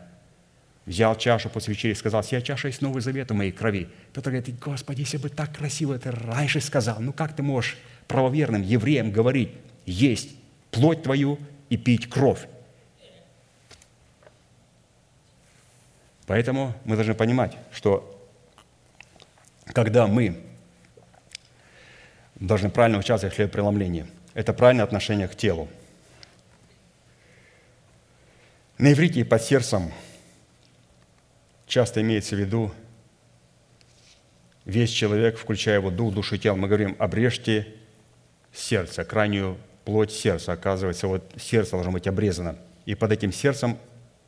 Взял 0.85 1.15
чашу 1.15 1.49
после 1.49 1.73
вечери 1.73 1.91
и 1.91 1.95
сказал, 1.95 2.23
«Сия 2.23 2.41
чаша 2.41 2.67
есть 2.67 2.81
Новый 2.81 3.01
Завет 3.01 3.29
в 3.31 3.33
моей 3.33 3.51
крови». 3.51 3.87
Петр 4.13 4.31
говорит, 4.31 4.59
Господи, 4.59 5.01
если 5.01 5.17
бы 5.17 5.29
так 5.29 5.55
красиво 5.55 5.93
это 5.93 6.11
раньше 6.11 6.59
сказал, 6.59 6.99
ну 6.99 7.13
как 7.13 7.35
ты 7.35 7.43
можешь 7.43 7.77
правоверным 8.11 8.61
евреям 8.61 9.11
говорить, 9.11 9.51
есть 9.85 10.35
плоть 10.69 11.03
твою 11.03 11.39
и 11.69 11.77
пить 11.77 12.09
кровь? 12.09 12.47
Поэтому 16.27 16.73
мы 16.85 16.95
должны 16.95 17.13
понимать, 17.13 17.57
что 17.71 18.07
когда 19.73 20.07
мы 20.07 20.51
должны 22.41 22.69
правильно 22.69 22.97
участвовать 22.97 23.33
в 23.33 23.35
хлебопреломлении. 23.37 24.07
Это 24.33 24.51
правильное 24.51 24.83
отношение 24.83 25.27
к 25.27 25.35
телу. 25.35 25.69
На 28.77 28.91
иврите 28.91 29.23
под 29.23 29.43
сердцем 29.43 29.91
часто 31.67 32.01
имеется 32.01 32.35
в 32.35 32.39
виду 32.39 32.73
весь 34.65 34.89
человек, 34.89 35.37
включая 35.37 35.75
его 35.75 35.91
дух, 35.91 36.13
душу 36.15 36.35
и 36.35 36.39
тело. 36.39 36.55
Мы 36.55 36.67
говорим, 36.67 36.95
обрежьте 36.97 37.75
сердце, 38.53 39.03
крайнюю 39.03 39.57
плоть 39.85 40.11
сердца. 40.11 40.53
Оказывается, 40.53 41.07
вот 41.07 41.31
сердце 41.37 41.71
должно 41.71 41.91
быть 41.91 42.07
обрезано. 42.07 42.55
И 42.85 42.95
под 42.95 43.11
этим 43.11 43.31
сердцем, 43.31 43.77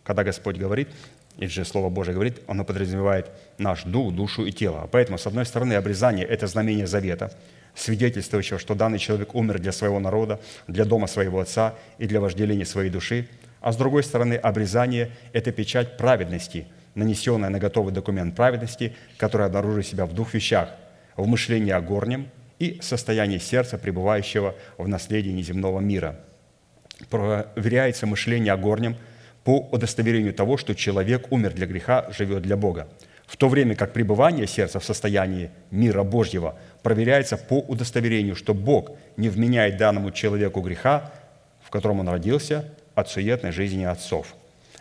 когда 0.03 0.23
Господь 0.23 0.57
говорит, 0.57 0.89
или 1.37 1.47
же 1.47 1.65
Слово 1.65 1.89
Божие 1.89 2.13
говорит, 2.13 2.41
оно 2.47 2.63
подразумевает 2.63 3.31
наш 3.57 3.83
дух, 3.83 4.13
душу 4.13 4.45
и 4.45 4.51
тело. 4.51 4.87
Поэтому, 4.91 5.17
с 5.17 5.25
одной 5.25 5.45
стороны, 5.45 5.73
обрезание– 5.73 6.25
это 6.29 6.45
знамение 6.47 6.85
завета, 6.85 7.31
свидетельствующего, 7.73 8.59
что 8.59 8.75
данный 8.75 8.99
человек 8.99 9.33
умер 9.33 9.59
для 9.59 9.71
своего 9.71 9.99
народа, 9.99 10.39
для 10.67 10.85
дома 10.85 11.07
своего 11.07 11.39
отца 11.39 11.73
и 11.97 12.05
для 12.05 12.21
вожделения 12.21 12.65
своей 12.65 12.91
души. 12.91 13.27
А 13.61 13.71
с 13.71 13.77
другой 13.77 14.03
стороны, 14.03 14.35
обрезание– 14.35 15.11
это 15.33 15.51
печать 15.51 15.97
праведности, 15.97 16.67
нанесенная 16.93 17.49
на 17.49 17.57
готовый 17.57 17.93
документ 17.93 18.35
праведности, 18.35 18.95
который 19.17 19.47
обнаружит 19.47 19.87
себя 19.87 20.05
в 20.05 20.13
двух 20.13 20.33
вещах– 20.33 20.69
в 21.15 21.27
мышлении 21.27 21.71
о 21.71 21.81
горнем 21.81 22.29
и 22.63 22.81
состоянии 22.81 23.37
сердца, 23.37 23.77
пребывающего 23.77 24.55
в 24.77 24.87
наследии 24.87 25.31
неземного 25.31 25.79
мира. 25.79 26.19
Проверяется 27.09 28.05
мышление 28.05 28.53
о 28.53 28.57
горнем– 28.57 28.97
по 29.43 29.59
удостоверению 29.71 30.33
того, 30.33 30.57
что 30.57 30.73
человек 30.73 31.31
умер 31.31 31.53
для 31.53 31.67
греха, 31.67 32.07
живет 32.11 32.43
для 32.43 32.57
Бога. 32.57 32.87
В 33.25 33.37
то 33.37 33.49
время 33.49 33.75
как 33.75 33.93
пребывание 33.93 34.47
сердца 34.47 34.79
в 34.79 34.85
состоянии 34.85 35.49
мира 35.71 36.03
Божьего 36.03 36.57
проверяется 36.81 37.37
по 37.37 37.59
удостоверению, 37.59 38.35
что 38.35 38.53
Бог 38.53 38.91
не 39.17 39.29
вменяет 39.29 39.77
данному 39.77 40.11
человеку 40.11 40.61
греха, 40.61 41.11
в 41.61 41.69
котором 41.69 41.99
он 41.99 42.09
родился, 42.09 42.65
от 42.95 43.09
суетной 43.09 43.51
жизни 43.51 43.85
отцов. 43.85 44.35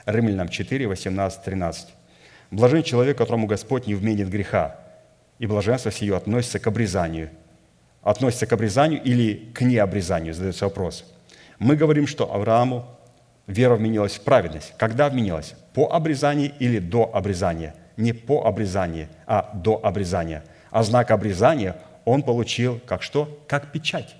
Римлянам 0.05 0.49
4, 0.49 0.87
18, 0.87 1.45
13. 1.45 1.89
«Блажен 2.51 2.83
человек, 2.83 3.17
которому 3.17 3.47
Господь 3.47 3.87
не 3.87 3.95
вменит 3.95 4.29
греха, 4.29 4.77
и 5.39 5.47
блаженство 5.47 5.91
сие 5.91 6.17
относится 6.17 6.59
к 6.59 6.67
обрезанию». 6.67 7.31
Относится 8.03 8.47
к 8.47 8.53
обрезанию 8.53 9.01
или 9.01 9.35
к 9.55 9.61
необрезанию, 9.61 10.35
задается 10.35 10.65
вопрос. 10.65 11.05
Мы 11.61 11.77
говорим, 11.77 12.09
что 12.09 12.33
Аврааму 12.35 12.85
вера 13.47 13.77
вменилась 13.77 14.17
в 14.17 14.23
праведность. 14.23 14.75
Когда 14.77 15.09
вменилась? 15.09 15.55
По 15.73 15.93
обрезании 15.93 16.53
или 16.59 16.81
до 16.81 17.15
обрезания? 17.15 17.75
Не 17.97 18.13
по 18.13 18.45
обрезанию, 18.45 19.09
а 19.27 19.51
до 19.55 19.81
обрезания. 19.85 20.43
А 20.71 20.83
знак 20.83 21.13
обрезания 21.13 21.77
он 22.05 22.23
получил 22.23 22.81
как 22.87 23.03
что? 23.03 23.41
Как 23.47 23.71
печать 23.71 24.17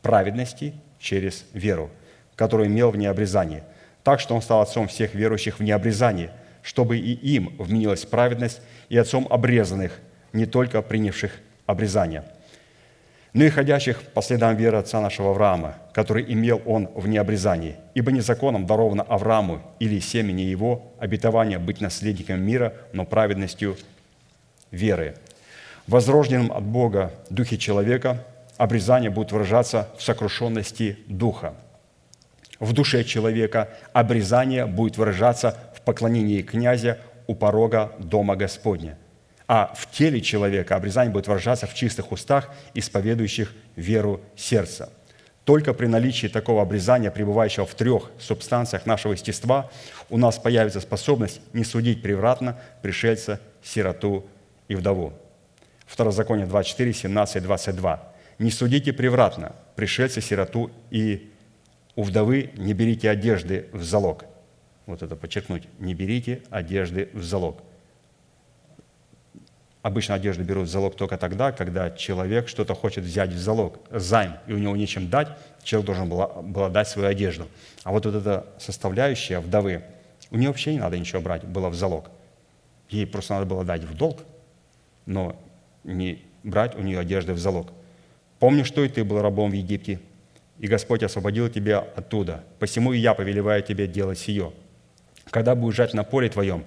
праведности 0.00 0.74
через 0.98 1.44
веру, 1.52 1.90
которую 2.34 2.68
имел 2.68 2.90
в 2.90 2.96
необрезании. 2.96 3.62
Так 4.02 4.18
что 4.18 4.34
он 4.34 4.42
стал 4.42 4.62
отцом 4.62 4.88
всех 4.88 5.14
верующих 5.14 5.60
в 5.60 5.62
необрезании, 5.62 6.30
чтобы 6.62 6.98
и 6.98 7.12
им 7.12 7.54
вменилась 7.58 8.04
праведность, 8.04 8.60
и 8.88 8.98
отцом 8.98 9.28
обрезанных, 9.30 10.00
не 10.32 10.46
только 10.46 10.82
принявших 10.82 11.38
обрезание– 11.66 12.24
но 13.32 13.44
и 13.44 13.48
ходящих 13.48 14.02
по 14.02 14.20
следам 14.20 14.56
веры 14.56 14.78
отца 14.78 15.00
нашего 15.00 15.30
Авраама, 15.30 15.76
который 15.94 16.24
имел 16.32 16.60
он 16.66 16.88
в 16.94 17.08
необрезании. 17.08 17.76
Ибо 17.94 18.12
не 18.12 18.20
законом 18.20 18.66
даровано 18.66 19.02
Аврааму 19.02 19.62
или 19.78 20.00
семени 20.00 20.42
его 20.42 20.92
обетование 20.98 21.58
быть 21.58 21.80
наследником 21.80 22.42
мира, 22.42 22.74
но 22.92 23.06
праведностью 23.06 23.76
веры. 24.70 25.16
Возрожденным 25.86 26.52
от 26.52 26.62
Бога 26.62 27.12
духе 27.30 27.56
человека 27.56 28.24
обрезание 28.58 29.10
будет 29.10 29.32
выражаться 29.32 29.88
в 29.96 30.02
сокрушенности 30.02 30.98
духа. 31.06 31.54
В 32.60 32.72
душе 32.74 33.02
человека 33.02 33.70
обрезание 33.92 34.66
будет 34.66 34.98
выражаться 34.98 35.56
в 35.74 35.80
поклонении 35.80 36.42
князя 36.42 36.98
у 37.26 37.34
порога 37.34 37.92
Дома 37.98 38.36
Господня 38.36 38.98
а 39.46 39.72
в 39.74 39.90
теле 39.90 40.20
человека 40.20 40.76
обрезание 40.76 41.12
будет 41.12 41.28
выражаться 41.28 41.66
в 41.66 41.74
чистых 41.74 42.12
устах, 42.12 42.50
исповедующих 42.74 43.52
веру 43.76 44.20
сердца. 44.36 44.90
Только 45.44 45.74
при 45.74 45.86
наличии 45.86 46.28
такого 46.28 46.62
обрезания, 46.62 47.10
пребывающего 47.10 47.66
в 47.66 47.74
трех 47.74 48.10
субстанциях 48.18 48.86
нашего 48.86 49.12
естества, 49.12 49.70
у 50.08 50.16
нас 50.16 50.38
появится 50.38 50.80
способность 50.80 51.40
не 51.52 51.64
судить 51.64 52.00
превратно 52.00 52.58
пришельца, 52.80 53.40
сироту 53.62 54.26
и 54.68 54.76
вдову. 54.76 55.12
Второзаконие 55.86 56.46
24, 56.46 56.92
17 56.92 57.42
22. 57.42 58.12
«Не 58.38 58.50
судите 58.50 58.92
превратно 58.92 59.54
пришельца, 59.76 60.20
сироту 60.20 60.70
и 60.90 61.30
у 61.96 62.02
вдовы 62.02 62.50
не 62.56 62.72
берите 62.72 63.10
одежды 63.10 63.68
в 63.72 63.82
залог». 63.82 64.24
Вот 64.86 65.02
это 65.02 65.16
подчеркнуть. 65.16 65.64
«Не 65.80 65.94
берите 65.94 66.42
одежды 66.50 67.10
в 67.12 67.22
залог». 67.22 67.62
Обычно 69.82 70.14
одежду 70.14 70.44
берут 70.44 70.68
в 70.68 70.70
залог 70.70 70.94
только 70.94 71.18
тогда, 71.18 71.50
когда 71.50 71.90
человек 71.90 72.48
что-то 72.48 72.74
хочет 72.74 73.02
взять 73.02 73.30
в 73.30 73.38
залог, 73.38 73.80
займ, 73.90 74.34
и 74.46 74.52
у 74.52 74.58
него 74.58 74.76
нечем 74.76 75.10
дать, 75.10 75.28
человек 75.64 75.86
должен 75.86 76.08
был, 76.08 76.24
был 76.42 76.68
дать 76.70 76.86
свою 76.86 77.08
одежду. 77.08 77.48
А 77.82 77.90
вот, 77.90 78.06
вот 78.06 78.14
эта 78.14 78.46
составляющая 78.60 79.40
вдовы, 79.40 79.82
у 80.30 80.36
нее 80.36 80.50
вообще 80.50 80.72
не 80.72 80.78
надо 80.78 80.96
ничего 80.96 81.20
брать, 81.20 81.42
было 81.42 81.68
в 81.68 81.74
залог. 81.74 82.10
Ей 82.90 83.08
просто 83.08 83.34
надо 83.34 83.46
было 83.46 83.64
дать 83.64 83.82
в 83.82 83.96
долг, 83.96 84.20
но 85.04 85.34
не 85.82 86.22
брать 86.44 86.76
у 86.76 86.82
нее 86.82 87.00
одежды 87.00 87.32
в 87.32 87.40
залог. 87.40 87.72
Помни, 88.38 88.62
что 88.62 88.84
и 88.84 88.88
ты 88.88 89.02
был 89.02 89.20
рабом 89.20 89.50
в 89.50 89.54
Египте, 89.54 89.98
и 90.60 90.68
Господь 90.68 91.02
освободил 91.02 91.48
тебя 91.48 91.80
оттуда. 91.96 92.44
Посему 92.60 92.92
и 92.92 92.98
я 92.98 93.14
повелеваю 93.14 93.64
тебе 93.64 93.88
делать 93.88 94.20
сие. 94.20 94.52
Когда 95.30 95.56
будешь 95.56 95.74
жать 95.74 95.92
на 95.92 96.04
поле 96.04 96.28
твоем, 96.28 96.64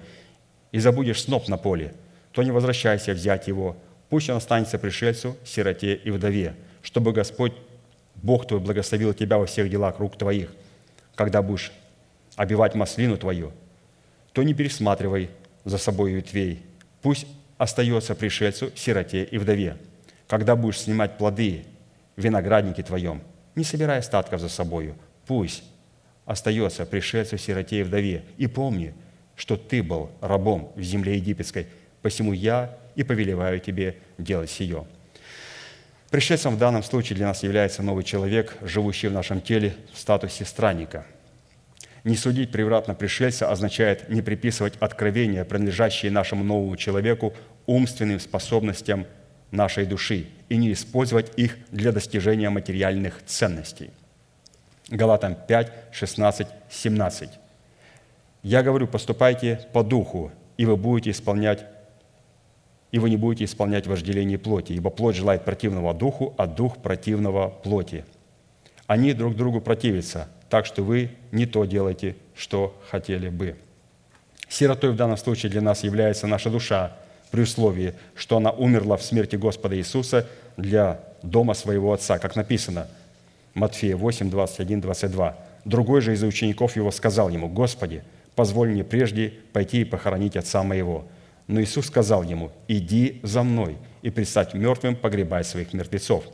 и 0.70 0.80
забудешь 0.80 1.22
сноп 1.22 1.48
на 1.48 1.56
поле– 1.56 1.94
то 2.36 2.42
не 2.42 2.50
возвращайся 2.50 3.14
взять 3.14 3.48
его. 3.48 3.78
Пусть 4.10 4.28
он 4.28 4.36
останется 4.36 4.78
пришельцу, 4.78 5.38
сироте 5.42 5.94
и 5.94 6.10
вдове, 6.10 6.54
чтобы 6.82 7.14
Господь 7.14 7.54
Бог 8.16 8.46
твой 8.46 8.60
благословил 8.60 9.14
тебя 9.14 9.38
во 9.38 9.46
всех 9.46 9.70
делах 9.70 9.98
рук 10.00 10.18
твоих, 10.18 10.52
когда 11.14 11.40
будешь 11.40 11.72
обивать 12.36 12.74
маслину 12.74 13.16
твою, 13.16 13.52
то 14.34 14.42
не 14.42 14.52
пересматривай 14.52 15.30
за 15.64 15.78
собой 15.78 16.12
ветвей. 16.12 16.60
Пусть 17.00 17.26
остается 17.56 18.14
пришельцу, 18.14 18.70
сироте 18.74 19.24
и 19.24 19.38
вдове. 19.38 19.78
Когда 20.28 20.56
будешь 20.56 20.80
снимать 20.80 21.16
плоды 21.16 21.64
в 22.16 22.22
винограднике 22.22 22.82
твоем, 22.82 23.22
не 23.54 23.64
собирай 23.64 24.00
остатков 24.00 24.42
за 24.42 24.50
собою. 24.50 24.94
Пусть 25.26 25.64
остается 26.26 26.84
пришельцу, 26.84 27.38
сироте 27.38 27.80
и 27.80 27.82
вдове. 27.82 28.24
И 28.36 28.46
помни, 28.46 28.92
что 29.36 29.56
ты 29.56 29.82
был 29.82 30.10
рабом 30.20 30.70
в 30.76 30.82
земле 30.82 31.16
египетской, 31.16 31.66
посему 32.06 32.32
я 32.32 32.78
и 32.94 33.02
повелеваю 33.02 33.58
тебе 33.58 33.96
делать 34.16 34.48
сие». 34.48 34.86
Пришельцем 36.10 36.54
в 36.54 36.58
данном 36.58 36.84
случае 36.84 37.16
для 37.16 37.26
нас 37.26 37.42
является 37.42 37.82
новый 37.82 38.04
человек, 38.04 38.56
живущий 38.62 39.08
в 39.08 39.12
нашем 39.12 39.40
теле 39.40 39.74
в 39.92 39.98
статусе 39.98 40.44
странника. 40.44 41.04
Не 42.04 42.14
судить 42.14 42.52
превратно 42.52 42.94
пришельца 42.94 43.50
означает 43.50 44.08
не 44.08 44.22
приписывать 44.22 44.74
откровения, 44.78 45.44
принадлежащие 45.44 46.12
нашему 46.12 46.44
новому 46.44 46.76
человеку, 46.76 47.34
умственным 47.66 48.20
способностям 48.20 49.04
нашей 49.50 49.84
души 49.84 50.28
и 50.48 50.56
не 50.56 50.72
использовать 50.72 51.36
их 51.36 51.56
для 51.72 51.90
достижения 51.90 52.50
материальных 52.50 53.20
ценностей. 53.26 53.90
Галатам 54.90 55.34
5, 55.34 55.72
16, 55.90 56.46
17. 56.70 57.30
«Я 58.44 58.62
говорю, 58.62 58.86
поступайте 58.86 59.66
по 59.72 59.82
духу, 59.82 60.30
и 60.56 60.64
вы 60.66 60.76
будете 60.76 61.10
исполнять 61.10 61.66
и 62.92 62.98
вы 62.98 63.10
не 63.10 63.16
будете 63.16 63.44
исполнять 63.44 63.86
вожделение 63.86 64.38
плоти, 64.38 64.72
ибо 64.72 64.90
плоть 64.90 65.16
желает 65.16 65.44
противного 65.44 65.92
духу, 65.94 66.34
а 66.36 66.46
дух 66.46 66.78
противного 66.78 67.48
плоти. 67.48 68.04
Они 68.86 69.12
друг 69.12 69.34
другу 69.36 69.60
противятся, 69.60 70.28
так 70.48 70.66
что 70.66 70.82
вы 70.82 71.10
не 71.32 71.46
то 71.46 71.64
делаете, 71.64 72.16
что 72.34 72.76
хотели 72.88 73.28
бы. 73.28 73.56
Сиротой 74.48 74.92
в 74.92 74.96
данном 74.96 75.16
случае 75.16 75.50
для 75.50 75.60
нас 75.60 75.82
является 75.82 76.26
наша 76.26 76.50
душа, 76.50 76.96
при 77.30 77.42
условии, 77.42 77.94
что 78.14 78.36
она 78.36 78.50
умерла 78.50 78.96
в 78.96 79.02
смерти 79.02 79.36
Господа 79.36 79.76
Иисуса 79.76 80.26
для 80.56 81.00
дома 81.22 81.54
своего 81.54 81.92
Отца, 81.92 82.18
как 82.18 82.36
написано, 82.36 82.86
Матфея 83.54 83.96
8, 83.96 84.30
21, 84.30 84.80
22. 84.80 85.36
Другой 85.64 86.00
же 86.00 86.12
из 86.12 86.22
учеников 86.22 86.76
его 86.76 86.90
сказал 86.90 87.28
ему, 87.28 87.48
«Господи, 87.48 88.02
позволь 88.34 88.70
мне 88.70 88.84
прежде 88.84 89.34
пойти 89.52 89.80
и 89.80 89.84
похоронить 89.84 90.36
отца 90.36 90.62
моего». 90.62 91.04
Но 91.46 91.60
Иисус 91.60 91.86
сказал 91.86 92.22
ему, 92.22 92.50
«Иди 92.66 93.20
за 93.22 93.42
мной 93.42 93.76
и 94.02 94.10
предстать 94.10 94.54
мертвым, 94.54 94.96
погребай 94.96 95.44
своих 95.44 95.72
мертвецов». 95.72 96.24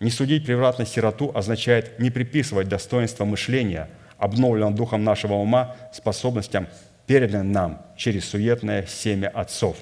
Не 0.00 0.10
судить 0.10 0.46
превратно 0.46 0.86
сироту 0.86 1.30
означает 1.34 1.98
не 1.98 2.10
приписывать 2.10 2.68
достоинство 2.68 3.26
мышления, 3.26 3.90
обновленного 4.16 4.72
духом 4.72 5.04
нашего 5.04 5.34
ума, 5.34 5.76
способностям, 5.92 6.68
переданным 7.06 7.52
нам 7.52 7.82
через 7.96 8.26
суетное 8.26 8.86
семя 8.86 9.28
отцов. 9.28 9.76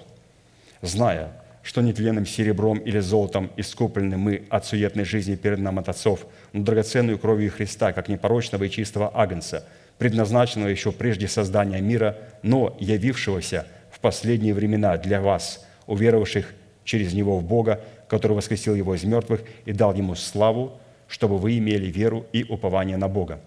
Зная, 0.82 1.30
что 1.62 1.82
нетленным 1.82 2.26
серебром 2.26 2.78
или 2.78 2.98
золотом 2.98 3.50
искуплены 3.56 4.16
мы 4.16 4.44
от 4.50 4.66
суетной 4.66 5.04
жизни 5.04 5.36
перед 5.36 5.60
нам 5.60 5.78
от 5.78 5.88
отцов, 5.88 6.26
но 6.52 6.64
драгоценную 6.64 7.18
кровью 7.18 7.52
Христа, 7.52 7.92
как 7.92 8.08
непорочного 8.08 8.64
и 8.64 8.70
чистого 8.70 9.12
агнца, 9.14 9.64
предназначенного 9.98 10.68
еще 10.68 10.90
прежде 10.90 11.28
создания 11.28 11.80
мира, 11.80 12.16
но 12.42 12.76
явившегося– 12.80 13.66
в 13.98 14.00
последние 14.00 14.54
времена 14.54 14.96
для 14.96 15.20
вас, 15.20 15.66
уверовавших 15.86 16.54
через 16.84 17.12
Него 17.12 17.38
в 17.38 17.44
Бога, 17.44 17.80
который 18.08 18.32
воскресил 18.32 18.74
Его 18.74 18.94
из 18.94 19.04
мертвых 19.04 19.42
и 19.64 19.72
дал 19.72 19.92
Ему 19.94 20.14
славу, 20.14 20.78
чтобы 21.08 21.38
вы 21.38 21.58
имели 21.58 21.86
веру 21.86 22.26
и 22.32 22.44
упование 22.44 22.96
на 22.96 23.08
Бога. 23.08 23.40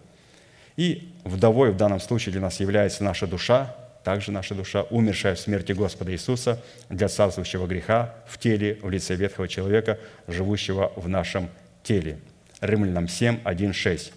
И 0.75 1.13
вдовой 1.23 1.71
в 1.71 1.77
данном 1.77 1.99
случае 1.99 2.33
для 2.33 2.41
нас 2.41 2.59
является 2.59 3.03
наша 3.03 3.27
душа, 3.27 3.75
также 4.03 4.31
наша 4.31 4.55
душа, 4.55 4.83
умершая 4.83 5.35
в 5.35 5.39
смерти 5.39 5.71
Господа 5.71 6.11
Иисуса 6.11 6.61
для 6.89 7.07
царствующего 7.07 7.67
греха 7.67 8.15
в 8.27 8.37
теле, 8.39 8.77
в 8.81 8.89
лице 8.89 9.15
ветхого 9.15 9.47
человека, 9.47 9.99
живущего 10.27 10.91
в 10.95 11.07
нашем 11.07 11.49
теле. 11.83 12.17
Римлянам 12.61 13.07
7, 13.07 13.39
1, 13.43 13.73
6. 13.73 14.13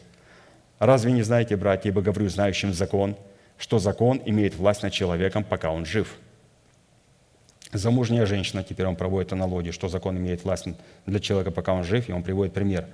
«Разве 0.78 1.12
не 1.12 1.22
знаете, 1.22 1.57
братья, 1.57 1.91
ибо 1.91 2.03
говорю 2.03 2.28
знающим 2.28 2.72
закон, 2.72 3.16
что 3.59 3.78
закон 3.78 4.20
имеет 4.24 4.57
власть 4.57 4.82
над 4.82 4.93
человеком, 4.93 5.45
пока 5.45 5.70
он 5.70 5.87
жив?» 5.87 6.16
Замужняя 7.75 8.25
женщина, 8.25 8.62
теперь 8.62 8.87
он 8.87 8.95
проводит 8.95 9.33
аналогию, 9.33 9.72
что 9.72 9.89
закон 9.89 10.16
имеет 10.16 10.45
власть 10.45 10.68
для 11.07 11.18
человека, 11.18 11.51
пока 11.51 11.72
он 11.72 11.83
жив, 11.83 12.09
и 12.09 12.12
он 12.12 12.22
приводит 12.22 12.55
пример. 12.55 12.87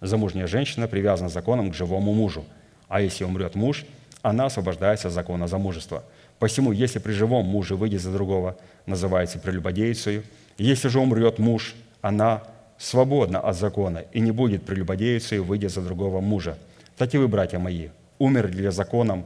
Замужняя 0.00 0.48
женщина 0.48 0.88
привязана 0.88 1.28
законом 1.28 1.70
к 1.70 1.74
живому 1.74 2.12
мужу, 2.12 2.44
а 2.88 3.00
если 3.00 3.22
умрет 3.22 3.54
муж, 3.54 3.86
она 4.22 4.46
освобождается 4.46 5.08
от 5.08 5.14
закона 5.14 5.46
замужества. 5.46 6.02
Посему, 6.40 6.72
если 6.72 6.98
при 6.98 7.12
живом 7.12 7.46
муже 7.46 7.76
выйдет 7.76 8.02
за 8.02 8.12
другого, 8.12 8.56
называется 8.84 9.38
прелюбодейцей. 9.38 10.22
Если 10.58 10.88
же 10.88 10.98
умрет 10.98 11.38
муж, 11.38 11.76
она 12.00 12.42
свободна 12.78 13.38
от 13.38 13.56
закона 13.56 14.04
и 14.12 14.18
не 14.18 14.32
будет 14.32 14.64
прелюбодейцей, 14.64 15.38
выйдя 15.38 15.68
за 15.68 15.82
другого 15.82 16.20
мужа. 16.20 16.58
Так 16.98 17.14
и 17.14 17.18
вы, 17.18 17.28
братья 17.28 17.60
мои, 17.60 17.90
умерли 18.18 18.56
для 18.56 18.70
законом 18.72 19.24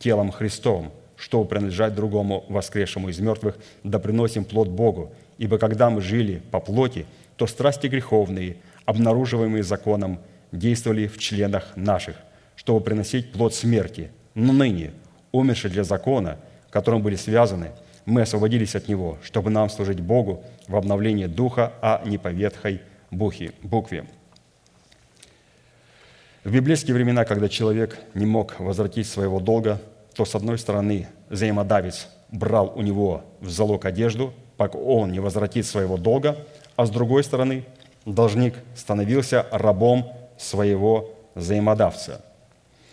телом 0.00 0.32
Христовым, 0.32 0.90
чтобы 1.20 1.46
принадлежать 1.46 1.94
другому 1.94 2.46
воскресшему 2.48 3.10
из 3.10 3.20
мертвых, 3.20 3.58
да 3.84 3.98
приносим 3.98 4.44
плод 4.44 4.68
Богу. 4.68 5.12
Ибо 5.36 5.58
когда 5.58 5.90
мы 5.90 6.00
жили 6.00 6.40
по 6.50 6.60
плоти, 6.60 7.04
то 7.36 7.46
страсти 7.46 7.88
греховные, 7.88 8.56
обнаруживаемые 8.86 9.62
законом, 9.62 10.18
действовали 10.50 11.06
в 11.06 11.18
членах 11.18 11.76
наших, 11.76 12.16
чтобы 12.56 12.80
приносить 12.80 13.32
плод 13.32 13.54
смерти. 13.54 14.10
Но 14.34 14.54
ныне, 14.54 14.92
умерши 15.30 15.68
для 15.68 15.84
закона, 15.84 16.38
которым 16.70 17.02
были 17.02 17.16
связаны, 17.16 17.72
мы 18.06 18.22
освободились 18.22 18.74
от 18.74 18.88
него, 18.88 19.18
чтобы 19.22 19.50
нам 19.50 19.68
служить 19.68 20.00
Богу 20.00 20.42
в 20.68 20.76
обновлении 20.76 21.26
духа, 21.26 21.74
а 21.82 22.02
не 22.06 22.16
по 22.16 22.28
ветхой 22.28 22.80
букве. 23.10 24.06
В 26.44 26.54
библейские 26.54 26.94
времена, 26.94 27.26
когда 27.26 27.50
человек 27.50 27.98
не 28.14 28.24
мог 28.24 28.58
возвратить 28.58 29.06
своего 29.06 29.38
долга, 29.40 29.82
то, 30.14 30.24
с 30.24 30.34
одной 30.34 30.58
стороны, 30.58 31.08
взаимодавец 31.28 32.08
брал 32.30 32.72
у 32.74 32.82
него 32.82 33.22
в 33.40 33.48
залог 33.50 33.84
одежду, 33.84 34.32
пока 34.56 34.78
он 34.78 35.12
не 35.12 35.20
возвратит 35.20 35.66
своего 35.66 35.96
долга, 35.96 36.36
а 36.76 36.86
с 36.86 36.90
другой 36.90 37.24
стороны, 37.24 37.64
должник 38.04 38.54
становился 38.74 39.46
рабом 39.50 40.12
своего 40.38 41.10
взаимодавца. 41.34 42.24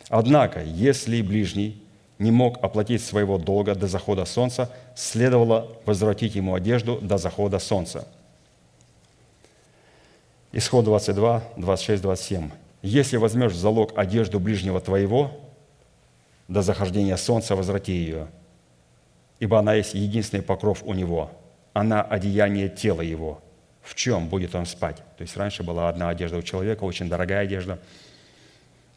Однако, 0.09 0.63
если 0.63 1.21
ближний 1.21 1.81
не 2.19 2.31
мог 2.31 2.63
оплатить 2.63 3.03
своего 3.03 3.37
долга 3.37 3.75
до 3.75 3.87
захода 3.87 4.25
солнца, 4.25 4.71
следовало 4.95 5.67
возвратить 5.85 6.35
ему 6.35 6.55
одежду 6.55 6.97
до 7.01 7.17
захода 7.17 7.59
солнца. 7.59 8.07
Исход 10.51 10.85
22, 10.85 11.43
26, 11.57 12.01
27. 12.01 12.49
«Если 12.81 13.17
возьмешь 13.17 13.51
в 13.51 13.57
залог 13.57 13.91
одежду 13.97 14.39
ближнего 14.39 14.79
твоего, 14.79 15.31
до 16.47 16.61
захождения 16.61 17.17
солнца 17.17 17.55
возврати 17.55 17.93
ее, 17.93 18.27
ибо 19.39 19.59
она 19.59 19.73
есть 19.73 19.93
единственный 19.93 20.41
покров 20.41 20.83
у 20.83 20.93
него, 20.93 21.31
она 21.73 22.01
одеяние 22.01 22.69
тела 22.69 23.01
его. 23.01 23.41
В 23.81 23.95
чем 23.95 24.27
будет 24.27 24.55
он 24.55 24.65
спать? 24.65 24.97
То 25.17 25.21
есть 25.21 25.37
раньше 25.37 25.63
была 25.63 25.89
одна 25.89 26.09
одежда 26.09 26.37
у 26.37 26.41
человека, 26.41 26.83
очень 26.83 27.07
дорогая 27.07 27.41
одежда, 27.43 27.79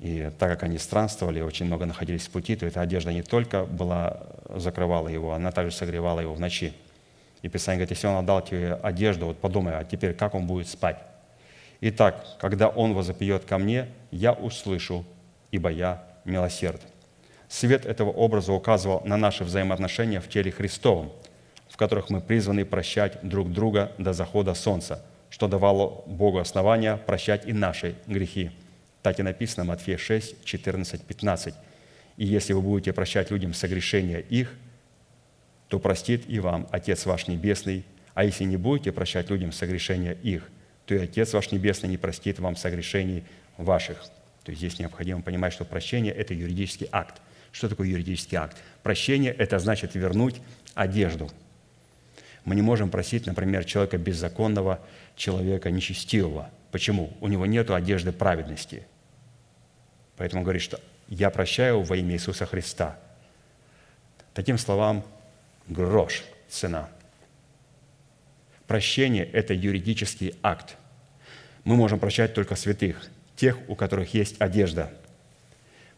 и 0.01 0.31
так 0.39 0.51
как 0.51 0.63
они 0.63 0.79
странствовали, 0.79 1.43
очень 1.43 1.67
много 1.67 1.85
находились 1.85 2.27
в 2.27 2.31
пути, 2.31 2.57
то 2.57 2.67
эта 2.67 2.81
одежда 2.81 3.13
не 3.13 3.23
только 3.23 3.65
была, 3.65 4.23
закрывала 4.49 5.09
его, 5.09 5.35
она 5.35 5.53
также 5.53 5.77
согревала 5.77 6.21
его 6.21 6.35
в 6.35 6.41
ночи. 6.41 6.73
И 7.43 7.49
Писание 7.49 7.79
говорит, 7.79 7.97
если 7.97 8.07
он 8.07 8.17
отдал 8.17 8.43
тебе 8.43 8.75
одежду, 8.75 9.27
вот 9.27 9.39
подумай, 9.39 9.79
а 9.79 9.85
теперь 9.85 10.15
как 10.15 10.35
он 10.35 10.47
будет 10.47 10.69
спать? 10.69 10.99
Итак, 11.83 12.25
когда 12.39 12.69
он 12.69 12.95
возопьет 12.95 13.45
ко 13.45 13.59
мне, 13.59 13.89
я 14.11 14.33
услышу, 14.33 15.05
ибо 15.51 15.71
я 15.71 16.03
милосерд. 16.25 16.81
Свет 17.51 17.85
этого 17.85 18.11
образа 18.11 18.53
указывал 18.53 19.03
на 19.05 19.17
наши 19.17 19.43
взаимоотношения 19.43 20.21
в 20.21 20.29
теле 20.29 20.53
Христовом, 20.53 21.11
в 21.69 21.77
которых 21.77 22.09
мы 22.09 22.21
призваны 22.21 22.65
прощать 22.65 23.19
друг 23.25 23.53
друга 23.53 23.91
до 23.99 24.13
захода 24.13 24.55
солнца, 24.55 25.05
что 25.31 25.49
давало 25.49 26.05
Богу 26.07 26.39
основания 26.39 26.97
прощать 26.97 27.49
и 27.49 27.53
наши 27.53 27.97
грехи. 28.07 28.53
Так 29.03 29.19
и 29.19 29.25
написано 29.25 29.65
Матфея 29.65 29.99
6, 29.99 30.45
14, 30.45 31.03
15. 31.03 31.55
«И 32.19 32.25
если 32.25 32.53
вы 32.53 32.63
будете 32.63 32.93
прощать 32.93 33.33
людям 33.33 33.53
согрешения 33.53 34.19
их, 34.19 34.55
то 35.67 35.81
простит 35.81 36.31
и 36.31 36.39
вам 36.39 36.69
Отец 36.71 37.05
ваш 37.05 37.27
Небесный, 37.27 37.85
а 38.15 38.23
если 38.23 38.45
не 38.45 38.59
будете 38.59 38.93
прощать 38.93 39.29
людям 39.29 39.51
согрешения 39.51 40.13
их, 40.13 40.49
то 40.87 40.95
и 40.95 40.99
Отец 40.99 41.33
ваш 41.33 41.51
Небесный 41.51 41.89
не 41.89 41.97
простит 41.97 42.39
вам 42.39 42.55
согрешений 42.55 43.25
ваших». 43.57 44.05
То 44.45 44.53
есть 44.53 44.61
здесь 44.61 44.79
необходимо 44.79 45.21
понимать, 45.21 45.53
что 45.53 45.65
прощение– 45.65 46.13
это 46.15 46.33
юридический 46.33 46.89
акт– 46.93 47.21
что 47.53 47.69
такое 47.69 47.89
юридический 47.89 48.39
акт? 48.39 48.57
Прощение– 48.83 49.33
это 49.39 49.59
значит 49.59 49.95
вернуть 49.95 50.41
одежду. 50.75 51.31
Мы 52.45 52.55
не 52.55 52.63
можем 52.63 52.91
просить, 52.91 53.27
например, 53.27 53.65
человека 53.65 53.99
беззаконного, 53.99 54.81
человека 55.17 55.71
нечестивого. 55.71 56.51
Почему? 56.71 57.13
У 57.21 57.29
него 57.29 57.47
нет 57.47 57.71
одежды 57.71 58.13
праведности. 58.13 58.87
Поэтому 60.17 60.41
он 60.41 60.45
говорит, 60.45 60.63
что 60.63 60.81
«я 61.09 61.31
прощаю 61.31 61.83
во 61.83 61.97
имя 61.97 62.15
Иисуса 62.15 62.47
Христа». 62.47 62.99
Таким 64.33 64.59
словам, 64.59 65.05
грош 65.67 66.25
цена. 66.49 66.89
Прощение– 68.67 69.25
это 69.33 69.53
юридический 69.53 70.35
акт. 70.43 70.77
Мы 71.65 71.75
можем 71.77 71.99
прощать 71.99 72.35
только 72.35 72.55
святых, 72.55 73.11
тех, 73.35 73.59
у 73.69 73.75
которых 73.75 74.15
есть 74.15 74.41
одежда. 74.41 74.93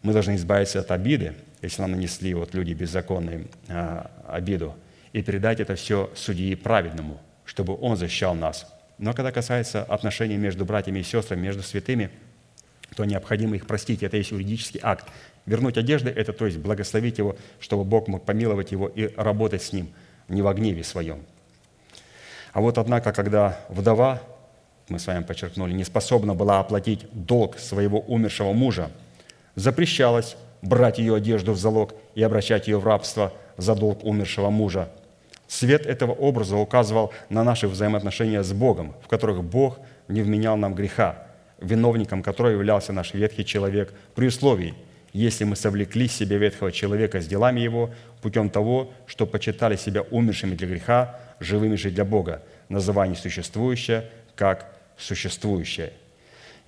Мы 0.03 0.13
должны 0.13 0.35
избавиться 0.35 0.81
от 0.81 0.91
обиды, 0.91 1.35
если 1.63 1.81
нам 1.83 1.93
нанесли 1.93 2.35
вот 2.35 2.55
люди 2.55 2.73
беззаконные 2.73 3.47
а, 3.69 4.11
обиду, 4.27 4.75
и 5.13 5.23
передать 5.23 5.61
это 5.61 5.77
все 5.77 6.11
судьи 6.15 6.55
праведному, 6.55 7.21
чтобы 7.45 7.77
он 7.81 7.97
защищал 7.97 8.35
нас. 8.35 8.67
Но 8.99 9.15
когда 9.15 9.31
касается 9.31 9.83
отношений 9.85 10.37
между 10.37 10.65
братьями 10.65 11.01
и 11.01 11.03
сестрами, 11.03 11.41
между 11.41 11.63
святыми, 11.63 12.11
то 12.97 13.05
необходимо 13.05 13.57
их 13.57 13.67
простить. 13.67 14.03
Это 14.03 14.17
есть 14.17 14.33
юридический 14.33 14.81
акт. 14.83 15.07
Вернуть 15.47 15.79
одежды– 15.79 16.11
это 16.17 16.33
то 16.33 16.47
есть 16.47 16.59
благословить 16.59 17.19
его, 17.19 17.37
чтобы 17.59 17.85
Бог 17.85 18.09
мог 18.09 18.25
помиловать 18.25 18.73
его 18.73 18.89
и 18.89 19.13
работать 19.17 19.63
с 19.63 19.73
ним, 19.73 19.89
не 20.29 20.43
в 20.43 20.53
гневе 20.53 20.85
своем. 20.85 21.21
А 22.53 22.61
вот 22.61 22.79
однако, 22.79 23.13
когда 23.13 23.59
вдова, 23.69 24.21
мы 24.89 24.99
с 24.99 25.07
вами 25.07 25.23
подчеркнули, 25.25 25.73
не 25.73 25.85
способна 25.85 26.35
была 26.35 26.61
оплатить 26.61 27.07
долг 27.13 27.59
своего 27.59 28.01
умершего 28.01 28.53
мужа, 28.53 28.91
запрещалось 29.55 30.37
брать 30.63 30.99
ее 30.99 31.17
одежду 31.17 31.53
в 31.53 31.59
залог 31.59 31.95
и 32.15 32.23
обращать 32.23 32.69
ее 32.69 32.79
в 32.79 32.87
рабство 32.87 33.33
за 33.57 33.75
долг 33.75 34.05
умершего 34.05 34.51
мужа. 34.51 34.89
Свет 35.49 35.85
этого 35.85 36.13
образа 36.13 36.57
указывал 36.57 37.13
на 37.29 37.45
наши 37.45 37.69
взаимоотношения 37.69 38.43
с 38.43 38.53
Богом, 38.53 38.95
в 39.05 39.09
которых 39.09 39.45
Бог 39.45 39.79
не 40.09 40.23
вменял 40.23 40.57
нам 40.57 40.75
греха, 40.75 41.27
виновником 41.61 42.23
которого 42.23 42.53
являлся 42.53 42.93
наш 42.93 43.13
ветхий 43.13 43.45
человек, 43.45 43.93
при 44.15 44.29
условии, 44.29 44.75
если 45.13 45.45
мы 45.45 45.57
совлекли 45.57 46.09
себе 46.09 46.39
ветхого 46.39 46.73
человека 46.73 47.21
с 47.21 47.27
делами 47.27 47.61
его 47.61 47.91
путем 48.23 48.49
того, 48.49 48.93
что 49.07 49.27
почитали 49.27 49.77
себя 49.77 50.03
умершими 50.11 50.55
для 50.55 50.69
греха, 50.69 51.21
живыми 51.39 51.77
же 51.77 51.91
для 51.91 52.05
Бога, 52.05 52.43
называя 52.69 53.09
несуществующее 53.09 54.09
как 54.35 54.75
существующее. 54.97 55.93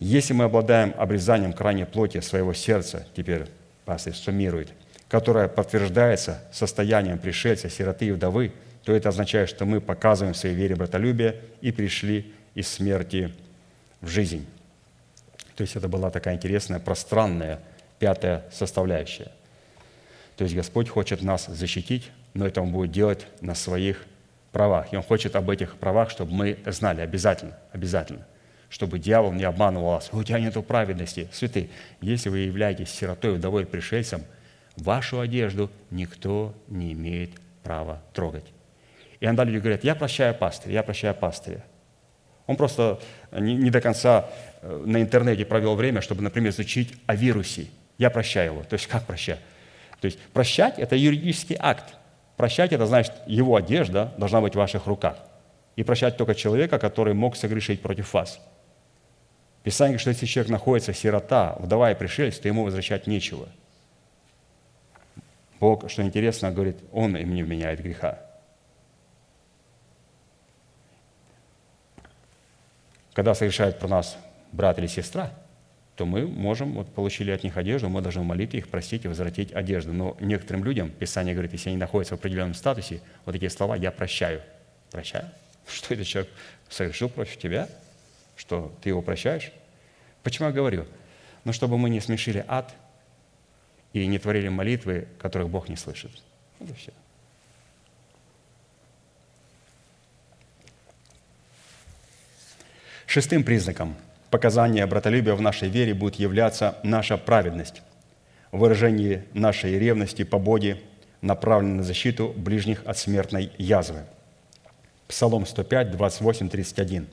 Если 0.00 0.32
мы 0.32 0.44
обладаем 0.44 0.94
обрезанием 0.96 1.52
крайней 1.52 1.84
плоти 1.84 2.20
своего 2.20 2.52
сердца, 2.52 3.06
теперь 3.14 3.46
пастырь 3.84 4.14
суммирует, 4.14 4.72
которое 5.08 5.48
подтверждается 5.48 6.42
состоянием 6.52 7.18
пришельца, 7.18 7.70
сироты 7.70 8.06
и 8.06 8.12
вдовы, 8.12 8.52
то 8.84 8.92
это 8.92 9.08
означает, 9.08 9.48
что 9.48 9.64
мы 9.64 9.80
показываем 9.80 10.34
в 10.34 10.36
своей 10.36 10.54
вере 10.54 10.76
братолюбие 10.76 11.40
и 11.60 11.72
пришли 11.72 12.32
из 12.54 12.68
смерти 12.68 13.32
в 14.00 14.08
жизнь. 14.08 14.46
То 15.56 15.62
есть 15.62 15.76
это 15.76 15.88
была 15.88 16.10
такая 16.10 16.34
интересная, 16.34 16.80
пространная 16.80 17.60
пятая 17.98 18.44
составляющая. 18.52 19.30
То 20.36 20.44
есть 20.44 20.54
Господь 20.54 20.88
хочет 20.88 21.22
нас 21.22 21.46
защитить, 21.46 22.10
но 22.34 22.46
это 22.46 22.60
Он 22.60 22.72
будет 22.72 22.90
делать 22.90 23.26
на 23.40 23.54
своих 23.54 24.04
правах. 24.52 24.92
И 24.92 24.96
Он 24.96 25.02
хочет 25.02 25.36
об 25.36 25.48
этих 25.48 25.76
правах, 25.76 26.10
чтобы 26.10 26.32
мы 26.32 26.58
знали 26.66 27.00
обязательно, 27.00 27.56
обязательно, 27.72 28.26
чтобы 28.74 28.98
дьявол 28.98 29.30
не 29.30 29.44
обманывал 29.44 29.92
вас. 29.92 30.10
У 30.12 30.20
тебя 30.24 30.40
нет 30.40 30.54
праведности. 30.66 31.28
Святые, 31.32 31.68
если 32.00 32.28
вы 32.28 32.38
являетесь 32.38 32.90
сиротой, 32.90 33.34
вдовой, 33.34 33.66
пришельцем, 33.66 34.24
вашу 34.76 35.20
одежду 35.20 35.70
никто 35.92 36.52
не 36.66 36.92
имеет 36.92 37.30
права 37.62 38.02
трогать. 38.12 38.46
И 39.20 39.26
иногда 39.26 39.44
люди 39.44 39.58
говорят, 39.58 39.84
я 39.84 39.94
прощаю 39.94 40.34
пастыря, 40.34 40.72
я 40.72 40.82
прощаю 40.82 41.14
пастыря. 41.14 41.64
Он 42.48 42.56
просто 42.56 42.98
не, 43.30 43.54
не 43.54 43.70
до 43.70 43.80
конца 43.80 44.28
э, 44.60 44.82
на 44.84 45.00
интернете 45.00 45.44
провел 45.44 45.76
время, 45.76 46.00
чтобы, 46.00 46.22
например, 46.22 46.50
изучить 46.50 46.94
о 47.06 47.14
вирусе. 47.14 47.68
Я 47.96 48.10
прощаю 48.10 48.54
его. 48.54 48.64
То 48.64 48.74
есть 48.74 48.88
как 48.88 49.04
прощать? 49.04 49.38
То 50.00 50.06
есть 50.06 50.18
прощать– 50.32 50.74
это 50.80 50.96
юридический 50.96 51.56
акт. 51.60 51.94
Прощать– 52.36 52.72
это 52.72 52.86
значит, 52.86 53.12
его 53.28 53.54
одежда 53.54 54.12
должна 54.18 54.40
быть 54.40 54.54
в 54.54 54.58
ваших 54.58 54.88
руках. 54.88 55.18
И 55.76 55.84
прощать 55.84 56.16
только 56.16 56.34
человека, 56.34 56.80
который 56.80 57.14
мог 57.14 57.36
согрешить 57.36 57.80
против 57.80 58.12
вас. 58.12 58.40
Писание 59.64 59.94
говорит, 59.94 60.00
что 60.02 60.10
если 60.10 60.26
человек 60.26 60.52
находится 60.52 60.94
сирота, 60.94 61.56
вдова 61.58 61.90
и 61.90 61.94
пришелец, 61.96 62.38
то 62.38 62.46
ему 62.46 62.62
возвращать 62.62 63.08
нечего. 63.08 63.48
Бог, 65.58 65.90
что 65.90 66.02
интересно, 66.02 66.52
говорит, 66.52 66.76
Он 66.92 67.16
им 67.16 67.34
не 67.34 67.42
вменяет 67.42 67.80
греха. 67.80 68.20
когда 73.14 73.34
совершает 73.34 73.78
про 73.78 73.88
нас 73.88 74.18
брат 74.52 74.78
или 74.78 74.88
сестра, 74.88 75.32
то 75.96 76.04
мы 76.04 76.26
можем, 76.26 76.72
вот 76.72 76.92
получили 76.92 77.30
от 77.30 77.44
них 77.44 77.56
одежду, 77.56 77.88
мы 77.88 78.02
должны 78.02 78.24
молить 78.24 78.52
их, 78.54 78.68
простить 78.68 79.04
и 79.04 79.08
возвратить 79.08 79.52
одежду. 79.52 79.92
Но 79.92 80.16
некоторым 80.20 80.64
людям, 80.64 80.90
Писание 80.90 81.32
говорит, 81.32 81.52
если 81.52 81.70
они 81.70 81.78
находятся 81.78 82.16
в 82.16 82.18
определенном 82.18 82.54
статусе, 82.54 83.00
вот 83.24 83.32
такие 83.32 83.50
слова 83.50 83.76
«я 83.76 83.92
прощаю». 83.92 84.42
Прощаю? 84.90 85.30
Что 85.68 85.94
этот 85.94 86.06
человек 86.08 86.32
совершил 86.68 87.08
против 87.08 87.38
тебя? 87.38 87.68
Что 88.36 88.72
ты 88.82 88.88
его 88.90 89.02
прощаешь? 89.02 89.52
Почему 90.22 90.48
я 90.48 90.54
говорю? 90.54 90.86
Ну, 91.44 91.52
чтобы 91.52 91.78
мы 91.78 91.90
не 91.90 92.00
смешили 92.00 92.44
ад 92.48 92.74
и 93.92 94.06
не 94.06 94.18
творили 94.18 94.48
молитвы, 94.48 95.06
которых 95.18 95.48
Бог 95.48 95.68
не 95.68 95.76
слышит. 95.76 96.10
И 96.60 96.72
все. 96.72 96.92
Шестым 103.06 103.44
признаком 103.44 103.94
показания 104.30 104.84
братолюбия 104.86 105.34
в 105.34 105.40
нашей 105.40 105.68
вере 105.68 105.94
будет 105.94 106.16
являться 106.16 106.78
наша 106.82 107.16
праведность, 107.16 107.82
выражение 108.50 109.24
нашей 109.32 109.78
ревности 109.78 110.24
по 110.24 110.40
Боге, 110.40 110.80
направленной 111.20 111.76
на 111.76 111.82
защиту 111.84 112.34
ближних 112.36 112.84
от 112.84 112.98
смертной 112.98 113.52
язвы. 113.58 114.00
Псалом 115.06 115.46
105, 115.46 115.92
28, 115.92 116.48
31. 116.48 117.06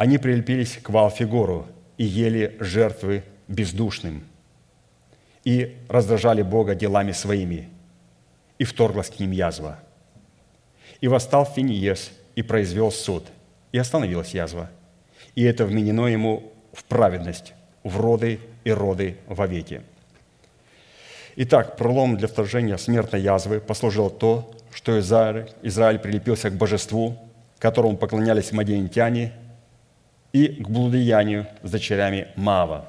«Они 0.00 0.18
прилепились 0.18 0.78
к 0.82 0.88
Валфигору 0.88 1.66
и 1.98 2.04
ели 2.04 2.56
жертвы 2.58 3.22
бездушным, 3.48 4.24
и 5.44 5.76
раздражали 5.88 6.42
Бога 6.42 6.74
делами 6.74 7.12
своими, 7.12 7.68
и 8.58 8.64
вторглась 8.64 9.10
к 9.10 9.18
ним 9.18 9.32
язва. 9.32 9.78
И 11.02 11.08
восстал 11.08 11.44
Финиес 11.44 12.12
и 12.34 12.42
произвел 12.42 12.90
суд– 12.90 13.26
и 13.72 13.78
остановилась 13.78 14.34
язва. 14.34 14.70
И 15.34 15.44
это 15.44 15.64
вменено 15.64 16.06
ему 16.06 16.52
в 16.72 16.84
праведность, 16.84 17.54
в 17.84 18.00
роды 18.00 18.40
и 18.64 18.70
роды 18.70 19.16
вовеки. 19.26 19.82
Итак, 21.36 21.76
пролом 21.76 22.16
для 22.16 22.28
вторжения 22.28 22.76
смертной 22.76 23.22
язвы 23.22 23.60
послужил 23.60 24.10
то, 24.10 24.50
что 24.72 24.98
Израиль, 24.98 25.50
Израиль 25.62 25.98
прилепился 25.98 26.50
к 26.50 26.54
божеству, 26.54 27.16
которому 27.58 27.96
поклонялись 27.96 28.52
мадиентяне, 28.52 29.32
и 30.32 30.48
к 30.48 30.68
блудеянию 30.68 31.46
с 31.62 31.70
дочерями 31.70 32.28
Мава. 32.36 32.88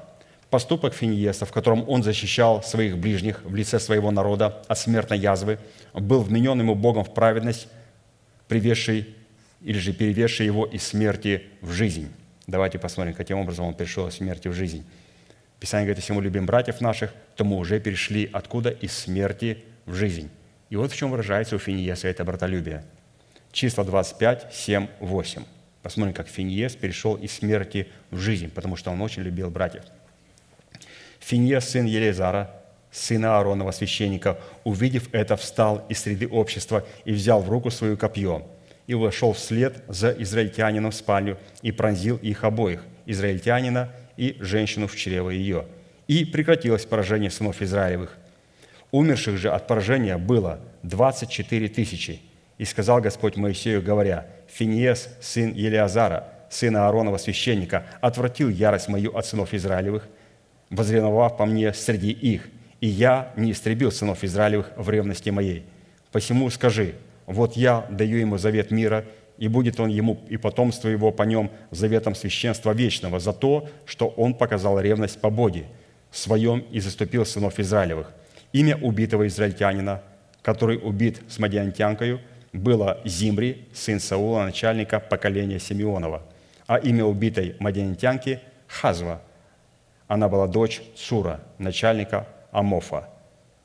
Поступок 0.50 0.92
Финиеса, 0.94 1.46
в 1.46 1.52
котором 1.52 1.88
он 1.88 2.02
защищал 2.02 2.62
своих 2.62 2.98
ближних 2.98 3.42
в 3.44 3.54
лице 3.54 3.80
своего 3.80 4.10
народа 4.10 4.62
от 4.68 4.78
смертной 4.78 5.18
язвы, 5.18 5.58
был 5.94 6.20
вменен 6.20 6.58
ему 6.60 6.74
Богом 6.74 7.04
в 7.04 7.14
праведность, 7.14 7.68
приведший 8.48 9.08
или 9.62 9.78
же 9.78 9.92
перевесший 9.92 10.44
его 10.44 10.66
из 10.66 10.82
смерти 10.82 11.44
в 11.62 11.72
жизнь. 11.72 12.08
Давайте 12.46 12.78
посмотрим, 12.78 13.14
каким 13.14 13.38
образом 13.38 13.66
он 13.66 13.74
перешел 13.74 14.08
из 14.08 14.14
смерти 14.14 14.48
в 14.48 14.52
жизнь. 14.52 14.84
Писание 15.58 15.86
говорит, 15.86 16.02
если 16.02 16.12
мы 16.12 16.22
любим 16.22 16.44
братьев 16.44 16.80
наших, 16.80 17.14
то 17.36 17.44
мы 17.44 17.56
уже 17.56 17.80
перешли 17.80 18.28
откуда? 18.32 18.70
Из 18.70 18.92
смерти 18.92 19.64
в 19.86 19.94
жизнь. 19.94 20.28
И 20.68 20.76
вот 20.76 20.90
в 20.92 20.96
чем 20.96 21.10
выражается 21.10 21.56
у 21.56 21.58
Финиеса 21.58 22.08
это 22.08 22.24
братолюбие. 22.24 22.84
Числа 23.52 23.84
25, 23.84 24.48
7, 24.52 24.88
8. 25.00 25.44
Посмотрим, 25.82 26.14
как 26.14 26.28
Финиес 26.28 26.76
перешел 26.76 27.16
из 27.16 27.32
смерти 27.32 27.88
в 28.10 28.18
жизнь, 28.18 28.50
потому 28.50 28.76
что 28.76 28.90
он 28.90 29.02
очень 29.02 29.22
любил 29.22 29.50
братьев. 29.50 29.84
Финиес, 31.20 31.68
сын 31.68 31.86
Елизара, 31.86 32.50
сына 32.90 33.38
Ааронова, 33.38 33.70
священника, 33.72 34.38
увидев 34.64 35.08
это, 35.12 35.36
встал 35.36 35.84
из 35.88 36.00
среды 36.00 36.28
общества 36.28 36.86
и 37.04 37.12
взял 37.12 37.40
в 37.40 37.48
руку 37.48 37.70
свою 37.70 37.96
копье– 37.96 38.46
и 38.86 38.94
вошел 38.94 39.32
вслед 39.32 39.82
за 39.88 40.10
израильтянином 40.10 40.90
в 40.90 40.94
спальню 40.94 41.38
и 41.62 41.72
пронзил 41.72 42.16
их 42.16 42.44
обоих, 42.44 42.84
израильтянина 43.06 43.90
и 44.16 44.36
женщину 44.40 44.86
в 44.86 44.96
чрево 44.96 45.30
ее. 45.30 45.66
И 46.08 46.24
прекратилось 46.24 46.84
поражение 46.84 47.30
сынов 47.30 47.62
Израилевых. 47.62 48.18
Умерших 48.90 49.38
же 49.38 49.50
от 49.50 49.66
поражения 49.66 50.18
было 50.18 50.60
24 50.82 51.68
тысячи. 51.68 52.20
И 52.58 52.64
сказал 52.64 53.00
Господь 53.00 53.36
Моисею, 53.36 53.82
говоря, 53.82 54.26
«Финиес, 54.52 55.08
сын 55.20 55.52
Елиазара, 55.54 56.28
сына 56.50 56.86
Ааронова 56.86 57.16
священника, 57.16 57.86
отвратил 58.00 58.48
ярость 58.48 58.88
мою 58.88 59.16
от 59.16 59.24
сынов 59.26 59.54
Израилевых, 59.54 60.06
возреновав 60.70 61.36
по 61.36 61.46
мне 61.46 61.72
среди 61.72 62.10
их, 62.10 62.48
и 62.80 62.86
я 62.86 63.32
не 63.36 63.52
истребил 63.52 63.90
сынов 63.90 64.24
Израилевых 64.24 64.72
в 64.76 64.90
ревности 64.90 65.30
моей. 65.30 65.64
Посему 66.10 66.50
скажи, 66.50 66.94
вот 67.26 67.56
я 67.56 67.86
даю 67.90 68.18
ему 68.18 68.36
завет 68.36 68.70
мира, 68.70 69.04
и 69.38 69.48
будет 69.48 69.80
он 69.80 69.88
ему 69.88 70.20
и 70.28 70.36
потомство 70.36 70.88
его 70.88 71.10
по 71.10 71.22
нем 71.22 71.50
заветом 71.70 72.14
священства 72.14 72.72
вечного 72.72 73.18
за 73.18 73.32
то, 73.32 73.68
что 73.86 74.08
он 74.08 74.34
показал 74.34 74.78
ревность 74.78 75.20
по 75.20 75.30
Боге 75.30 75.64
своем 76.10 76.60
и 76.70 76.80
заступил 76.80 77.24
сынов 77.24 77.58
Израилевых. 77.58 78.12
Имя 78.52 78.76
убитого 78.76 79.26
израильтянина, 79.26 80.02
который 80.42 80.76
убит 80.76 81.22
с 81.28 81.38
мадиантянкою, 81.38 82.20
было 82.52 83.00
Зимри, 83.04 83.66
сын 83.72 84.00
Саула, 84.00 84.44
начальника 84.44 85.00
поколения 85.00 85.58
Симеонова, 85.58 86.22
а 86.66 86.78
имя 86.78 87.04
убитой 87.04 87.56
мадиантянки– 87.58 88.40
Хазва. 88.72 89.20
Она 90.08 90.28
была 90.28 90.46
дочь 90.46 90.82
Сура, 90.96 91.40
начальника 91.58 92.26
Амофа, 92.50 93.08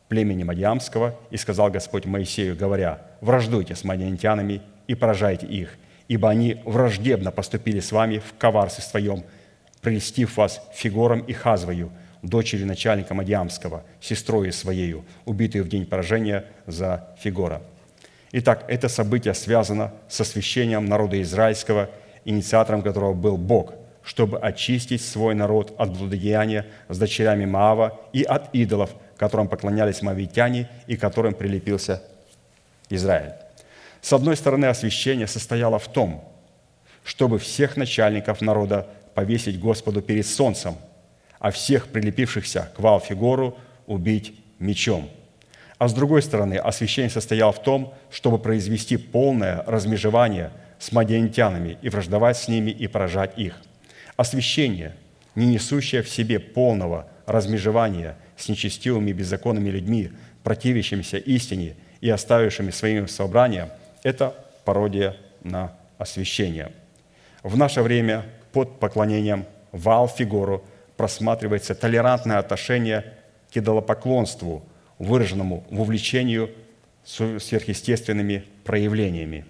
племени 0.09 0.43
Мадиамского, 0.43 1.15
и 1.29 1.37
сказал 1.37 1.69
Господь 1.71 2.05
Моисею, 2.05 2.55
говоря, 2.55 3.01
«Враждуйте 3.21 3.75
с 3.75 3.83
мадиантянами 3.83 4.61
и 4.87 4.95
поражайте 4.95 5.47
их, 5.47 5.75
ибо 6.07 6.29
они 6.29 6.61
враждебно 6.65 7.31
поступили 7.31 7.79
с 7.79 7.91
вами 7.91 8.19
в 8.19 8.37
коварстве 8.37 8.83
своем, 8.83 9.23
прелестив 9.81 10.37
вас 10.37 10.61
Фигором 10.73 11.21
и 11.21 11.33
Хазвою, 11.33 11.91
дочери 12.21 12.63
начальника 12.63 13.13
Мадиамского, 13.13 13.83
сестрой 14.01 14.51
своею, 14.51 15.05
убитую 15.25 15.63
в 15.63 15.69
день 15.69 15.85
поражения 15.85 16.45
за 16.65 17.15
Фигора». 17.19 17.61
Итак, 18.31 18.65
это 18.67 18.89
событие 18.89 19.33
связано 19.33 19.93
с 20.09 20.19
освящением 20.19 20.85
народа 20.85 21.21
израильского, 21.21 21.89
инициатором 22.25 22.81
которого 22.81 23.13
был 23.13 23.37
Бог, 23.37 23.73
чтобы 24.03 24.39
очистить 24.39 25.01
свой 25.01 25.33
народ 25.33 25.73
от 25.77 25.97
блудодеяния 25.97 26.65
с 26.89 26.97
дочерями 26.97 27.45
Маава 27.45 27.99
и 28.13 28.23
от 28.23 28.53
идолов, 28.53 28.91
которым 29.17 29.47
поклонялись 29.47 30.01
мавитяне 30.01 30.69
и 30.87 30.97
которым 30.97 31.33
прилепился 31.33 32.03
Израиль. 32.89 33.33
С 34.01 34.13
одной 34.13 34.35
стороны, 34.37 34.65
освящение 34.65 35.27
состояло 35.27 35.79
в 35.79 35.87
том, 35.87 36.23
чтобы 37.03 37.39
всех 37.39 37.77
начальников 37.77 38.41
народа 38.41 38.87
повесить 39.13 39.59
Господу 39.59 40.01
перед 40.01 40.27
солнцем, 40.27 40.75
а 41.39 41.51
всех 41.51 41.87
прилепившихся 41.87 42.71
к 42.75 42.79
Валфигору 42.79 43.57
убить 43.85 44.39
мечом. 44.59 45.09
А 45.77 45.87
с 45.87 45.93
другой 45.93 46.21
стороны, 46.21 46.55
освящение 46.55 47.09
состояло 47.09 47.51
в 47.51 47.61
том, 47.61 47.93
чтобы 48.09 48.39
произвести 48.39 48.97
полное 48.97 49.63
размежевание 49.67 50.51
с 50.79 50.91
мадиантянами 50.91 51.77
и 51.81 51.89
враждовать 51.89 52.37
с 52.37 52.47
ними 52.47 52.71
и 52.71 52.87
поражать 52.87 53.37
их. 53.37 53.55
Освящение, 54.15 54.95
не 55.35 55.45
несущее 55.45 56.01
в 56.01 56.09
себе 56.09 56.39
полного 56.39 57.07
размежевания 57.27 58.17
с 58.37 58.49
нечестивыми 58.49 59.11
беззаконными 59.11 59.69
людьми, 59.69 60.11
противящимися 60.43 61.17
истине 61.17 61.75
и 62.01 62.09
оставившими 62.09 62.71
своим 62.71 63.07
собранием– 63.07 63.69
это 64.03 64.33
пародия 64.65 65.15
на 65.43 65.73
освящение. 65.97 66.71
В 67.43 67.55
наше 67.57 67.81
время 67.81 68.25
под 68.51 68.79
поклонением 68.79 69.45
Ваал-фигуру 69.71 70.63
просматривается 70.95 71.75
толерантное 71.75 72.39
отношение 72.39 73.13
к 73.51 73.57
идолопоклонству, 73.57 74.63
выраженному 74.99 75.63
увлечению 75.69 76.49
сверхъестественными 77.05 78.43
проявлениями. 78.63 79.45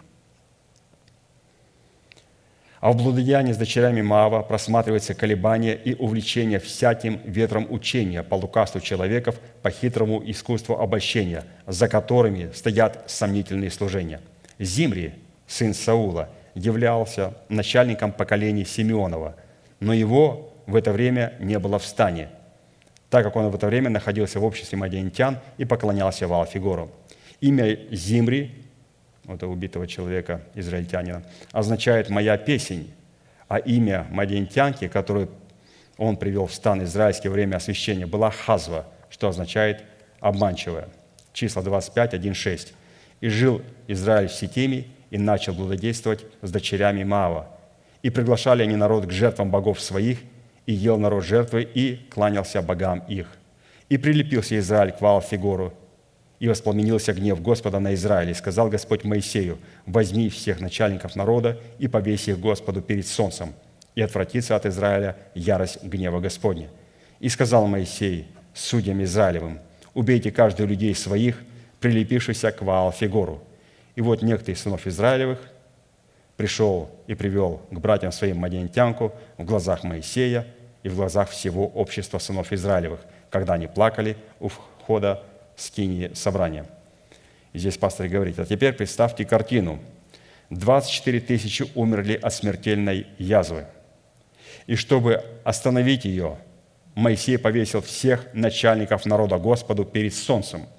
А 2.80 2.92
в 2.92 2.96
блудодеянии 2.96 3.54
с 3.54 3.58
дочерями 3.58 4.02
Маава 4.02 4.44
просматривается 4.44 5.16
колебание 5.16 5.76
и 5.76 5.96
увлечение 5.96 6.60
всяким 6.60 7.20
ветром 7.26 7.66
учения 7.72 8.22
по 8.22 8.36
лукавству 8.36 8.80
человеков, 8.80 9.40
по 9.64 9.72
хитрому 9.72 10.22
искусству 10.30 10.80
обольщения, 10.80 11.44
за 11.66 11.88
которыми 11.88 12.52
стоят 12.54 13.04
сомнительные 13.08 13.72
служения– 13.72 14.22
Зимри, 14.60 15.14
сын 15.46 15.74
Саула, 15.74 16.30
являлся 16.56 17.36
начальником 17.50 18.12
поколения 18.12 18.66
Симеонова, 18.66 19.36
но 19.80 19.94
его 19.94 20.54
в 20.66 20.76
это 20.76 20.92
время 20.92 21.34
не 21.40 21.60
было 21.60 21.78
в 21.78 21.86
стане, 21.86 22.30
так 23.10 23.24
как 23.24 23.36
он 23.36 23.50
в 23.50 23.56
это 23.56 23.68
время 23.68 23.90
находился 23.90 24.40
в 24.40 24.44
обществе 24.44 24.78
мадиантян 24.78 25.40
и 25.58 25.66
поклонялся 25.66 26.28
Ваалфигору. 26.28 26.92
Имя 27.40 27.78
Зимри, 27.92 28.52
этого 29.28 29.52
убитого 29.52 29.88
человека, 29.88 30.42
израильтянина, 30.56 31.24
означает 31.52 32.10
«моя 32.10 32.38
песень», 32.38 32.92
а 33.48 33.58
имя 33.58 34.08
мадиантянки, 34.10 34.88
которую 34.88 35.30
он 35.98 36.18
привел 36.18 36.48
в 36.48 36.54
стан 36.54 36.84
израильский 36.84 37.30
во 37.30 37.34
время 37.34 37.58
освящения, 37.58 38.06
была 38.06 38.30
Хазва, 38.32 38.86
что 39.10 39.30
означает 39.30 39.84
«обманчивая». 40.20 40.90
Числа 41.34 41.62
25, 41.62 42.14
1, 42.14 42.34
6. 42.34 42.74
И 43.22 43.30
жил 43.30 43.62
Израиль 43.88 44.28
в 44.28 44.34
Сетиме 44.34 44.86
и 45.12 45.18
начал 45.18 45.54
блудодействовать 45.54 46.26
с 46.42 46.52
дочерями 46.52 47.04
Маава. 47.04 47.48
И 48.02 48.10
приглашали 48.10 48.64
они 48.64 48.76
народ 48.76 49.06
к 49.06 49.12
жертвам 49.12 49.50
богов 49.50 49.80
своих, 49.80 50.20
и 50.68 50.74
ел 50.74 51.00
народ 51.00 51.24
жертвы, 51.24 51.64
и 51.64 51.96
кланялся 52.12 52.62
богам 52.62 53.00
их. 53.08 53.28
И 53.90 53.98
прилепился 53.98 54.60
Израиль 54.60 54.92
к 54.92 55.02
Ваал-Фигору, 55.02 55.74
и 56.40 56.48
воспламенился 56.48 57.14
гнев 57.14 57.42
Господа 57.42 57.80
на 57.80 57.96
Израиле. 57.96 58.32
И 58.32 58.36
сказал 58.36 58.70
Господь 58.70 59.04
Моисею, 59.04 59.58
возьми 59.88 60.30
всех 60.30 60.60
начальников 60.60 61.16
народа 61.16 61.60
и 61.80 61.88
повесь 61.88 62.28
их 62.28 62.40
Господу 62.40 62.84
перед 62.84 63.08
солнцем, 63.08 63.56
и 63.96 64.02
отвратится 64.02 64.56
от 64.56 64.68
Израиля 64.68 65.18
ярость 65.34 65.84
гнева 65.84 66.20
Господня. 66.20 66.68
И 67.20 67.30
сказал 67.30 67.66
Моисей 67.66 68.28
судьям 68.54 69.04
Израилевым, 69.04 69.60
убейте 69.96 70.32
каждую 70.32 70.70
людей 70.70 70.94
своих– 70.94 71.42
прилепившийся 71.80 72.52
к 72.52 72.62
Ваал-Фигору. 72.62 73.42
И 73.96 74.02
вот 74.02 74.22
некто 74.22 74.52
из 74.52 74.62
сынов 74.62 74.88
Израилевых 74.88 75.40
пришел 76.36 76.90
и 77.08 77.16
привел 77.16 77.62
к 77.72 77.80
братьям 77.80 78.12
своим 78.12 78.38
мадиантянку 78.38 79.14
в 79.38 79.44
глазах 79.44 79.84
Моисея 79.84 80.46
и 80.84 80.90
в 80.90 80.96
глазах 80.96 81.30
всего 81.30 81.68
общества 81.68 82.20
сынов 82.20 82.52
Израилевых, 82.54 83.00
когда 83.30 83.54
они 83.54 83.68
плакали 83.68 84.18
у 84.40 84.50
входа 84.50 85.24
скинии 85.56 86.12
собрания. 86.14 86.66
И 87.54 87.60
здесь 87.60 87.78
пастор 87.78 88.08
говорит, 88.08 88.40
а 88.40 88.46
теперь 88.46 88.74
представьте 88.74 89.26
картину. 89.26 89.80
24 90.50 91.20
тысячи 91.20 91.66
умерли 91.76 92.14
от 92.22 92.34
смертельной 92.34 93.08
язвы. 93.18 93.66
И 94.66 94.76
чтобы 94.76 95.24
остановить 95.44 96.06
ее, 96.06 96.38
Моисей 96.96 97.38
повесил 97.38 97.82
всех 97.82 98.28
начальников 98.34 99.06
народа 99.06 99.38
Господу 99.38 99.86
перед 99.86 100.14
солнцем– 100.14 100.68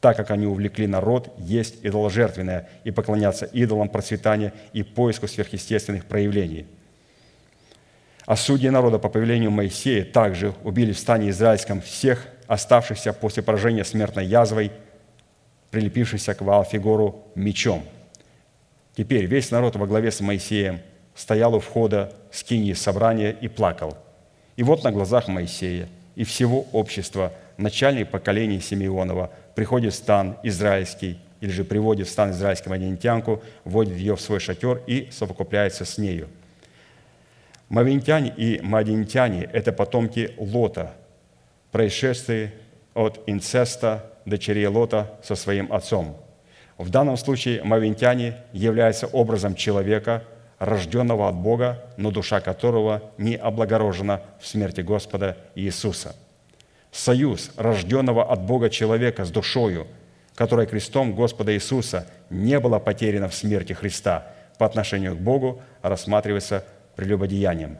так 0.00 0.16
как 0.16 0.30
они 0.30 0.46
увлекли 0.46 0.86
народ 0.86 1.32
есть 1.38 1.76
идоложертвенное 1.82 2.68
и 2.84 2.90
поклоняться 2.90 3.44
идолам 3.46 3.88
процветания 3.88 4.52
и 4.72 4.82
поиску 4.82 5.28
сверхъестественных 5.28 6.06
проявлений. 6.06 6.66
А 8.30 8.36
судьи 8.36 8.70
народа 8.70 9.00
по 9.00 9.08
повелению 9.08 9.50
Моисея 9.50 10.04
также 10.04 10.54
убили 10.62 10.92
в 10.92 10.98
стане 11.00 11.30
израильском 11.30 11.80
всех 11.80 12.28
оставшихся 12.46 13.12
после 13.12 13.42
поражения 13.42 13.84
смертной 13.84 14.24
язвой, 14.24 14.70
прилепившихся 15.72 16.34
к 16.34 16.40
Ваалфигору 16.40 17.24
мечом. 17.34 17.82
Теперь 18.96 19.24
весь 19.24 19.50
народ 19.50 19.74
во 19.74 19.88
главе 19.88 20.12
с 20.12 20.20
Моисеем 20.20 20.78
стоял 21.16 21.56
у 21.56 21.58
входа 21.58 22.12
скинии 22.30 22.72
собрания 22.72 23.32
и 23.32 23.48
плакал. 23.48 23.98
И 24.54 24.62
вот 24.62 24.84
на 24.84 24.92
глазах 24.92 25.26
Моисея 25.26 25.88
и 26.14 26.22
всего 26.22 26.68
общества 26.70 27.32
начальник 27.56 28.10
поколения 28.12 28.60
Симеонова 28.60 29.32
приходит 29.56 29.92
в 29.92 29.96
стан 29.96 30.36
израильский, 30.44 31.18
или 31.40 31.50
же 31.50 31.64
приводит 31.64 32.06
в 32.06 32.12
стан 32.12 32.30
израильский 32.30 32.70
мадинтянку, 32.70 33.42
вводит 33.64 33.96
ее 33.96 34.14
в 34.14 34.20
свой 34.20 34.38
шатер 34.38 34.82
и 34.86 35.08
совокупляется 35.10 35.84
с 35.84 35.98
нею. 35.98 36.28
Мавинтяне 37.70 38.34
и 38.36 38.60
мадинтяне– 38.60 39.48
это 39.52 39.72
потомки 39.72 40.34
Лота, 40.36 40.92
происшествие 41.72 42.52
от 42.92 43.22
инцеста 43.26 44.04
дочерей 44.26 44.66
Лота 44.66 45.18
со 45.22 45.34
своим 45.34 45.72
отцом. 45.72 46.18
В 46.76 46.90
данном 46.90 47.16
случае 47.16 47.64
мавинтяне 47.64 48.36
являются 48.52 49.06
образом 49.06 49.54
человека, 49.54 50.24
рожденного 50.58 51.28
от 51.30 51.36
Бога, 51.36 51.82
но 51.96 52.10
душа 52.10 52.42
которого 52.42 53.02
не 53.16 53.36
облагорожена 53.36 54.20
в 54.38 54.46
смерти 54.46 54.82
Господа 54.82 55.38
Иисуса– 55.54 56.14
союз 56.92 57.50
рожденного 57.56 58.30
от 58.30 58.42
Бога 58.42 58.70
человека 58.70 59.24
с 59.24 59.30
душою, 59.30 59.86
которая 60.34 60.66
крестом 60.66 61.14
Господа 61.14 61.54
Иисуса 61.54 62.06
не 62.30 62.58
была 62.58 62.78
потеряна 62.78 63.28
в 63.28 63.34
смерти 63.34 63.72
Христа 63.72 64.26
по 64.58 64.66
отношению 64.66 65.16
к 65.16 65.20
Богу, 65.20 65.62
рассматривается 65.82 66.64
прелюбодеянием. 67.00 67.78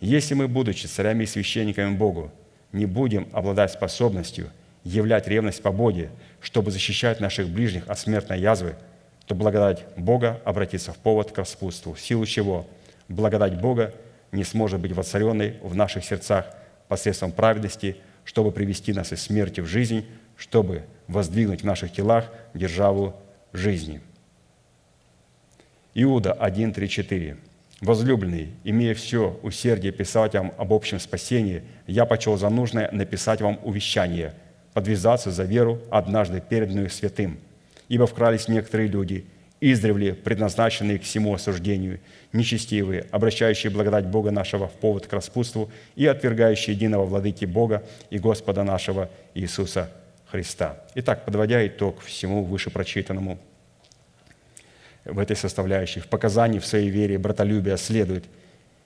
Если 0.00 0.34
мы, 0.34 0.48
будучи 0.48 0.86
царями 0.86 1.24
и 1.24 1.26
священниками 1.26 1.94
Богу, 1.94 2.30
не 2.72 2.86
будем 2.86 3.28
обладать 3.32 3.72
способностью 3.72 4.50
являть 4.82 5.28
ревность 5.28 5.62
по 5.62 5.70
Боге, 5.72 6.10
чтобы 6.40 6.70
защищать 6.70 7.20
наших 7.20 7.48
ближних 7.48 7.88
от 7.88 7.98
смертной 7.98 8.40
язвы, 8.40 8.76
то 9.26 9.34
благодать 9.34 9.84
Бога 9.96 10.40
обратится 10.44 10.92
в 10.92 10.96
повод 10.96 11.32
к 11.32 11.38
распутству, 11.38 11.92
в 11.92 12.00
силу 12.00 12.24
чего 12.24 12.66
благодать 13.08 13.60
Бога 13.60 13.92
не 14.32 14.44
сможет 14.44 14.80
быть 14.80 14.92
воцаренной 14.92 15.56
в 15.62 15.74
наших 15.74 16.04
сердцах 16.04 16.46
посредством 16.88 17.32
праведности– 17.32 17.96
чтобы 18.30 18.52
привести 18.52 18.92
нас 18.92 19.12
из 19.12 19.22
смерти 19.22 19.60
в 19.60 19.66
жизнь, 19.66 20.06
чтобы 20.36 20.84
воздвигнуть 21.08 21.62
в 21.62 21.66
наших 21.66 21.92
телах 21.92 22.30
державу 22.54 23.16
жизни. 23.52 24.00
Иуда 25.94 26.32
1, 26.32 26.72
3, 26.72 26.88
4. 26.88 27.36
«Возлюбленный, 27.80 28.50
имея 28.62 28.92
все 28.94 29.40
усердие 29.42 29.90
писать 29.90 30.34
вам 30.34 30.52
об 30.58 30.74
общем 30.74 31.00
спасении, 31.00 31.62
я 31.86 32.04
почел 32.04 32.36
за 32.36 32.50
нужное 32.50 32.90
написать 32.92 33.40
вам 33.40 33.58
увещание, 33.62 34.34
подвязаться 34.74 35.30
за 35.30 35.44
веру, 35.44 35.80
однажды 35.90 36.42
переданную 36.46 36.90
святым. 36.90 37.38
Ибо 37.88 38.06
вкрались 38.06 38.48
некоторые 38.48 38.90
люди, 38.90 39.24
издревле 39.62 40.12
предназначенные 40.12 40.98
к 40.98 41.04
всему 41.04 41.32
осуждению, 41.32 42.00
нечестивые, 42.34 43.06
обращающие 43.10 43.72
благодать 43.72 44.06
Бога 44.06 44.30
нашего 44.30 44.68
в 44.68 44.72
повод 44.72 45.06
к 45.06 45.12
распутству 45.14 45.70
и 45.96 46.04
отвергающие 46.04 46.76
единого 46.76 47.06
владыки 47.06 47.46
Бога 47.46 47.82
и 48.10 48.18
Господа 48.18 48.62
нашего 48.62 49.08
Иисуса 49.34 49.90
Христа». 50.30 50.84
Итак, 50.96 51.24
подводя 51.24 51.66
итог 51.66 52.02
всему 52.02 52.44
вышепрочитанному– 52.44 53.38
в 55.04 55.18
этой 55.18 55.36
составляющей, 55.36 56.00
в 56.00 56.08
показании 56.08 56.58
в 56.58 56.66
своей 56.66 56.90
вере 56.90 57.18
братолюбия 57.18 57.76
следует, 57.76 58.24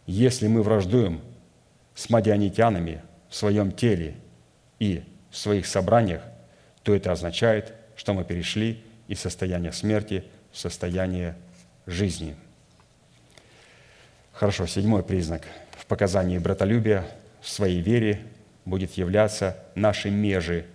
если 0.07 0.47
мы 0.47 0.63
враждуем 0.63 1.21
с 1.95 2.11
мадианитянами 2.11 3.03
в 3.29 3.35
своем 3.35 3.73
теле 3.73 4.15
и 4.79 5.03
в 5.31 5.37
своих 5.37 5.67
собраниях, 5.67 6.23
то 6.83 6.95
это 6.95 7.13
означает, 7.13 7.73
что 7.97 8.13
мы 8.15 8.25
перешли 8.25 8.83
из 9.09 9.21
состояния 9.21 9.73
смерти 9.73 10.25
в 10.53 10.59
состояние 10.59 11.37
жизни. 11.87 12.37
Хорошо, 14.33 14.67
седьмой 14.67 15.03
признак 15.03 15.43
в 15.79 15.87
показании 15.87 16.39
братолюбия 16.39 17.05
в 17.41 17.49
своей 17.49 17.81
вере 17.81 18.21
будет 18.65 18.93
являться 18.93 19.57
наши 19.75 20.11
межи 20.11 20.67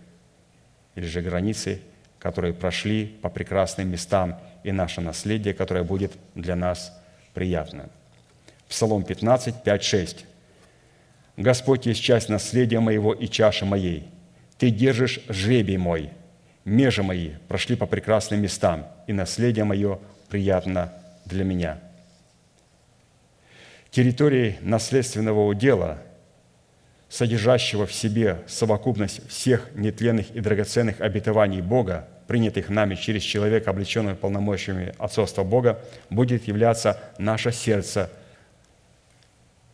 или 0.95 1.05
же 1.05 1.21
границы, 1.21 1.81
которые 2.19 2.53
прошли 2.53 3.05
по 3.05 3.29
прекрасным 3.29 3.89
местам 3.89 4.39
и 4.63 4.71
наше 4.71 5.01
наследие, 5.01 5.53
которое 5.53 5.83
будет 5.83 6.13
для 6.35 6.55
нас 6.55 6.97
приятно. 7.33 7.89
Псалом 8.67 9.03
15, 9.03 9.63
5, 9.63 9.83
6. 9.83 10.25
«Господь 11.37 11.85
есть 11.85 12.01
часть 12.01 12.29
наследия 12.29 12.79
моего 12.79 13.13
и 13.13 13.27
чаши 13.27 13.65
моей. 13.65 14.07
Ты 14.57 14.69
держишь 14.69 15.21
жребий 15.29 15.77
мой. 15.77 16.09
Межи 16.65 17.01
мои 17.01 17.31
прошли 17.47 17.75
по 17.75 17.85
прекрасным 17.85 18.41
местам, 18.41 18.85
и 19.07 19.13
наследие 19.13 19.65
мое 19.65 19.99
приятно 20.29 20.93
для 21.25 21.43
меня». 21.43 21.79
Территорией 23.89 24.57
наследственного 24.61 25.47
удела, 25.47 25.97
содержащего 27.07 27.87
в 27.87 27.93
себе 27.93 28.43
совокупность 28.47 29.27
всех 29.29 29.69
нетленных 29.73 30.29
и 30.31 30.41
драгоценных 30.41 31.01
обетований 31.01 31.61
Бога– 31.61 32.07
принятых 32.29 32.69
нами 32.69 32.93
через 32.93 33.23
человека, 33.23 33.71
облеченного 33.71 34.13
полномочиями 34.13 34.93
отцовства 34.99 35.43
Бога, 35.43 35.83
будет 36.11 36.47
являться 36.47 37.01
наше 37.17 37.51
сердце, 37.51 38.11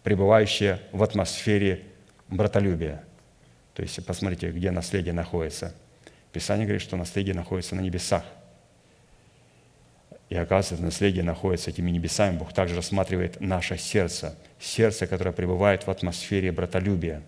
пребывающее 0.04 0.80
в 0.94 1.04
атмосфере 1.04 1.82
братолюбия. 2.30 3.04
То 3.74 3.82
есть, 3.82 4.04
посмотрите, 4.06 4.52
где 4.52 4.72
наследие 4.72 5.14
находится. 5.14 5.76
Писание 6.32 6.66
говорит, 6.66 6.82
что 6.82 6.96
наследие 6.96 7.36
находится 7.36 7.76
на 7.76 7.82
небесах. 7.82 8.24
И 10.30 10.36
оказывается, 10.38 10.82
наследие 10.82 11.26
находится 11.26 11.72
этими 11.72 11.92
небесами. 11.92 12.38
Бог 12.38 12.54
также 12.54 12.78
рассматривает 12.78 13.42
наше 13.42 13.78
сердце. 13.78 14.34
Сердце, 14.62 15.08
которое 15.08 15.34
пребывает 15.34 15.88
в 15.88 15.92
атмосфере 15.92 16.54
братолюбия. 16.54 17.22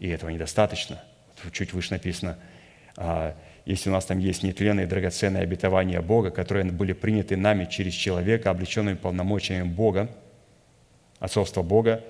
И 0.00 0.08
этого 0.08 0.30
недостаточно. 0.30 1.00
Чуть 1.52 1.72
выше 1.72 1.92
написано, 1.92 2.36
а, 2.96 3.36
если 3.66 3.90
у 3.90 3.92
нас 3.92 4.06
там 4.06 4.20
есть 4.20 4.44
нетленные 4.44 4.86
драгоценные 4.86 5.42
обетования 5.42 6.00
Бога, 6.00 6.30
которые 6.30 6.64
были 6.66 6.92
приняты 6.92 7.36
нами 7.36 7.64
через 7.64 7.94
человека, 7.94 8.50
облеченными 8.50 8.94
полномочиями 8.94 9.64
Бога, 9.64 10.08
отцовства 11.18 11.62
Бога, 11.62 12.04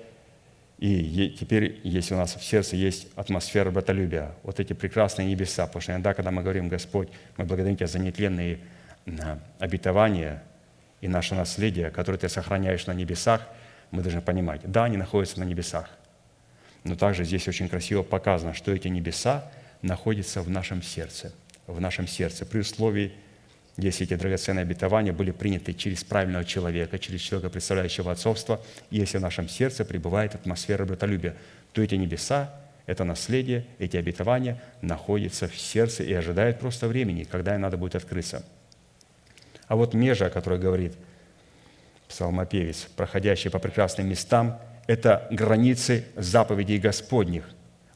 и 0.77 1.35
теперь, 1.39 1.81
если 1.83 2.13
у 2.13 2.17
нас 2.17 2.35
в 2.35 2.43
сердце 2.43 2.75
есть 2.75 3.07
атмосфера 3.15 3.71
братолюбия, 3.71 4.35
вот 4.43 4.59
эти 4.59 4.73
прекрасные 4.73 5.27
небеса, 5.27 5.65
потому 5.65 5.81
что 5.81 5.93
иногда, 5.93 6.13
когда 6.13 6.29
мы 6.29 6.43
говорим, 6.43 6.69
Господь, 6.69 7.09
мы 7.37 7.45
благодарим 7.45 7.75
Тебя 7.75 7.87
за 7.87 7.97
нетленные 7.97 8.59
обетования 9.57 10.43
и 11.01 11.07
наше 11.07 11.33
наследие, 11.33 11.89
которое 11.89 12.19
Ты 12.19 12.29
сохраняешь 12.29 12.85
на 12.85 12.93
небесах, 12.93 13.41
мы 13.89 14.03
должны 14.03 14.21
понимать, 14.21 14.61
да, 14.63 14.83
они 14.83 14.97
находятся 14.97 15.39
на 15.39 15.45
небесах, 15.45 15.89
но 16.83 16.95
также 16.95 17.23
здесь 17.23 17.47
очень 17.47 17.67
красиво 17.67 18.03
показано, 18.03 18.53
что 18.53 18.71
эти 18.71 18.89
небеса 18.89 19.49
находятся 19.81 20.43
в 20.43 20.51
нашем 20.51 20.83
сердце– 20.83 21.33
в 21.67 21.79
нашем 21.81 22.07
сердце, 22.07 22.45
при 22.45 22.59
условии, 22.59 23.11
если 23.77 24.05
эти 24.05 24.15
драгоценные 24.15 24.63
обетования 24.63 25.13
были 25.13 25.31
приняты 25.31 25.73
через 25.73 26.03
правильного 26.03 26.45
человека, 26.45 26.97
через 26.97 27.21
человека, 27.21 27.49
представляющего 27.49 28.11
отцовство, 28.11 28.61
и 28.89 28.97
если 28.97 29.17
в 29.17 29.21
нашем 29.21 29.47
сердце 29.47 29.85
пребывает 29.85 30.33
атмосфера 30.33 30.85
братолюбия, 30.85 31.35
то 31.73 31.83
эти 31.83 31.95
небеса, 31.95 32.55
это 32.87 33.03
наследие, 33.03 33.65
эти 33.79 33.97
обетования 33.97 34.61
находятся 34.81 35.47
в 35.47 35.57
сердце 35.57 36.03
и 36.03 36.13
ожидают 36.13 36.59
просто 36.59 36.87
времени, 36.87 37.25
когда 37.25 37.53
им 37.53 37.61
надо 37.61 37.77
будет 37.77 37.95
открыться. 37.95 38.43
А 39.67 39.75
вот 39.75 39.93
межа, 39.93 40.27
о 40.27 40.29
которой 40.29 40.57
говорит 40.57 40.93
псалмопевец, 42.07 42.87
проходящий 42.95 43.51
по 43.51 43.59
прекрасным 43.59 44.07
местам, 44.07 44.59
это 44.87 45.27
границы 45.29 46.05
заповедей 46.15 46.79
Господних, 46.79 47.43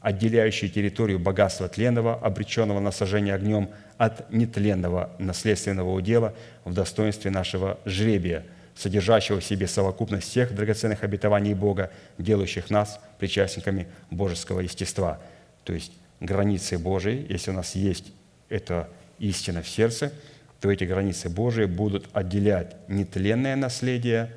отделяющие 0.02 0.68
территорию 0.68 1.18
богатства 1.18 1.68
тленного, 1.68 2.14
обреченного 2.14 2.80
на 2.80 2.90
сожжение 2.90 3.34
огнем, 3.34 3.70
от 3.98 4.30
нетленного 4.32 5.10
наследственного 5.18 5.92
удела 5.92 6.34
в 6.64 6.74
достоинстве 6.74 7.30
нашего 7.30 7.78
жребия, 7.84 8.44
содержащего 8.74 9.38
в 9.38 9.44
себе 9.44 9.68
совокупность 9.68 10.28
всех 10.28 10.54
драгоценных 10.54 11.04
обетований 11.04 11.54
Бога, 11.54 11.90
делающих 12.18 12.68
нас 12.68 13.00
причастниками 13.18 13.86
божеского 14.10 14.60
естества. 14.60 15.20
То 15.62 15.72
есть 15.72 15.92
границы 16.20 16.78
Божии, 16.78 17.24
если 17.28 17.52
у 17.52 17.54
нас 17.54 17.76
есть 17.76 18.12
эта 18.48 18.88
истина 19.20 19.62
в 19.62 19.68
сердце, 19.68 20.12
то 20.60 20.70
эти 20.70 20.84
границы 20.84 21.28
Божии 21.28 21.66
будут 21.66 22.08
отделять 22.12 22.76
нетленное 22.88 23.54
наследие 23.54 24.32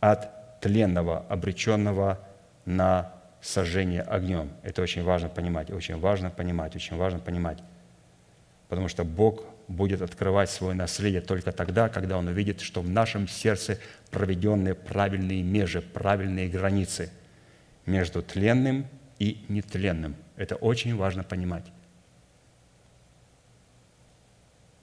от 0.00 0.60
тленного, 0.60 1.24
обреченного 1.28 2.18
на 2.64 3.15
сожжение 3.46 4.02
огнем. 4.02 4.50
Это 4.62 4.82
очень 4.82 5.02
важно 5.02 5.28
понимать, 5.28 5.70
очень 5.70 5.98
важно 5.98 6.30
понимать, 6.30 6.74
очень 6.74 6.96
важно 6.96 7.18
понимать. 7.18 7.58
Потому 8.68 8.88
что 8.88 9.04
Бог 9.04 9.44
будет 9.68 10.02
открывать 10.02 10.50
свое 10.50 10.74
наследие 10.74 11.20
только 11.20 11.52
тогда, 11.52 11.88
когда 11.88 12.18
Он 12.18 12.28
увидит, 12.28 12.60
что 12.60 12.80
в 12.82 12.88
нашем 12.88 13.28
сердце 13.28 13.78
проведены 14.10 14.74
правильные 14.74 15.42
межи, 15.42 15.80
правильные 15.80 16.48
границы 16.48 17.10
между 17.84 18.22
тленным 18.22 18.86
и 19.18 19.44
нетленным. 19.48 20.16
Это 20.36 20.56
очень 20.56 20.96
важно 20.96 21.22
понимать. 21.22 21.64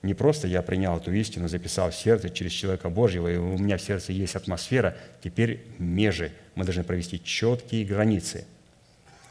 Не 0.01 0.13
просто 0.13 0.47
я 0.47 0.61
принял 0.61 0.97
эту 0.97 1.13
истину, 1.13 1.47
записал 1.47 1.91
в 1.91 1.95
сердце 1.95 2.29
через 2.29 2.51
человека 2.51 2.89
Божьего, 2.89 3.29
и 3.29 3.37
у 3.37 3.57
меня 3.57 3.77
в 3.77 3.81
сердце 3.81 4.11
есть 4.11 4.35
атмосфера, 4.35 4.97
теперь 5.23 5.65
межи. 5.79 6.33
Мы 6.55 6.65
должны 6.65 6.83
провести 6.83 7.23
четкие 7.23 7.85
границы. 7.85 8.45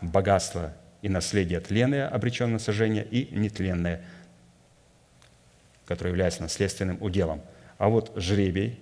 Богатство 0.02 0.72
и 1.00 1.08
наследие 1.08 1.60
тленное, 1.60 2.08
обреченное 2.08 2.54
на 2.54 2.58
сожжение, 2.58 3.04
и 3.04 3.34
нетленное, 3.34 4.04
которое 5.86 6.10
является 6.10 6.42
наследственным 6.42 6.98
уделом. 7.00 7.40
А 7.78 7.88
вот 7.88 8.12
жребий, 8.16 8.78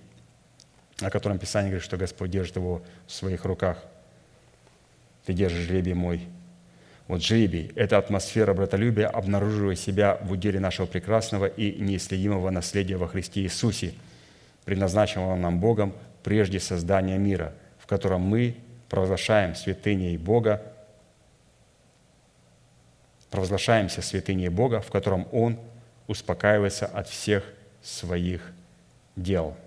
о 1.01 1.09
котором 1.09 1.39
Писание 1.39 1.71
говорит, 1.71 1.85
что 1.85 1.97
Господь 1.97 2.29
держит 2.29 2.57
его 2.57 2.83
в 3.07 3.11
своих 3.11 3.45
руках. 3.45 3.83
Ты 5.25 5.33
держишь 5.33 5.67
жребий 5.67 5.93
мой, 5.93 6.27
вот 7.11 7.21
жребий– 7.21 7.73
это 7.75 7.97
атмосфера 7.97 8.53
братолюбия, 8.53 9.07
обнаруживая 9.09 9.75
себя 9.75 10.17
в 10.23 10.31
уделе 10.31 10.61
нашего 10.61 10.85
прекрасного 10.85 11.45
и 11.45 11.73
неисследимого 11.81 12.49
наследия 12.51 12.95
во 12.95 13.09
Христе 13.09 13.41
Иисусе, 13.41 13.95
предназначенного 14.63 15.35
нам 15.35 15.59
Богом 15.59 15.93
прежде 16.23 16.61
создания 16.61 17.17
мира, 17.17 17.53
в 17.79 17.85
котором 17.85 18.21
мы 18.21 18.55
провозглашаем 18.87 19.55
святыней 19.55 20.15
Бога, 20.15 20.61
провозглашаемся 23.31 24.03
святыней 24.03 24.49
Бога, 24.49 24.81
в 24.81 24.91
котором 24.91 25.27
Он 25.31 25.57
успокаивается 26.07 26.85
от 26.85 27.07
всех 27.07 27.43
своих 27.81 28.51
дел– 29.15 29.57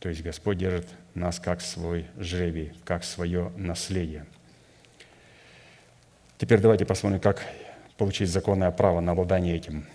То 0.00 0.08
есть 0.08 0.22
Господь 0.22 0.58
держит 0.58 0.86
нас 1.14 1.40
как 1.40 1.60
свой 1.60 2.06
жребий, 2.18 2.72
как 2.84 3.02
свое 3.02 3.52
наследие. 3.56 4.26
Теперь 6.38 6.60
давайте 6.60 6.84
посмотрим, 6.84 7.20
как 7.20 7.44
получить 7.96 8.30
законное 8.30 8.70
право 8.70 9.00
на 9.00 9.12
обладание 9.12 9.56
этим. 9.56 9.86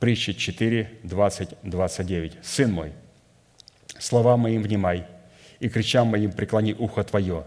Притча 0.00 0.34
4, 0.34 0.98
20, 1.04 1.56
29. 1.62 2.38
«Сын 2.42 2.72
мой, 2.72 2.92
слова 3.98 4.36
моим 4.36 4.62
внимай, 4.62 5.06
и 5.60 5.68
кричам 5.68 6.08
моим 6.08 6.32
преклони 6.32 6.74
ухо 6.74 7.04
твое, 7.04 7.44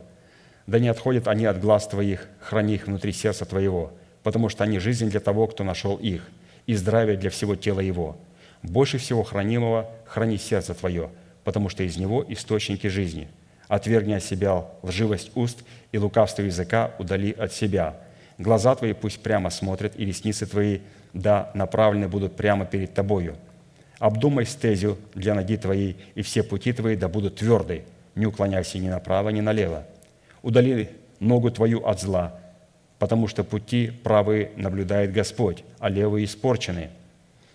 да 0.68 0.80
не 0.80 0.88
отходят 0.88 1.28
они 1.28 1.46
от 1.46 1.60
глаз 1.60 1.88
твоих, 1.88 2.28
храни 2.40 2.76
их 2.76 2.88
внутри 2.88 3.12
сердца 3.12 3.46
твоего, 3.46 3.92
потому 4.24 4.50
что 4.50 4.64
они 4.64 4.80
жизнь 4.80 5.10
для 5.10 5.20
того, 5.20 5.48
кто 5.48 5.64
нашел 5.64 5.98
их, 5.98 6.30
и 6.66 6.76
здравие 6.76 7.18
для 7.18 7.30
всего 7.30 7.56
тела 7.56 7.82
его. 7.82 8.18
Больше 8.62 8.98
всего 8.98 9.24
хранимого 9.24 9.90
храни 10.06 10.38
сердце 10.38 10.74
твое, 10.74 11.10
потому 11.44 11.70
что 11.70 11.84
из 11.84 11.98
него 11.98 12.26
источники 12.28 12.88
жизни. 12.88 13.28
Отвергни 13.68 14.14
от 14.14 14.24
себя 14.24 14.66
лживость 14.82 15.32
уст 15.36 15.64
и 15.92 15.98
лукавство 15.98 16.44
языка 16.44 16.92
удали 17.00 17.32
от 17.32 17.52
себя. 17.52 17.98
Глаза 18.38 18.76
твои 18.76 18.94
пусть 18.94 19.22
прямо 19.22 19.50
смотрят, 19.50 19.94
и 19.98 20.06
ресницы 20.06 20.46
твои, 20.46 20.80
да, 21.14 21.52
направлены 21.54 22.08
будут 22.08 22.36
прямо 22.36 22.66
перед 22.66 22.94
тобою. 22.94 23.36
Обдумай 24.00 24.46
стезю 24.46 24.98
для 25.14 25.36
ноги 25.36 25.58
твоей, 25.58 25.98
и 26.16 26.22
все 26.22 26.44
пути 26.44 26.74
твои 26.74 26.96
да 26.96 27.08
будут 27.08 27.36
тверды. 27.36 27.84
Не 28.16 28.26
уклоняйся 28.26 28.78
ни 28.78 28.90
направо, 28.90 29.30
ни 29.30 29.42
налево. 29.42 29.86
Удали 30.44 30.90
ногу 31.20 31.50
твою 31.50 31.84
от 31.88 32.00
зла, 32.00 32.40
потому 33.00 33.28
что 33.28 33.44
пути 33.44 33.92
правые 34.04 34.52
наблюдает 34.56 35.12
Господь, 35.12 35.64
а 35.80 35.90
левые 35.90 36.26
испорчены. 36.26 36.90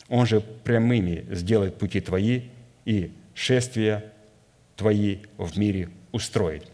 Он 0.08 0.26
же 0.26 0.40
прямыми 0.40 1.24
сделает 1.30 1.76
пути 1.76 2.00
твои 2.00 2.42
и 2.84 3.12
шествия 3.34 4.04
твои 4.74 5.18
в 5.36 5.56
мире 5.58 5.90
устроит. 6.12 6.66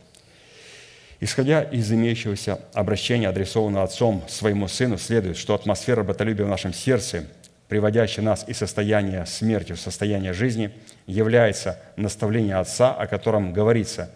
Исходя 1.20 1.62
из 1.62 1.90
имеющегося 1.90 2.60
обращения, 2.74 3.28
адресованного 3.28 3.84
отцом 3.84 4.22
своему 4.28 4.68
сыну, 4.68 4.98
следует, 4.98 5.36
что 5.36 5.54
атмосфера 5.54 6.02
братолюбия 6.02 6.44
в 6.44 6.50
нашем 6.50 6.72
сердце, 6.72 7.24
приводящая 7.68 8.24
нас 8.24 8.44
из 8.46 8.58
состояния 8.58 9.24
смерти 9.24 9.72
в 9.72 9.80
состояние 9.80 10.32
жизни, 10.32 10.70
является 11.06 11.80
наставлением 11.96 12.58
отца, 12.58 12.92
о 12.92 13.06
котором 13.06 13.52
говорится, 13.52 14.10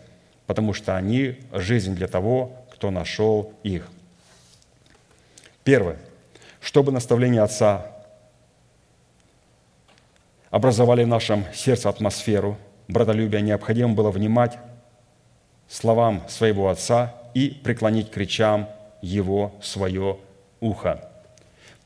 потому 0.49 0.73
что 0.73 0.97
они– 0.97 1.37
жизнь 1.53 1.95
для 1.95 2.09
того, 2.09 2.65
кто 2.73 2.91
нашел 2.91 3.53
их. 3.63 3.87
Первое. 5.63 5.99
Чтобы 6.59 6.91
наставления 6.91 7.43
Отца 7.43 7.87
образовали 10.51 11.05
в 11.05 11.09
нашем 11.09 11.45
сердце 11.53 11.91
атмосферу 11.91 12.57
братолюбия, 12.89 13.43
необходимо 13.43 13.93
было 13.93 14.11
внимать 14.11 14.59
словам 15.69 16.27
своего 16.29 16.71
Отца 16.71 17.15
и 17.35 17.51
преклонить 17.51 18.11
к 18.11 18.17
речам 18.17 18.71
Его 19.03 19.55
свое 19.61 20.17
ухо. 20.61 21.11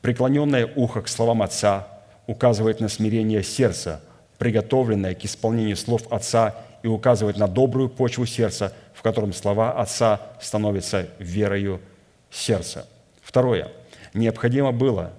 Преклоненное 0.01 0.71
ухо 0.73 1.01
к 1.01 1.09
словам 1.09 1.41
Отца 1.41 1.89
указывает 2.27 2.79
на 2.79 2.87
смирение 2.87 3.43
сердца, 3.43 4.01
приготовленное 4.37 5.15
к 5.15 5.25
исполнению 5.25 5.75
слов 5.75 6.09
Отца 6.09 6.55
и 6.83 6.87
указывает 6.87 7.37
на 7.37 7.47
добрую 7.47 7.89
почву 7.89 8.25
сердца, 8.25 8.73
в 8.93 9.01
котором 9.01 9.33
слова 9.33 9.71
Отца 9.71 10.19
становятся 10.39 11.07
верою 11.17 11.81
сердца. 12.29 12.85
Второе. 13.21 13.71
Необходимо 14.13 14.71
было, 14.71 15.11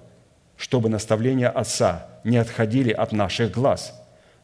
чтобы 0.57 0.89
наставления 0.89 1.49
Отца 1.49 2.07
не 2.23 2.37
отходили 2.37 2.91
от 2.91 3.11
наших 3.11 3.51
глаз, 3.51 3.93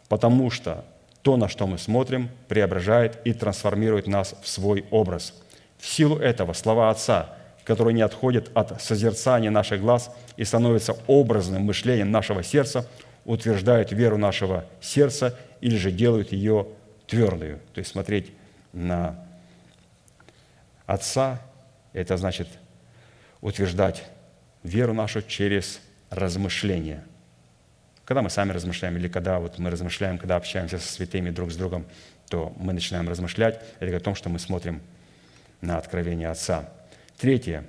потому 0.09 0.49
что 0.49 0.84
то, 1.22 1.38
на 1.38 1.47
что 1.47 1.67
мы 1.67 1.78
смотрим, 1.78 2.30
преображает 2.47 3.19
и 3.24 3.34
трансформирует 3.34 4.07
нас 4.07 4.36
в 4.41 4.47
свой 4.47 4.86
образ. 4.89 5.34
В 5.78 5.88
силу 5.88 6.17
этого 6.17 6.53
слова 6.53 6.89
Отца, 6.89 7.30
которые 7.63 7.93
не 7.93 8.01
отходят 8.01 8.49
от 8.55 8.82
созерцания 8.82 9.51
наших 9.51 9.82
глаз 9.82 10.11
и 10.38 10.43
становятся 10.43 10.97
образным 11.05 11.63
мышлением 11.63 12.09
нашего 12.09 12.43
сердца, 12.43 12.88
утверждают 13.26 13.91
веру 13.91 14.17
нашего 14.17 14.65
сердца 14.82 15.38
или 15.61 15.76
же 15.76 15.91
делают 15.91 16.32
ее 16.32 16.67
твердую. 17.12 17.59
То 17.74 17.80
есть 17.80 17.91
смотреть 17.91 18.32
на 18.72 19.20
Отца– 20.86 21.41
это 21.93 22.16
значит 22.16 22.47
утверждать 23.41 24.05
веру 24.64 24.93
нашу 24.93 25.22
через 25.22 25.82
размышление. 26.09 27.03
Когда 28.05 28.22
мы 28.22 28.30
сами 28.30 28.53
размышляем, 28.53 28.95
или 28.95 29.09
когда 29.09 29.39
вот 29.39 29.59
мы 29.59 29.70
размышляем, 29.70 30.18
когда 30.18 30.38
общаемся 30.38 30.80
со 30.80 30.88
святыми 30.88 31.32
друг 31.32 31.51
с 31.51 31.57
другом, 31.57 31.86
то 32.30 32.53
мы 32.55 32.72
начинаем 32.72 33.09
размышлять 33.09 33.62
или 33.82 33.93
о 33.93 33.99
том, 33.99 34.16
что 34.16 34.30
мы 34.30 34.39
смотрим 34.39 34.82
на 35.59 35.78
откровение 35.78 36.30
Отца. 36.30 36.70
Третье. 37.18 37.66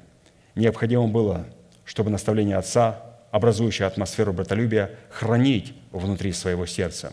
Необходимо 0.54 1.08
было, 1.08 1.46
чтобы 1.84 2.10
наставление 2.10 2.56
Отца, 2.56 3.02
образующее 3.32 3.88
атмосферу 3.88 4.32
братолюбия, 4.32 4.92
хранить 5.10 5.74
внутри 5.90 6.32
своего 6.32 6.64
сердца. 6.64 7.12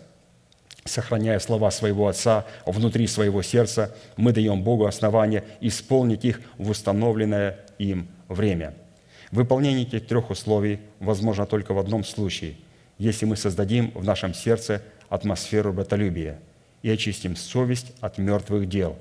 Сохраняя 0.86 1.40
слова 1.40 1.72
своего 1.72 2.08
Отца 2.08 2.46
внутри 2.66 3.08
своего 3.08 3.42
сердца, 3.42 3.96
мы 4.18 4.32
даем 4.32 4.64
Богу 4.64 4.86
основание 4.86 5.44
исполнить 5.62 6.26
их 6.26 6.42
в 6.58 6.70
установленное 6.70 7.60
им 7.78 8.08
время– 8.28 8.74
Выполнение 9.32 9.84
этих 9.84 10.08
трех 10.08 10.32
условий 10.32 10.80
возможно 11.00 11.46
только 11.46 11.74
в 11.74 11.80
одном 11.80 12.04
случае, 12.04 12.56
если 12.98 13.26
мы 13.26 13.36
создадим 13.36 13.92
в 13.94 14.04
нашем 14.04 14.34
сердце 14.34 14.82
атмосферу 15.08 15.72
братолюбия 15.72 16.40
и 16.82 16.90
очистим 16.90 17.36
совесть 17.36 17.94
от 18.02 18.18
мертвых 18.18 18.68
дел, 18.68 18.98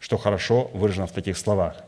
что 0.00 0.16
хорошо 0.16 0.70
выражено 0.74 1.06
в 1.06 1.12
таких 1.12 1.36
словах. 1.36 1.84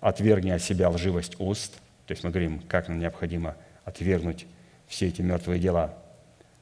«Отвергни 0.00 0.50
от 0.50 0.62
себя 0.62 0.88
лживость 0.90 1.34
уст», 1.40 1.74
то 2.06 2.12
есть 2.12 2.22
мы 2.24 2.30
говорим, 2.30 2.60
как 2.60 2.88
нам 2.88 3.00
необходимо 3.00 3.56
отвергнуть 3.84 4.46
все 4.86 5.08
эти 5.08 5.20
мертвые 5.20 5.58
дела. 5.60 5.94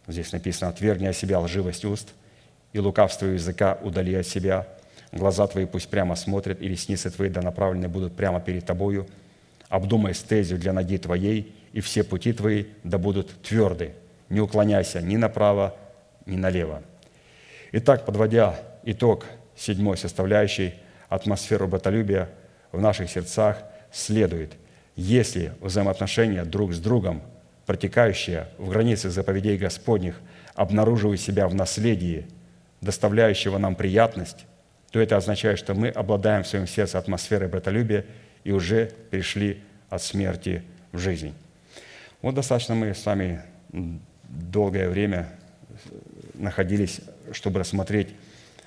Здесь 0.09 0.33
написано 0.33 0.71
«Отвергни 0.71 1.07
от 1.07 1.17
себя 1.17 1.41
лживость 1.41 1.85
уст, 1.85 2.15
и 2.73 2.79
лукавство 2.79 3.27
языка 3.27 3.79
удали 3.83 4.15
от 4.15 4.27
себя, 4.27 4.67
глаза 5.13 5.47
твои 5.47 5.67
пусть 5.67 5.89
прямо 5.89 6.15
смотрят, 6.15 6.61
и 6.61 6.69
ресницы 6.69 7.11
твои 7.11 7.29
да 7.29 7.43
направлены 7.43 7.89
будут 7.89 8.15
прямо 8.15 8.41
перед 8.41 8.65
тобою, 8.67 9.07
обдумай 9.69 10.15
стезию 10.15 10.59
для 10.59 10.73
ноги 10.73 10.99
твоей, 10.99 11.55
и 11.73 11.81
все 11.81 12.05
пути 12.05 12.33
твои 12.33 12.67
да 12.85 12.99
будут 12.99 13.43
тверды. 13.43 13.93
Не 14.29 14.41
уклоняйся 14.41 15.01
ни 15.01 15.17
направо, 15.17 15.75
ни 16.25 16.37
налево». 16.37 16.83
Итак, 17.73 18.07
подводя 18.07 18.59
итог 18.85 19.27
седьмой 19.57 19.97
составляющей 19.97 20.75
атмосферу 21.09 21.67
братолюбия 21.67 22.29
в 22.73 22.81
наших 22.81 23.11
сердцах, 23.11 23.59
следует, 23.93 24.53
если 24.95 25.53
взаимоотношения 25.61 26.45
друг 26.45 26.73
с 26.73 26.79
другом, 26.79 27.23
протекающие 27.67 28.49
в 28.59 28.69
границах 28.71 29.13
заповедей 29.13 29.59
Господних, 29.59 30.21
обнаруживают 30.55 31.21
себя 31.21 31.49
в 31.49 31.55
наследии, 31.55 32.27
доставляющего 32.81 33.59
нам 33.59 33.75
приятность, 33.75 34.47
то 34.91 35.01
это 35.01 35.17
означает, 35.17 35.59
что 35.59 35.75
мы 35.75 35.89
обладаем 35.89 36.45
в 36.45 36.47
своем 36.47 36.67
сердце 36.67 36.99
атмосферой 36.99 37.49
братолюбия– 37.49 38.05
и 38.47 38.53
уже 38.53 38.93
перешли 39.11 39.61
от 39.91 40.01
смерти 40.01 40.63
в 40.93 40.99
жизнь. 40.99 41.35
Вот 42.23 42.37
достаточно 42.37 42.77
мы 42.77 42.95
с 42.95 43.05
вами 43.05 43.43
долгое 44.23 44.89
время 44.89 45.29
находились, 46.35 47.01
чтобы 47.33 47.59
рассмотреть 47.59 48.15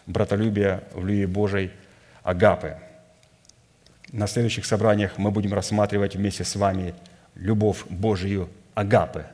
братолюбие 0.06 0.84
в 0.92 1.00
любви 1.00 1.26
Божией 1.28 1.72
Агапы. 2.24 2.76
На 4.12 4.28
следующих 4.28 4.66
собраниях 4.66 5.18
мы 5.18 5.32
будем 5.32 5.54
рассматривать 5.54 6.18
вместе 6.18 6.44
с 6.44 6.58
вами 6.58 6.94
любовь 7.36 7.86
Божию 7.90 8.50
Агапы, 8.74 9.26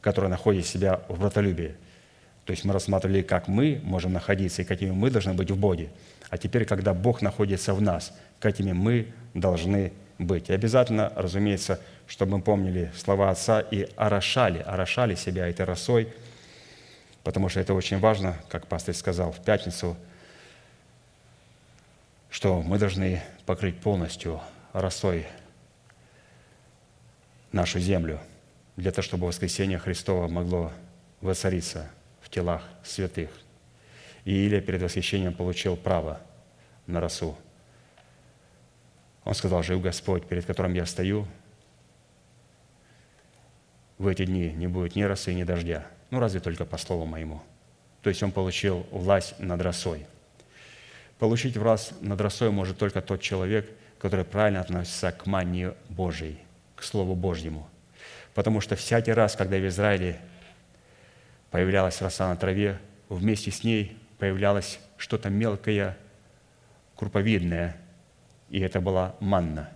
которая 0.00 0.30
находит 0.30 0.66
себя 0.66 1.00
в 1.08 1.18
братолюбии. 1.20 1.74
То 2.44 2.50
есть 2.50 2.64
мы 2.64 2.74
рассматривали, 2.74 3.22
как 3.22 3.48
мы 3.48 3.80
можем 3.82 4.12
находиться 4.12 4.62
и 4.62 4.64
какими 4.64 4.90
мы 4.90 5.10
должны 5.10 5.32
быть 5.32 5.50
в 5.50 5.56
Боге. 5.56 5.88
А 6.28 6.36
теперь, 6.36 6.66
когда 6.66 6.92
Бог 6.92 7.22
находится 7.22 7.72
в 7.74 7.80
нас, 7.80 8.12
какими 8.38 8.72
мы 8.72 9.12
должны 9.32 9.92
быть. 10.18 10.50
И 10.50 10.52
обязательно, 10.52 11.12
разумеется, 11.16 11.80
чтобы 12.06 12.36
мы 12.36 12.42
помнили 12.42 12.92
слова 12.96 13.30
Отца 13.30 13.60
и 13.60 13.88
орошали, 13.96 14.58
орошали 14.58 15.14
себя 15.14 15.48
этой 15.48 15.64
росой, 15.64 16.12
потому 17.22 17.48
что 17.48 17.60
это 17.60 17.74
очень 17.74 17.98
важно, 17.98 18.36
как 18.48 18.66
пастор 18.66 18.94
сказал 18.94 19.32
в 19.32 19.42
пятницу, 19.42 19.96
что 22.30 22.62
мы 22.62 22.78
должны 22.78 23.22
покрыть 23.46 23.80
полностью 23.80 24.40
росой 24.72 25.26
нашу 27.52 27.78
землю, 27.78 28.20
для 28.76 28.90
того, 28.90 29.02
чтобы 29.02 29.26
воскресение 29.26 29.78
Христова 29.78 30.28
могло 30.28 30.72
воцариться 31.20 31.90
в 32.20 32.28
телах 32.28 32.62
святых. 32.82 33.30
И 34.24 34.46
Илия 34.46 34.60
перед 34.60 34.82
восхищением 34.82 35.34
получил 35.34 35.76
право 35.76 36.20
на 36.86 37.00
росу. 37.00 37.36
Он 39.24 39.34
сказал, 39.34 39.62
жив 39.62 39.80
Господь, 39.80 40.26
перед 40.26 40.44
которым 40.44 40.74
я 40.74 40.86
стою, 40.86 41.26
в 43.98 44.06
эти 44.06 44.24
дни 44.24 44.52
не 44.52 44.66
будет 44.66 44.96
ни 44.96 45.02
росы, 45.02 45.32
ни 45.34 45.44
дождя. 45.44 45.86
Ну, 46.10 46.18
разве 46.18 46.40
только 46.40 46.64
по 46.64 46.76
слову 46.76 47.06
моему. 47.06 47.42
То 48.02 48.10
есть 48.10 48.22
он 48.22 48.32
получил 48.32 48.86
власть 48.90 49.38
над 49.38 49.60
росой. 49.62 50.06
Получить 51.18 51.56
власть 51.56 51.92
над 52.02 52.20
росой 52.20 52.50
может 52.50 52.76
только 52.76 53.00
тот 53.00 53.20
человек, 53.20 53.70
который 53.98 54.24
правильно 54.24 54.60
относится 54.60 55.12
к 55.12 55.26
мании 55.26 55.72
Божьей, 55.88 56.38
к 56.76 56.82
Слову 56.82 57.14
Божьему. 57.14 57.68
Потому 58.34 58.60
что 58.60 58.76
всякий 58.76 59.12
раз, 59.12 59.36
когда 59.36 59.56
в 59.56 59.66
Израиле 59.68 60.18
появлялась 61.50 62.02
роса 62.02 62.28
на 62.28 62.36
траве, 62.36 62.78
вместе 63.08 63.50
с 63.50 63.64
ней 63.64 63.96
появлялось 64.18 64.80
что-то 64.96 65.30
мелкое, 65.30 65.96
круповидное– 66.96 67.76
и 68.54 68.60
это 68.60 68.80
была 68.80 69.16
манна. 69.18 69.68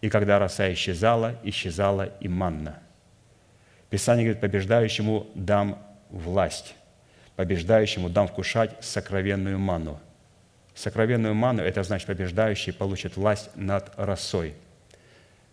И 0.00 0.08
когда 0.08 0.38
роса 0.38 0.72
исчезала, 0.72 1.36
исчезала 1.42 2.06
и 2.20 2.28
манна. 2.28 2.78
Писание 3.90 4.24
говорит, 4.24 4.40
побеждающему 4.40 5.26
дам 5.34 5.78
власть, 6.08 6.74
побеждающему 7.36 8.08
дам 8.08 8.26
вкушать 8.26 8.74
сокровенную 8.80 9.58
ману. 9.58 10.00
Сокровенную 10.74 11.34
ману– 11.34 11.62
это 11.62 11.82
значит, 11.82 12.06
побеждающий 12.06 12.72
получит 12.72 13.18
власть 13.18 13.50
над 13.54 13.92
росой. 13.96 14.54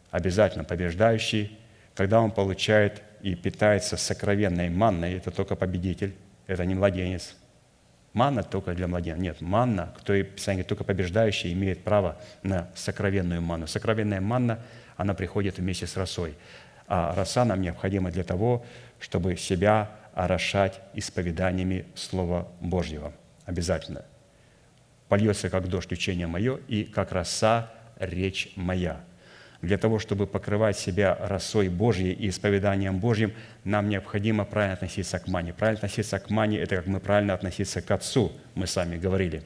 Обязательно 0.10 0.64
побеждающий, 0.64 1.59
когда 2.00 2.22
он 2.22 2.32
получает 2.32 3.02
и 3.20 3.36
питается 3.36 3.98
сокровенной 3.98 4.70
манной, 4.70 5.16
это 5.16 5.32
только 5.32 5.58
победитель, 5.58 6.16
это 6.48 6.64
не 6.64 6.74
младенец. 6.74 7.36
Манна 8.14 8.42
только 8.42 8.74
для 8.74 8.88
младенца. 8.88 9.22
Нет, 9.22 9.42
манна, 9.42 9.94
кто 9.98 10.14
и 10.14 10.24
Писание 10.24 10.64
только 10.64 10.86
побеждающий 10.86 11.52
имеет 11.52 11.84
право 11.84 12.18
на 12.42 12.70
сокровенную 12.74 13.42
манну. 13.42 13.68
Сокровенная 13.68 14.22
манна, 14.22 14.62
она 14.96 15.14
приходит 15.14 15.58
вместе 15.58 15.88
с 15.88 15.98
росой. 15.98 16.36
А 16.88 17.14
роса 17.14 17.44
нам 17.44 17.60
необходима 17.60 18.12
для 18.12 18.24
того, 18.24 18.66
чтобы 19.02 19.36
себя 19.36 19.92
орошать 20.14 20.80
исповеданиями 20.94 21.86
Слова 21.96 22.48
Божьего. 22.62 23.12
Обязательно. 23.44 24.06
Польется, 25.10 25.50
как 25.50 25.68
дождь, 25.68 25.92
учение 25.92 26.28
мое, 26.28 26.62
и 26.70 26.86
как 26.86 27.12
роса 27.12 27.70
речь 28.00 28.54
моя. 28.56 29.02
Для 29.62 29.78
того, 29.78 30.00
чтобы 30.00 30.26
покрывать 30.26 30.78
себя 30.78 31.18
росой 31.20 31.68
Божьей 31.68 32.14
и 32.14 32.30
исповеданием 32.30 33.00
Божьим, 33.00 33.34
нам 33.66 33.90
необходимо 33.90 34.46
правильно 34.46 34.76
относиться 34.76 35.20
к 35.20 35.28
мане. 35.28 35.54
Правильно 35.54 35.80
относиться 35.80 36.18
к 36.20 36.30
мане– 36.30 36.60
это 36.60 36.78
как 36.78 36.88
мы 36.88 37.02
правильно 37.02 37.34
относиться 37.34 37.82
к 37.82 37.92
Отцу, 37.92 38.32
мы 38.56 38.68
сами 38.68 38.98
говорили. 38.98 39.44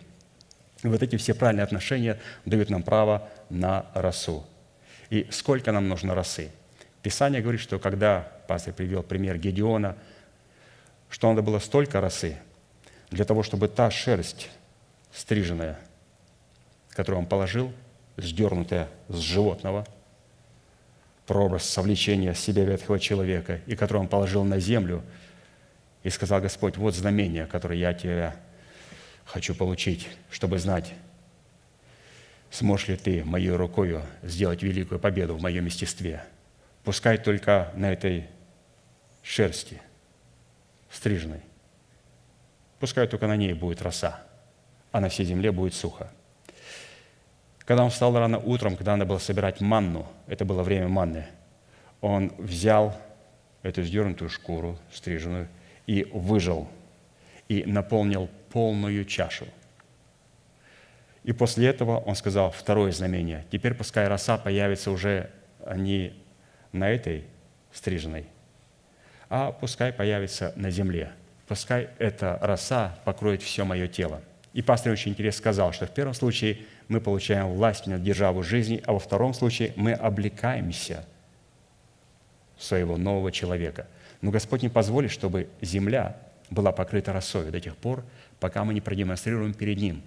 И 0.83 0.87
вот 0.87 1.01
эти 1.01 1.15
все 1.15 1.33
правильные 1.33 1.63
отношения 1.63 2.19
дают 2.45 2.69
нам 2.69 2.83
право 2.83 3.27
на 3.49 3.87
росу. 3.95 4.45
И 5.09 5.27
сколько 5.31 5.71
нам 5.71 5.87
нужно 5.87 6.13
росы? 6.13 6.51
Писание 7.01 7.41
говорит, 7.41 7.61
что 7.61 7.79
когда 7.79 8.27
пастор 8.47 8.73
привел 8.73 9.01
пример 9.01 9.39
Гедеона, 9.39 9.97
что 11.09 11.29
надо 11.29 11.41
было 11.41 11.57
столько 11.57 12.01
росы 12.01 12.37
для 13.09 13.25
того, 13.25 13.41
чтобы 13.41 13.67
та 13.67 13.89
шерсть 13.89 14.49
стриженная, 15.11 15.79
которую 16.91 17.21
он 17.21 17.25
положил, 17.25 17.73
сдернутая 18.17 18.89
с 19.09 19.17
животного– 19.17 19.87
прообраз 21.25 21.63
совлечения 21.63 22.33
себя 22.33 22.65
ветхого 22.65 22.99
человека, 22.99 23.61
и 23.65 23.75
который 23.75 23.99
он 23.99 24.07
положил 24.07 24.43
на 24.43 24.59
землю, 24.59 25.03
и 26.03 26.09
сказал 26.09 26.41
Господь, 26.41 26.77
вот 26.77 26.95
знамение, 26.95 27.45
которое 27.45 27.79
я 27.79 27.93
тебя 27.93 28.35
хочу 29.25 29.55
получить, 29.55 30.09
чтобы 30.29 30.59
знать, 30.59 30.93
сможешь 32.51 32.89
ли 32.89 32.97
ты 32.97 33.23
моей 33.23 33.51
рукою 33.51 34.03
сделать 34.21 34.61
великую 34.63 34.99
победу 34.99 35.35
в 35.35 35.41
моем 35.41 35.65
естестве. 35.65 36.23
Пускай 36.83 37.17
только 37.17 37.71
на 37.75 37.93
этой 37.93 38.27
шерсти 39.21 39.81
стриженной, 40.91 41.39
пускай 42.79 43.07
только 43.07 43.27
на 43.27 43.37
ней 43.37 43.53
будет 43.53 43.81
роса, 43.81 44.21
а 44.91 44.99
на 44.99 45.07
всей 45.07 45.25
земле 45.25 45.53
будет 45.53 45.73
сухо. 45.73 46.11
Когда 47.65 47.83
он 47.83 47.89
встал 47.89 48.17
рано 48.17 48.39
утром, 48.39 48.75
когда 48.75 48.95
надо 48.95 49.05
было 49.05 49.19
собирать 49.19 49.61
манну, 49.61 50.07
это 50.27 50.43
было 50.43 50.63
время 50.63 50.87
манны, 50.87 51.25
он 52.01 52.33
взял 52.37 52.95
эту 53.61 53.83
сдернутую 53.83 54.29
шкуру, 54.29 54.77
стриженную, 54.91 55.47
и 55.87 56.03
выжил, 56.13 56.67
и 57.47 57.63
наполнил 57.65 58.29
полную 58.51 59.05
чашу. 59.05 59.45
И 61.23 61.31
после 61.31 61.67
этого 61.67 61.99
он 61.99 62.15
сказал 62.15 62.51
второе 62.51 62.91
знамение. 62.91 63.45
Теперь 63.49 63.73
пускай 63.73 64.07
роса 64.09 64.37
появится 64.37 64.91
уже 64.91 65.29
не 65.73 66.13
на 66.73 66.89
этой 66.89 67.23
стриженной, 67.71 68.25
а 69.29 69.53
пускай 69.53 69.93
появится 69.93 70.51
на 70.57 70.69
земле. 70.69 71.13
Пускай 71.47 71.89
эта 71.97 72.37
роса 72.41 72.97
покроет 73.05 73.41
все 73.41 73.63
мое 73.63 73.87
тело. 73.87 74.21
И 74.51 74.61
пастор 74.61 74.91
очень 74.91 75.11
интересно 75.11 75.39
сказал, 75.39 75.71
что 75.71 75.85
в 75.85 75.91
первом 75.91 76.13
случае– 76.13 76.57
мы 76.87 77.01
получаем 77.01 77.47
власть 77.47 77.87
над 77.87 78.03
державу 78.03 78.43
жизни, 78.43 78.81
а 78.85 78.93
во 78.93 78.99
втором 78.99 79.33
случае 79.33 79.73
мы 79.75 79.93
облекаемся 79.93 81.05
своего 82.57 82.97
нового 82.97 83.31
человека. 83.31 83.87
Но 84.21 84.31
Господь 84.31 84.61
не 84.61 84.69
позволит, 84.69 85.11
чтобы 85.11 85.49
земля 85.61 86.17
была 86.49 86.71
покрыта 86.71 87.13
росой 87.13 87.51
до 87.51 87.59
тех 87.59 87.75
пор, 87.75 88.03
пока 88.39 88.63
мы 88.63 88.73
не 88.73 88.81
продемонстрируем 88.81 89.53
перед 89.53 89.77
Ним 89.77 90.03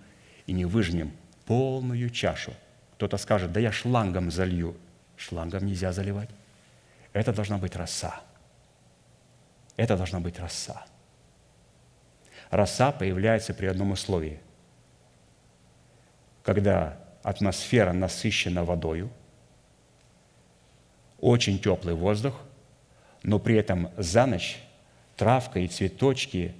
и 0.46 0.52
не 0.52 0.64
выжмем 0.64 1.12
полную 1.44 2.10
чашу. 2.10 2.52
Кто-то 2.94 3.16
скажет, 3.18 3.52
да 3.52 3.60
я 3.60 3.72
шлангом 3.72 4.30
залью. 4.30 4.76
Шлангом 5.16 5.66
нельзя 5.66 5.92
заливать. 5.92 6.30
Это 7.12 7.32
должна 7.32 7.58
быть 7.58 7.76
роса. 7.76 8.20
Это 9.76 9.96
должна 9.96 10.20
быть 10.20 10.38
роса. 10.38 10.84
Роса 12.50 12.92
появляется 12.92 13.54
при 13.54 13.66
одном 13.66 13.92
условии 13.92 14.40
когда 16.46 16.96
атмосфера 17.24 17.92
насыщена 17.92 18.62
водою, 18.64 19.10
очень 21.18 21.58
теплый 21.58 21.96
воздух, 21.96 22.40
но 23.24 23.40
при 23.40 23.56
этом 23.56 23.90
за 23.96 24.26
ночь 24.26 24.58
травка 25.16 25.58
и 25.58 25.66
цветочки, 25.66 26.54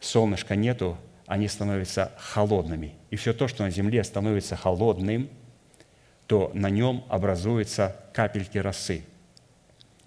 солнышка 0.00 0.56
нету, 0.56 0.98
они 1.26 1.46
становятся 1.46 2.10
холодными. 2.18 2.94
И 3.10 3.16
все 3.16 3.32
то, 3.32 3.46
что 3.46 3.62
на 3.62 3.70
земле 3.70 4.02
становится 4.02 4.56
холодным, 4.56 5.30
то 6.26 6.50
на 6.52 6.68
нем 6.68 7.04
образуются 7.08 7.96
капельки 8.12 8.58
росы. 8.58 9.04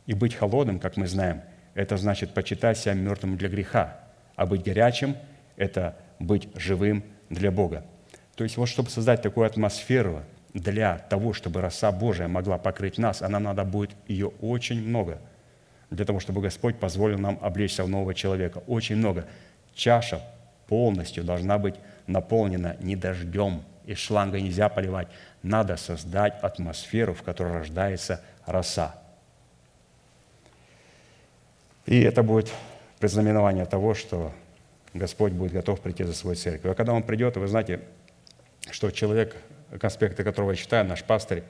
И 0.08 0.14
быть 0.14 0.36
холодным, 0.36 0.82
как 0.82 0.98
мы 0.98 1.08
знаем, 1.08 1.42
это 1.74 1.96
значит 1.96 2.34
почитать 2.34 2.78
себя 2.78 2.96
мертвым 2.96 3.38
для 3.38 3.48
греха, 3.48 4.02
а 4.36 4.46
быть 4.46 4.62
горячим– 4.62 5.16
это 5.56 5.98
быть 6.20 6.50
живым 6.58 7.06
для 7.30 7.50
Бога. 7.50 7.86
То 8.36 8.44
есть 8.44 8.58
вот 8.58 8.68
чтобы 8.68 8.90
создать 8.90 9.22
такую 9.22 9.46
атмосферу 9.46 10.24
для 10.54 10.98
того, 10.98 11.34
чтобы 11.34 11.62
роса 11.62 11.92
Божия 11.92 12.28
могла 12.28 12.58
покрыть 12.58 12.98
нас, 12.98 13.22
а 13.22 13.30
нам 13.30 13.44
надо 13.44 13.64
будет 13.64 13.92
ее 14.08 14.28
очень 14.42 14.82
много, 14.88 15.20
для 15.90 16.06
того, 16.06 16.20
чтобы 16.20 16.42
Господь 16.42 16.80
позволил 16.80 17.20
нам 17.20 17.38
облечься 17.42 17.84
в 17.84 17.90
нового 17.90 18.14
человека. 18.14 18.64
Очень 18.68 18.96
много. 18.96 19.26
Чаша 19.76 20.22
полностью 20.68 21.24
должна 21.24 21.58
быть 21.58 21.76
наполнена 22.08 22.78
не 22.80 22.96
дождем, 22.96 23.64
и 23.86 23.94
шланга 23.96 24.40
нельзя 24.40 24.70
поливать. 24.70 25.08
Надо 25.44 25.78
создать 25.78 26.42
атмосферу, 26.42 27.14
в 27.14 27.22
которой 27.22 27.54
рождается 27.54 28.22
роса. 28.46 28.96
И 31.86 32.02
это 32.02 32.24
будет 32.24 32.52
предзнаменование 33.00 33.66
того, 33.66 33.94
что 33.94 34.32
Господь 34.94 35.34
будет 35.34 35.52
готов 35.52 35.82
прийти 35.82 36.04
за 36.04 36.14
свою 36.14 36.36
церковь. 36.36 36.72
А 36.72 36.76
когда 36.76 36.94
Он 36.94 37.04
придет, 37.04 37.36
вы 37.36 37.48
знаете, 37.48 37.82
что 38.72 38.92
человек, 38.92 39.36
конспекты 39.80 40.24
которого 40.24 40.52
я 40.52 40.58
читаю, 40.58 40.86
наш 40.86 41.04
пастырь, 41.04 41.44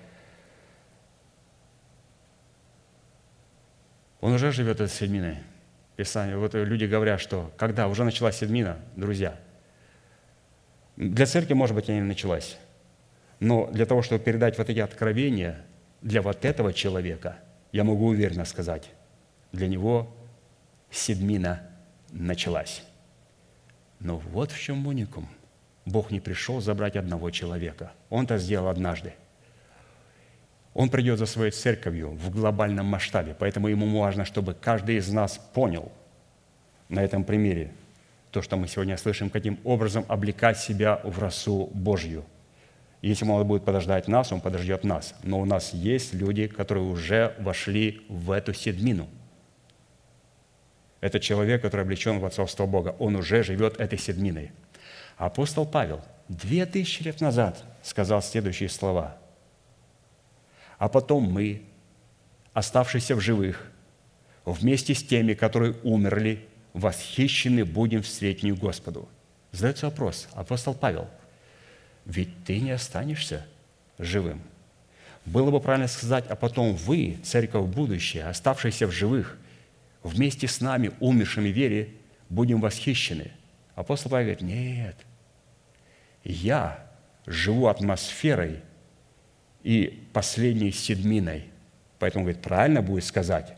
он 4.22 4.34
уже 4.34 4.52
живет 4.52 4.80
этой 4.80 4.90
седминой. 4.90 5.38
Писание. 5.96 6.38
Вот 6.38 6.56
люди 6.56 6.86
говорят, 6.86 7.22
что 7.22 7.54
когда 7.56 7.88
уже 7.88 8.04
началась 8.04 8.38
седмина, 8.38 8.80
друзья, 8.96 9.40
для 10.96 11.28
церкви, 11.28 11.54
может 11.54 11.76
быть, 11.76 11.88
она 11.88 12.00
не 12.00 12.04
началась, 12.04 12.58
но 13.40 13.68
для 13.68 13.86
того, 13.86 14.02
чтобы 14.02 14.24
передать 14.24 14.58
вот 14.58 14.70
эти 14.70 14.80
откровения 14.80 15.64
для 16.02 16.24
вот 16.24 16.46
этого 16.46 16.74
человека, 16.74 17.38
я 17.72 17.84
могу 17.84 18.08
уверенно 18.08 18.46
сказать, 18.46 18.90
для 19.52 19.68
него 19.68 20.16
седмина 20.90 21.70
началась. 22.10 22.84
Но 24.00 24.18
вот 24.18 24.52
в 24.52 24.60
чем 24.60 24.88
уникум– 24.88 25.30
Бог 25.86 26.12
не 26.12 26.20
пришел 26.20 26.62
забрать 26.62 26.96
одного 26.96 27.30
человека. 27.30 27.92
Он 28.10 28.26
это 28.26 28.38
сделал 28.38 28.70
однажды. 28.70 29.14
Он 30.74 30.90
придет 30.90 31.20
за 31.20 31.26
своей 31.26 31.52
церковью 31.52 32.12
в 32.12 32.32
глобальном 32.32 32.86
масштабе, 32.88 33.36
поэтому 33.38 33.68
ему 33.68 34.00
важно, 34.00 34.26
чтобы 34.26 34.54
каждый 34.54 34.96
из 34.96 35.12
нас 35.12 35.38
понял 35.54 35.92
на 36.90 37.04
этом 37.04 37.24
примере 37.24 37.72
то, 38.32 38.42
что 38.42 38.58
мы 38.58 38.68
сегодня 38.68 38.98
слышим, 38.98 39.30
каким 39.30 39.60
образом 39.64 40.06
облекать 40.08 40.58
себя 40.58 41.00
в 41.04 41.20
росу 41.20 41.70
Божью. 41.74 42.26
Если 43.04 43.26
он 43.26 43.46
будет 43.46 43.66
подождать 43.66 44.08
нас, 44.08 44.32
он 44.32 44.42
подождет 44.42 44.84
нас. 44.84 45.14
Но 45.22 45.40
у 45.40 45.46
нас 45.46 45.74
есть 45.74 46.14
люди, 46.14 46.48
которые 46.48 46.86
уже 46.86 47.36
вошли 47.38 48.02
в 48.08 48.32
эту 48.32 48.54
седмину. 48.54 49.08
Это 51.02 51.20
человек, 51.20 51.62
который 51.62 51.82
облечен 51.82 52.20
в 52.20 52.26
отцовство 52.26 52.66
Бога. 52.66 52.96
Он 52.98 53.18
уже 53.18 53.44
живет 53.44 53.80
этой 53.80 54.00
седминой– 54.00 54.52
Апостол 55.18 55.66
Павел 55.66 56.02
две 56.28 56.66
тысячи 56.66 57.04
лет 57.04 57.22
назад 57.22 57.64
сказал 57.82 58.22
следующие 58.22 58.70
слова. 58.70 59.18
«А 60.78 60.90
потом 60.90 61.24
мы, 61.24 61.64
оставшиеся 62.54 63.16
в 63.16 63.22
живых, 63.22 63.72
вместе 64.46 64.94
с 64.94 65.04
теми, 65.04 65.34
которые 65.34 65.76
умерли, 65.84 66.48
восхищены 66.74 67.66
будем 67.66 68.02
встретению 68.02 68.56
Господу». 68.58 69.08
Задается 69.52 69.86
вопрос, 69.86 70.28
апостол 70.34 70.74
Павел, 70.74 71.08
ведь 72.06 72.44
ты 72.44 72.60
не 72.60 72.72
останешься 72.72 73.46
живым. 74.00 74.42
Было 75.26 75.52
бы 75.52 75.60
правильно 75.62 75.88
сказать, 75.88 76.26
а 76.28 76.36
потом 76.36 76.76
вы, 76.76 77.20
церковь 77.24 77.68
будущее, 77.68 78.26
оставшиеся 78.26 78.88
в 78.88 78.92
живых, 78.92 79.38
вместе 80.02 80.48
с 80.48 80.60
нами, 80.60 80.92
умершими 81.00 81.50
в 81.50 81.56
вере, 81.56 81.94
будем 82.30 82.60
восхищены. 82.60 83.32
Апостол 83.76 84.12
Павел 84.12 84.28
говорит, 84.28 84.42
нет, 84.42 84.96
я 86.24 86.86
живу 87.26 87.68
атмосферой 87.68 88.62
и 89.64 90.08
последней 90.14 90.72
седминой. 90.72 91.46
Поэтому, 92.00 92.26
говорит, 92.26 92.42
правильно 92.42 92.82
будет 92.82 93.06
сказать, 93.06 93.54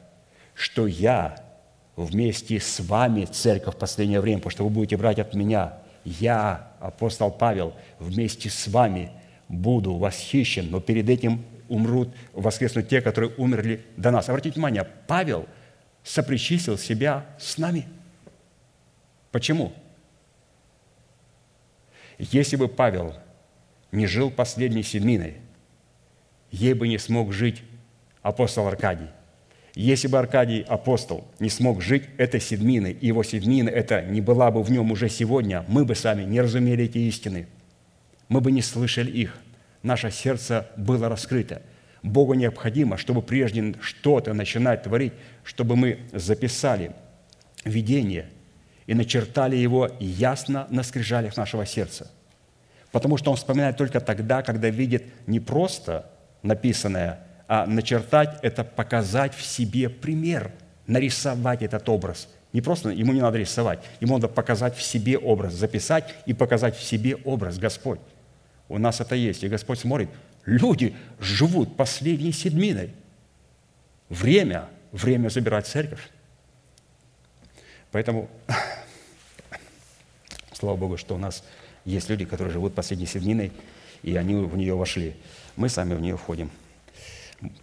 что 0.54 0.88
я 0.88 1.36
вместе 1.96 2.60
с 2.60 2.80
вами, 2.80 3.26
церковь, 3.26 3.76
в 3.76 3.78
последнее 3.78 4.22
время, 4.22 4.38
потому 4.38 4.52
что 4.52 4.64
вы 4.64 4.70
будете 4.70 4.98
брать 4.98 5.20
от 5.20 5.34
меня, 5.34 5.80
я, 6.04 6.72
апостол 6.80 7.32
Павел, 7.32 7.74
вместе 8.00 8.50
с 8.50 8.68
вами 8.68 9.12
буду 9.50 9.96
восхищен, 9.96 10.70
но 10.70 10.80
перед 10.80 11.10
этим 11.10 11.44
умрут, 11.68 12.10
воскреснут 12.34 12.88
те, 12.88 13.02
которые 13.02 13.34
умерли 13.38 13.86
до 13.98 14.12
нас. 14.12 14.30
Обратите 14.30 14.56
внимание, 14.56 14.88
Павел 15.08 15.48
сопричислил 16.04 16.78
себя 16.78 17.26
с 17.40 17.58
нами. 17.58 17.88
Почему? 19.32 19.74
Если 22.18 22.56
бы 22.56 22.68
Павел 22.68 23.14
не 23.92 24.08
жил 24.08 24.32
последней 24.32 24.84
седминой, 24.84 25.36
ей 26.52 26.74
бы 26.74 26.88
не 26.88 26.98
смог 26.98 27.34
жить 27.34 27.64
апостол 28.22 28.68
Аркадий. 28.68 29.10
Если 29.76 30.08
бы 30.08 30.18
Аркадий, 30.18 30.62
апостол, 30.68 31.28
не 31.40 31.50
смог 31.50 31.82
жить 31.82 32.04
этой 32.18 32.40
седминой, 32.40 32.94
и 32.94 33.08
его 33.08 33.24
седмина 33.24 33.70
это 33.70 34.02
не 34.02 34.22
была 34.22 34.50
бы 34.50 34.64
в 34.64 34.72
нем 34.72 34.92
уже 34.92 35.10
сегодня, 35.10 35.66
мы 35.68 35.84
бы 35.84 35.96
сами 35.96 36.24
не 36.24 36.40
разумели 36.40 36.86
эти 36.86 37.00
истины, 37.00 37.48
мы 38.30 38.40
бы 38.40 38.52
не 38.52 38.62
слышали 38.62 39.12
их, 39.12 39.38
наше 39.84 40.12
сердце 40.12 40.70
было 40.78 41.10
раскрыто. 41.10 41.62
Богу 42.04 42.36
необходимо, 42.36 42.98
чтобы 42.98 43.22
прежде 43.22 43.76
что-то 43.82 44.34
начинать 44.34 44.84
творить, 44.84 45.14
чтобы 45.44 45.76
мы 45.76 46.00
записали 46.14 46.94
видение 47.66 48.30
и 48.88 48.94
начертали 48.94 49.56
его 49.56 49.90
ясно 50.00 50.68
на 50.70 50.84
скрижалях 50.84 51.38
нашего 51.38 51.66
сердца. 51.66 52.12
Потому 52.92 53.18
что 53.18 53.32
он 53.32 53.38
вспоминает 53.38 53.78
только 53.78 54.00
тогда, 54.00 54.42
когда 54.42 54.70
видит 54.70 55.04
не 55.28 55.40
просто 55.40 56.10
написанное, 56.44 57.20
а 57.48 57.66
начертать– 57.66 58.40
это 58.42 58.64
показать 58.64 59.34
в 59.34 59.44
себе 59.44 59.90
пример, 59.90 60.52
нарисовать 60.88 61.62
этот 61.62 61.88
образ. 61.90 62.30
Не 62.54 62.62
просто, 62.62 62.90
ему 62.90 63.12
не 63.12 63.22
надо 63.22 63.38
рисовать, 63.38 63.80
ему 64.00 64.14
надо 64.16 64.28
показать 64.30 64.78
в 64.78 64.82
себе 64.82 65.18
образ, 65.18 65.54
записать 65.54 66.16
и 66.26 66.34
показать 66.34 66.78
в 66.78 66.84
себе 66.84 67.18
образ 67.18 67.58
Господь. 67.58 68.00
У 68.70 68.78
нас 68.78 69.02
это 69.02 69.16
есть. 69.16 69.44
И 69.44 69.50
Господь 69.50 69.80
смотрит, 69.80 70.10
люди 70.46 70.96
живут 71.20 71.76
последней 71.76 72.32
седминой. 72.32 72.94
Время, 74.10 74.70
время 74.92 75.30
забирать 75.30 75.68
церковь. 75.68 76.10
Поэтому, 77.92 78.30
слава 80.52 80.76
Богу, 80.76 80.98
что 80.98 81.16
у 81.16 81.18
нас 81.18 81.44
есть 81.86 82.10
люди, 82.10 82.26
которые 82.26 82.52
живут 82.52 82.76
последней 82.76 83.06
седминой, 83.06 83.52
и 84.04 84.16
они 84.16 84.36
в 84.36 84.58
нее 84.58 84.76
вошли. 84.76 85.16
Мы 85.56 85.70
сами 85.70 85.94
в 85.94 86.02
нее 86.02 86.18
входим. 86.18 86.52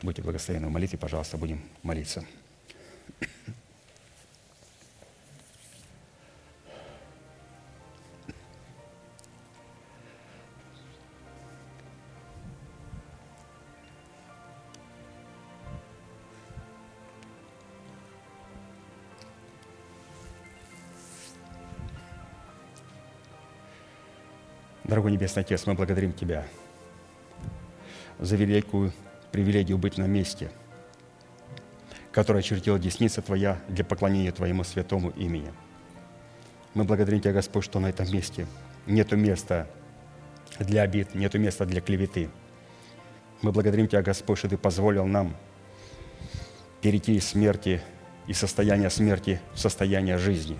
Будьте 0.02 0.22
благословенны 0.22 0.68
в 0.68 0.70
молитве, 0.70 0.98
пожалуйста, 0.98 1.36
будем 1.36 1.62
молиться. 1.82 2.24
Дорогой 24.92 25.12
Небесный 25.12 25.40
Отец, 25.40 25.64
мы 25.64 25.72
благодарим 25.72 26.12
Тебя 26.12 26.44
за 28.18 28.36
великую 28.36 28.92
привилегию 29.30 29.78
быть 29.78 29.96
на 29.96 30.04
месте, 30.04 30.50
которое 32.12 32.40
очертила 32.40 32.78
десница 32.78 33.22
Твоя 33.22 33.58
для 33.68 33.86
поклонения 33.86 34.32
Твоему 34.32 34.64
святому 34.64 35.08
имени. 35.08 35.50
Мы 36.74 36.84
благодарим 36.84 37.22
Тебя, 37.22 37.32
Господь, 37.32 37.64
что 37.64 37.80
на 37.80 37.86
этом 37.86 38.06
месте 38.12 38.46
нету 38.84 39.16
места 39.16 39.66
для 40.58 40.82
обид, 40.82 41.14
нету 41.14 41.38
места 41.38 41.64
для 41.64 41.80
клеветы. 41.80 42.28
Мы 43.40 43.50
благодарим 43.50 43.88
Тебя, 43.88 44.02
Господь, 44.02 44.36
что 44.36 44.50
Ты 44.50 44.58
позволил 44.58 45.06
нам 45.06 45.34
перейти 46.82 47.14
из 47.14 47.26
смерти, 47.28 47.80
из 48.26 48.36
состояния 48.36 48.90
смерти 48.90 49.40
в 49.54 49.58
состояние 49.58 50.18
жизни. 50.18 50.58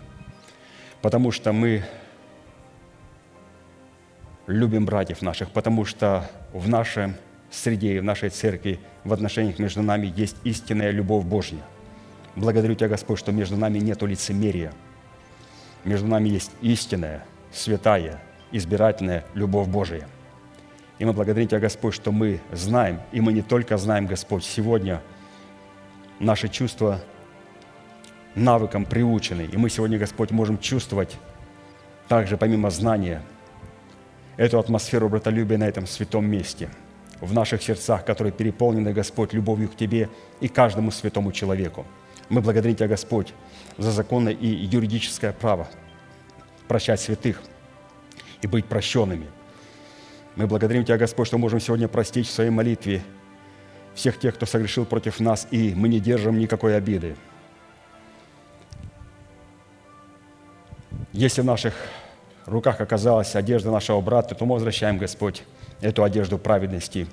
Потому 1.03 1.33
что 1.33 1.53
мы 1.53 1.85
любим 4.47 4.85
братьев 4.85 5.23
наших, 5.23 5.51
потому 5.51 5.85
что 5.85 6.29
в 6.53 6.69
нашем 6.69 7.15
среде 7.51 7.97
и 7.97 8.01
в 8.01 8.05
нашей 8.05 8.31
церкви, 8.31 8.81
в 9.05 9.13
отношениях 9.13 9.59
между 9.59 9.83
нами 9.83 10.13
есть 10.17 10.37
истинная 10.45 10.91
любовь 10.91 11.25
Божья. 11.25 11.59
Благодарю 12.35 12.75
Тебя, 12.75 12.89
Господь, 12.89 13.19
что 13.19 13.31
между 13.31 13.57
нами 13.57 13.79
нет 13.79 14.03
лицемерия. 14.03 14.73
Между 15.85 16.07
нами 16.07 16.29
есть 16.29 16.51
истинная, 16.63 17.25
святая, 17.53 18.21
избирательная 18.53 19.25
любовь 19.35 19.69
Божия. 19.69 20.09
И 20.99 21.05
мы 21.05 21.13
благодарим 21.13 21.49
Тебя, 21.49 21.61
Господь, 21.61 21.95
что 21.95 22.13
мы 22.13 22.41
знаем, 22.53 23.01
и 23.11 23.21
мы 23.21 23.33
не 23.33 23.43
только 23.43 23.77
знаем, 23.77 24.07
Господь, 24.07 24.45
сегодня 24.45 25.03
наши 26.21 26.49
чувства 26.49 27.01
навыкам 28.35 28.87
приучены, 28.87 29.43
и 29.43 29.57
мы 29.57 29.69
сегодня, 29.69 29.99
Господь, 29.99 30.31
можем 30.31 30.59
чувствовать 30.59 31.19
также, 32.09 32.37
помимо 32.37 32.71
знания, 32.71 33.23
эту 34.37 34.59
атмосферу 34.59 35.09
братолюбия 35.09 35.59
на 35.59 35.69
этом 35.69 35.87
святом 35.87 36.27
месте– 36.27 36.69
в 37.23 37.33
наших 37.33 37.63
сердцах, 37.63 38.05
которые 38.05 38.33
переполнены, 38.33 38.93
Господь, 38.93 39.33
любовью 39.33 39.69
к 39.69 39.77
Тебе 39.77 40.11
и 40.41 40.49
каждому 40.49 40.91
святому 40.91 41.31
человеку. 41.31 41.87
Мы 42.29 42.41
благодарим 42.41 42.75
Тебя, 42.75 42.89
Господь, 42.89 43.33
за 43.79 43.93
законное 43.93 44.33
и 44.33 44.47
юридическое 44.47 45.33
право 45.33 45.69
прощать 46.67 47.01
святых 47.01 47.41
и 48.43 48.49
быть 48.49 48.67
прощенными. 48.67 49.29
Мы 50.35 50.49
благодарим 50.49 50.85
Тебя, 50.85 50.99
Господь, 50.99 51.29
что 51.29 51.39
можем 51.39 51.61
сегодня 51.61 51.87
простить 51.87 52.27
в 52.27 52.33
своей 52.33 52.51
молитве 52.51 53.03
всех 53.95 54.19
тех, 54.19 54.35
кто 54.35 54.45
согрешил 54.45 54.85
против 54.85 55.21
нас, 55.21 55.47
и 55.53 55.75
мы 55.77 55.89
не 55.89 56.01
держим 56.01 56.39
никакой 56.39 56.77
обиды. 56.77 57.15
Если 61.13 61.43
в 61.43 61.45
наших 61.45 61.75
руках 62.47 62.81
оказалась 62.81 63.35
одежда 63.37 63.71
нашего 63.71 64.01
брата, 64.01 64.35
то 64.35 64.45
мы 64.45 64.55
возвращаем, 64.55 64.99
Господь, 64.99 65.45
эту 65.81 66.05
одежду 66.05 66.39
праведности 66.39 67.07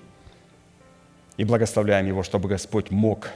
и 1.38 1.44
благословляем 1.44 2.06
его, 2.06 2.24
чтобы 2.24 2.50
Господь 2.50 2.92
мог 2.92 3.30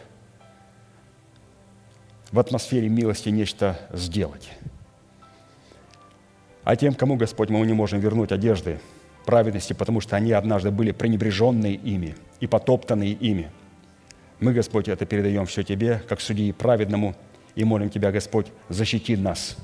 в 2.32 2.40
атмосфере 2.40 2.90
милости 2.90 3.30
нечто 3.30 3.80
сделать. 3.92 4.50
А 6.64 6.76
тем, 6.76 6.94
кому, 6.94 7.16
Господь, 7.16 7.50
мы 7.50 7.66
не 7.66 7.74
можем 7.74 8.00
вернуть 8.00 8.32
одежды 8.32 8.80
праведности, 9.26 9.74
потому 9.74 10.02
что 10.02 10.16
они 10.16 10.32
однажды 10.32 10.72
были 10.72 10.92
пренебреженные 10.92 11.76
ими 11.76 12.16
и 12.40 12.48
потоптанные 12.48 13.12
ими, 13.12 13.52
мы, 14.40 14.52
Господь, 14.52 14.90
это 14.90 15.06
передаем 15.06 15.46
все 15.46 15.64
Тебе, 15.64 16.02
как 16.10 16.20
судьи 16.20 16.52
праведному, 16.52 17.16
и 17.56 17.64
молим 17.64 17.90
Тебя, 17.90 18.12
Господь, 18.12 18.48
защити 18.68 19.16
нас, 19.16 19.56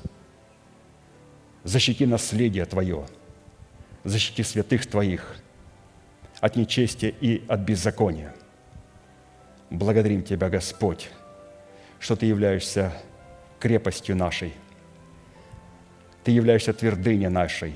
защити 1.64 2.06
наследие 2.06 2.64
Твое, 2.64 3.06
защити 4.04 4.42
святых 4.42 4.86
Твоих– 4.86 5.36
от 6.40 6.56
нечестия 6.56 7.10
и 7.20 7.44
от 7.48 7.60
беззакония. 7.60 8.34
Благодарим 9.68 10.22
Тебя, 10.22 10.48
Господь, 10.48 11.10
что 11.98 12.16
Ты 12.16 12.26
являешься 12.26 12.92
крепостью 13.58 14.16
нашей. 14.16 14.54
Ты 16.24 16.32
являешься 16.32 16.72
твердыней 16.72 17.28
нашей. 17.28 17.74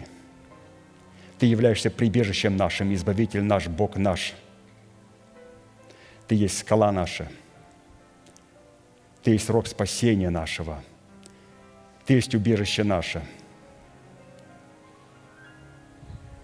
Ты 1.39 1.47
являешься 1.47 1.90
прибежищем 1.90 2.56
нашим, 2.56 2.93
Избавитель 2.94 3.43
наш, 3.43 3.69
Бог 3.69 3.97
наш. 3.97 4.35
Ты 6.27 6.36
есть 6.36 6.59
скала 6.59 6.90
наша. 6.90 7.28
Ты 9.23 9.32
есть 9.32 9.48
рог 9.51 9.66
спасения 9.66 10.31
нашего. 10.31 10.82
Ты 12.06 12.15
есть 12.15 12.35
убежище 12.35 12.82
наше. 12.85 13.23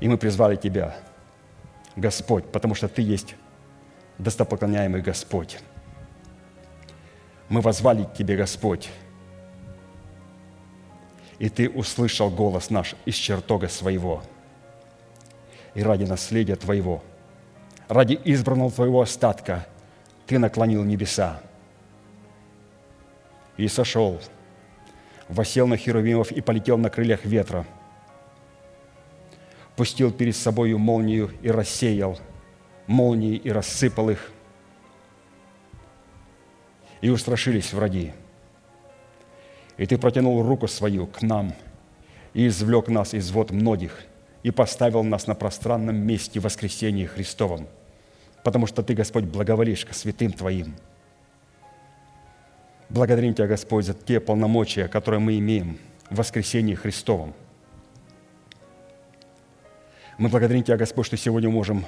И 0.01 0.09
мы 0.09 0.17
призвали 0.17 0.57
Тебя– 0.57 0.97
Господь, 1.97 2.45
потому 2.47 2.75
что 2.75 2.89
Ты 2.89 3.03
есть 3.03 3.37
достопоклоняемый 4.19 5.03
Господь. 5.03 5.59
Мы 7.49 7.61
возвали 7.61 8.05
к 8.05 8.15
Тебе, 8.15 8.37
Господь, 8.37 8.91
и 11.39 11.49
Ты 11.49 11.69
услышал 11.69 12.31
голос 12.31 12.71
наш 12.71 12.95
из 13.05 13.15
чертога 13.15 13.69
своего. 13.69 14.23
И 15.75 15.83
ради 15.83 16.05
наследия 16.05 16.57
Твоего, 16.57 17.03
ради 17.89 18.19
избранного 18.25 18.71
Твоего 18.71 19.01
остатка 19.01 19.67
Ты 20.27 20.39
наклонил 20.39 20.85
небеса 20.85 21.41
и 23.57 23.69
сошел, 23.69 24.21
восел 25.29 25.67
на 25.67 25.77
херувимов 25.77 26.33
и 26.33 26.41
полетел 26.41 26.79
на 26.79 26.89
крыльях 26.89 27.25
ветра, 27.25 27.67
пустил 29.81 30.13
перед 30.13 30.37
собою 30.37 30.79
молнию 30.79 31.31
и 31.41 31.51
рассеял 31.51 32.19
молнии 32.87 33.37
и 33.37 33.51
рассыпал 33.51 34.11
их, 34.11 34.31
и 37.01 37.09
устрашились 37.09 37.73
враги. 37.73 38.13
И 39.79 39.87
Ты 39.87 39.97
протянул 39.97 40.43
руку 40.43 40.69
свою 40.69 41.07
к 41.07 41.23
нам 41.23 41.55
и 42.35 42.47
извлек 42.47 42.89
нас 42.89 43.15
из 43.15 43.31
вод 43.31 43.53
многих 43.53 44.03
и 44.43 44.51
поставил 44.51 45.03
нас 45.03 45.27
на 45.27 45.35
пространном 45.35 45.97
месте 45.97 46.41
воскресения 46.41 47.07
Христовом, 47.07 47.67
потому 48.45 48.67
что 48.67 48.83
Ты, 48.83 48.93
Господь, 48.93 49.25
благоволишь 49.25 49.87
к 49.87 49.95
святым 49.95 50.35
Твоим– 50.35 50.75
Благодарим 52.91 53.33
Тебя, 53.33 53.47
Господь, 53.47 53.87
за 53.87 53.95
те 53.95 54.21
полномочия, 54.21 54.89
которые 54.89 55.21
мы 55.21 55.39
имеем 55.39 55.79
в 56.11 56.17
воскресении 56.17 56.75
Христовом. 56.75 57.33
Мы 60.21 60.29
благодарим 60.29 60.63
Тебя, 60.63 60.77
Господь, 60.77 61.07
что 61.07 61.17
сегодня 61.17 61.49
можем 61.49 61.87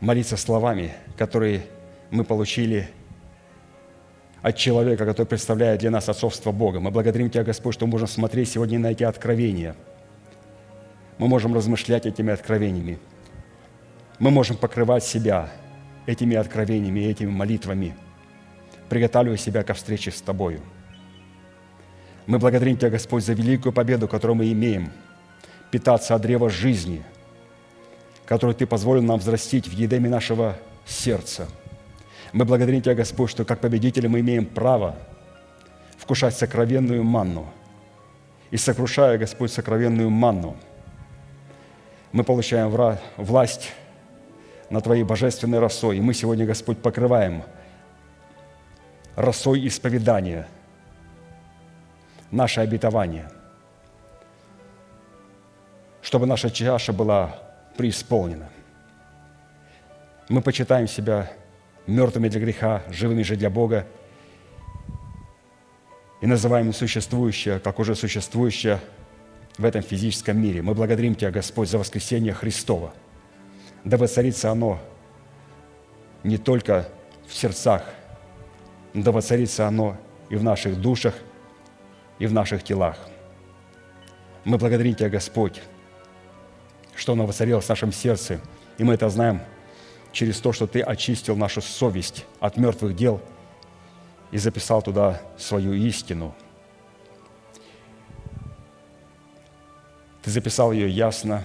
молиться 0.00 0.36
словами, 0.36 0.92
которые 1.16 1.62
мы 2.10 2.24
получили 2.24 2.88
от 4.42 4.56
человека, 4.56 5.06
который 5.06 5.28
представляет 5.28 5.78
для 5.78 5.92
нас 5.92 6.08
отцовство 6.08 6.50
Бога. 6.50 6.80
Мы 6.80 6.90
благодарим 6.90 7.30
Тебя, 7.30 7.44
Господь, 7.44 7.74
что 7.74 7.86
можем 7.86 8.08
смотреть 8.08 8.48
сегодня 8.48 8.80
на 8.80 8.88
эти 8.88 9.04
откровения. 9.04 9.76
Мы 11.18 11.28
можем 11.28 11.54
размышлять 11.54 12.06
этими 12.06 12.32
откровениями. 12.32 12.98
Мы 14.18 14.32
можем 14.32 14.56
покрывать 14.56 15.04
себя 15.04 15.48
этими 16.06 16.34
откровениями, 16.34 17.02
этими 17.02 17.30
молитвами– 17.30 17.94
приготавливая 18.88 19.38
себя 19.38 19.62
ко 19.62 19.74
встрече 19.74 20.10
с 20.10 20.20
Тобою. 20.20 20.60
Мы 22.26 22.40
благодарим 22.40 22.76
Тебя, 22.76 22.90
Господь, 22.90 23.24
за 23.24 23.32
великую 23.32 23.72
победу, 23.72 24.08
которую 24.08 24.38
мы 24.38 24.50
имеем, 24.50 24.90
питаться 25.72 26.14
от 26.14 26.22
древа 26.22 26.48
жизни, 26.48 27.02
которую 28.24 28.54
Ты 28.54 28.64
позволил 28.64 29.02
нам 29.02 29.18
взрастить 29.18 29.66
в 29.66 29.72
едеме 29.72 30.08
нашего 30.08 30.56
сердца. 30.86 31.48
Мы 32.32 32.44
благодарим 32.44 32.80
Тебя, 32.80 32.94
Господь, 32.94 33.30
что 33.30 33.44
как 33.44 33.58
победители 33.58 34.06
мы 34.06 34.20
имеем 34.20 34.46
право 34.46 34.94
вкушать 35.98 36.36
сокровенную 36.36 37.02
манну. 37.02 37.50
И 38.52 38.56
сокрушая, 38.56 39.18
Господь, 39.18 39.50
сокровенную 39.50 40.10
манну, 40.10 40.56
мы 42.12 42.22
получаем 42.22 42.70
власть 43.16 43.72
на 44.70 44.80
Твоей 44.80 45.02
божественной 45.02 45.58
росой. 45.58 45.98
И 45.98 46.00
мы 46.00 46.14
сегодня, 46.14 46.46
Господь, 46.46 46.78
покрываем– 46.78 47.42
росой 49.16 49.66
исповедания, 49.66 50.48
наше 52.30 52.60
обетование, 52.60 53.28
чтобы 56.02 56.26
наша 56.26 56.50
чаша 56.50 56.92
была 56.92 57.38
преисполнена. 57.76 58.50
Мы 60.28 60.42
почитаем 60.42 60.86
себя 60.86 61.32
мертвыми 61.86 62.28
для 62.28 62.40
греха, 62.40 62.82
живыми 62.90 63.22
же 63.22 63.36
для 63.36 63.50
Бога, 63.50 63.86
и 66.20 66.26
называем 66.26 66.72
существующее, 66.72 67.58
как 67.58 67.78
уже 67.78 67.94
существующее 67.94 68.78
в 69.58 69.64
этом 69.64 69.82
физическом 69.82 70.38
мире. 70.38 70.62
Мы 70.62 70.74
благодарим 70.74 71.14
Тебя, 71.14 71.30
Господь, 71.30 71.68
за 71.68 71.78
воскресение 71.78 72.34
Христова. 72.34 72.92
Да 73.84 73.96
воцарится 73.96 74.50
оно 74.50 74.78
не 76.22 76.38
только 76.38 76.88
в 77.26 77.34
сердцах– 77.34 77.84
да 78.94 79.10
воцарится 79.10 79.66
оно 79.66 79.96
и 80.28 80.36
в 80.36 80.44
наших 80.44 80.80
душах, 80.80 81.14
и 82.18 82.26
в 82.26 82.32
наших 82.32 82.62
телах. 82.62 82.98
Мы 84.44 84.58
благодарим 84.58 84.94
Тебя, 84.94 85.08
Господь, 85.08 85.62
что 86.96 87.12
оно 87.12 87.26
воцарилось 87.26 87.64
в 87.64 87.68
нашем 87.68 87.92
сердце, 87.92 88.40
и 88.78 88.84
мы 88.84 88.94
это 88.94 89.08
знаем 89.08 89.40
через 90.12 90.40
то, 90.40 90.52
что 90.52 90.66
Ты 90.66 90.80
очистил 90.80 91.36
нашу 91.36 91.60
совесть 91.62 92.26
от 92.40 92.56
мертвых 92.56 92.94
дел 92.94 93.20
и 94.30 94.38
записал 94.38 94.82
туда 94.82 95.20
свою 95.38 95.72
истину. 95.72 96.34
Ты 100.22 100.30
записал 100.30 100.72
ее 100.72 100.88
ясно, 100.88 101.44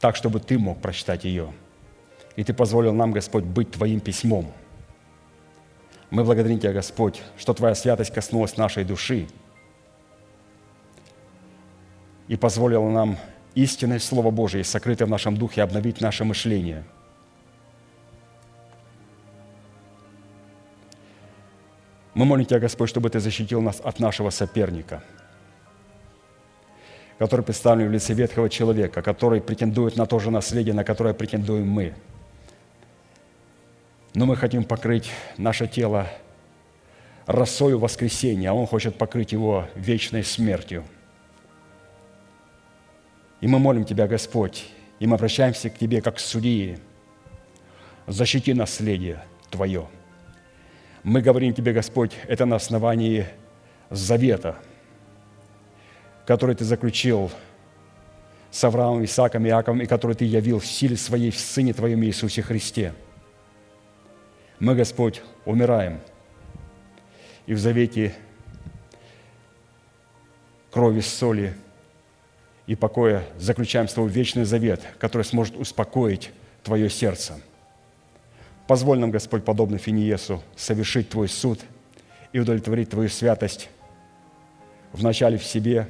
так, 0.00 0.16
чтобы 0.16 0.40
Ты 0.40 0.58
мог 0.58 0.80
прочитать 0.80 1.24
ее. 1.24 1.52
И 2.36 2.44
Ты 2.44 2.52
позволил 2.52 2.92
нам, 2.92 3.12
Господь, 3.12 3.44
быть 3.44 3.70
Твоим 3.70 4.00
письмом– 4.00 4.52
мы 6.10 6.24
благодарим 6.24 6.58
Тебя, 6.58 6.72
Господь, 6.72 7.20
что 7.36 7.52
Твоя 7.52 7.74
святость 7.74 8.12
коснулась 8.12 8.56
нашей 8.56 8.84
души 8.84 9.26
и 12.28 12.36
позволила 12.36 12.88
нам 12.90 13.18
истинное 13.54 13.98
Слово 13.98 14.30
Божие, 14.30 14.64
сокрытое 14.64 15.06
в 15.06 15.10
нашем 15.10 15.36
духе, 15.36 15.62
обновить 15.62 16.00
наше 16.00 16.24
мышление. 16.24 16.84
Мы 22.14 22.24
молим 22.24 22.46
Тебя, 22.46 22.60
Господь, 22.60 22.88
чтобы 22.88 23.10
Ты 23.10 23.20
защитил 23.20 23.60
нас 23.60 23.80
от 23.80 24.00
нашего 24.00 24.30
соперника, 24.30 25.02
который 27.18 27.44
представлен 27.44 27.88
в 27.88 27.92
лице 27.92 28.14
ветхого 28.14 28.48
человека, 28.48 29.02
который 29.02 29.40
претендует 29.40 29.96
на 29.96 30.06
то 30.06 30.18
же 30.18 30.30
наследие, 30.30 30.74
на 30.74 30.84
которое 30.84 31.14
претендуем 31.14 31.68
мы– 31.68 31.94
но 34.16 34.24
мы 34.24 34.34
хотим 34.34 34.64
покрыть 34.64 35.10
наше 35.36 35.68
тело 35.68 36.08
росою 37.26 37.78
воскресения, 37.78 38.50
а 38.50 38.54
Он 38.54 38.66
хочет 38.66 38.96
покрыть 38.96 39.32
его 39.32 39.68
вечной 39.74 40.24
смертью. 40.24 40.84
И 43.40 43.46
мы 43.46 43.58
молим 43.58 43.84
Тебя, 43.84 44.06
Господь, 44.06 44.66
и 44.98 45.06
мы 45.06 45.16
обращаемся 45.16 45.70
к 45.70 45.78
Тебе 45.78 46.00
как 46.00 46.16
к 46.16 46.18
судьи. 46.18 46.78
Защити 48.06 48.54
наследие 48.54 49.22
Твое. 49.50 49.86
Мы 51.02 51.20
говорим 51.20 51.54
Тебе, 51.54 51.72
Господь, 51.72 52.12
это 52.28 52.46
на 52.46 52.56
основании 52.56 53.26
завета, 53.90 54.56
который 56.26 56.54
Ты 56.54 56.64
заключил 56.64 57.30
с 58.50 58.64
Авраамом, 58.64 59.04
Исааком, 59.04 59.46
Иаковом, 59.46 59.82
и 59.82 59.86
который 59.86 60.16
Ты 60.16 60.24
явил 60.24 60.58
в 60.58 60.66
силе 60.66 60.96
Своей 60.96 61.30
в 61.30 61.38
Сыне 61.38 61.72
Твоем 61.72 62.02
Иисусе 62.04 62.42
Христе– 62.42 62.92
мы, 64.58 64.74
Господь, 64.74 65.22
умираем. 65.44 66.00
И 67.46 67.52
в 67.52 67.58
завете 67.58 68.14
крови, 70.70 71.00
соли 71.00 71.54
и 72.66 72.74
покоя 72.74 73.24
заключаем 73.38 73.88
с 73.88 73.94
Тобой 73.94 74.10
вечный 74.10 74.44
завет, 74.44 74.82
который 74.98 75.22
сможет 75.22 75.56
успокоить 75.56 76.30
Твое 76.62 76.90
сердце. 76.90 77.40
Позволь 78.66 78.98
нам, 78.98 79.12
Господь, 79.12 79.44
подобно 79.44 79.78
Финиесу, 79.78 80.42
совершить 80.56 81.08
Твой 81.08 81.28
суд 81.28 81.60
и 82.32 82.40
удовлетворить 82.40 82.90
Твою 82.90 83.08
святость 83.08 83.68
вначале 84.92 85.38
в 85.38 85.44
себе, 85.44 85.88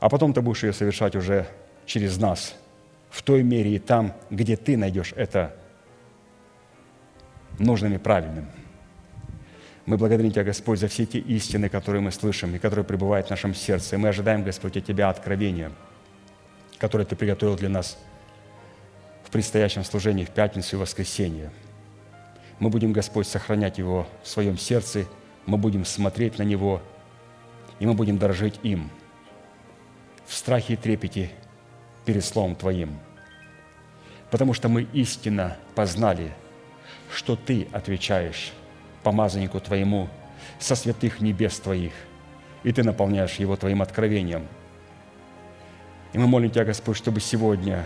а 0.00 0.08
потом 0.08 0.32
Ты 0.32 0.40
будешь 0.40 0.62
ее 0.62 0.72
совершать 0.72 1.14
уже 1.16 1.46
через 1.84 2.18
нас, 2.18 2.54
в 3.10 3.22
той 3.22 3.42
мере 3.42 3.74
и 3.74 3.78
там, 3.78 4.14
где 4.30 4.56
Ты 4.56 4.76
найдешь 4.76 5.12
это 5.14 5.54
нужным 7.58 7.94
и 7.94 7.98
правильным. 7.98 8.46
Мы 9.86 9.98
благодарим 9.98 10.30
Тебя, 10.30 10.44
Господь, 10.44 10.78
за 10.78 10.88
все 10.88 11.04
те 11.04 11.18
истины, 11.18 11.68
которые 11.68 12.00
мы 12.00 12.10
слышим 12.10 12.54
и 12.54 12.58
которые 12.58 12.84
пребывают 12.84 13.26
в 13.26 13.30
нашем 13.30 13.54
сердце. 13.54 13.96
И 13.96 13.98
мы 13.98 14.08
ожидаем, 14.08 14.42
Господь, 14.42 14.76
от 14.76 14.86
Тебя 14.86 15.10
откровения, 15.10 15.72
которое 16.78 17.04
Ты 17.04 17.16
приготовил 17.16 17.56
для 17.56 17.68
нас 17.68 17.98
в 19.24 19.30
предстоящем 19.30 19.84
служении 19.84 20.24
в 20.24 20.30
пятницу 20.30 20.76
и 20.76 20.78
воскресенье. 20.78 21.50
Мы 22.60 22.70
будем, 22.70 22.92
Господь, 22.92 23.26
сохранять 23.26 23.78
его 23.78 24.06
в 24.22 24.28
своем 24.28 24.56
сердце, 24.56 25.06
мы 25.44 25.58
будем 25.58 25.84
смотреть 25.84 26.38
на 26.38 26.44
него, 26.44 26.80
и 27.78 27.86
мы 27.86 27.94
будем 27.94 28.16
дорожить 28.16 28.58
им 28.62 28.90
в 30.26 30.34
страхе 30.34 30.74
и 30.74 30.76
трепете 30.76 31.30
перед 32.06 32.24
Словом 32.24 32.54
Твоим. 32.54 32.98
Потому 34.30 34.54
что 34.54 34.68
мы 34.68 34.82
истинно 34.92 35.56
познали– 35.74 36.32
что 37.14 37.36
Ты 37.36 37.68
отвечаешь 37.72 38.52
помазаннику 39.04 39.60
Твоему 39.60 40.08
со 40.58 40.74
святых 40.74 41.20
небес 41.20 41.60
Твоих, 41.60 41.92
и 42.64 42.72
Ты 42.72 42.82
наполняешь 42.82 43.36
его 43.36 43.56
Твоим 43.56 43.82
откровением. 43.82 44.46
И 46.12 46.18
мы 46.18 46.26
молим 46.26 46.50
Тебя, 46.50 46.64
Господь, 46.64 46.96
чтобы 46.96 47.20
сегодня 47.20 47.84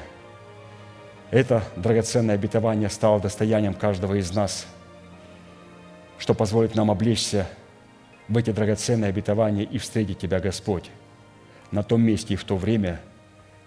это 1.30 1.62
драгоценное 1.76 2.36
обетование 2.36 2.88
стало 2.88 3.20
достоянием 3.20 3.74
каждого 3.74 4.14
из 4.14 4.32
нас, 4.32 4.66
что 6.18 6.32
позволит 6.32 6.74
нам 6.74 6.90
облечься 6.90 7.46
в 8.28 8.36
эти 8.38 8.50
драгоценные 8.50 9.10
обетования 9.10 9.64
и 9.64 9.78
встретить 9.78 10.18
Тебя, 10.18 10.40
Господь, 10.40 10.90
на 11.70 11.82
том 11.82 12.00
месте 12.00 12.34
и 12.34 12.36
в 12.36 12.44
то 12.44 12.56
время, 12.56 13.00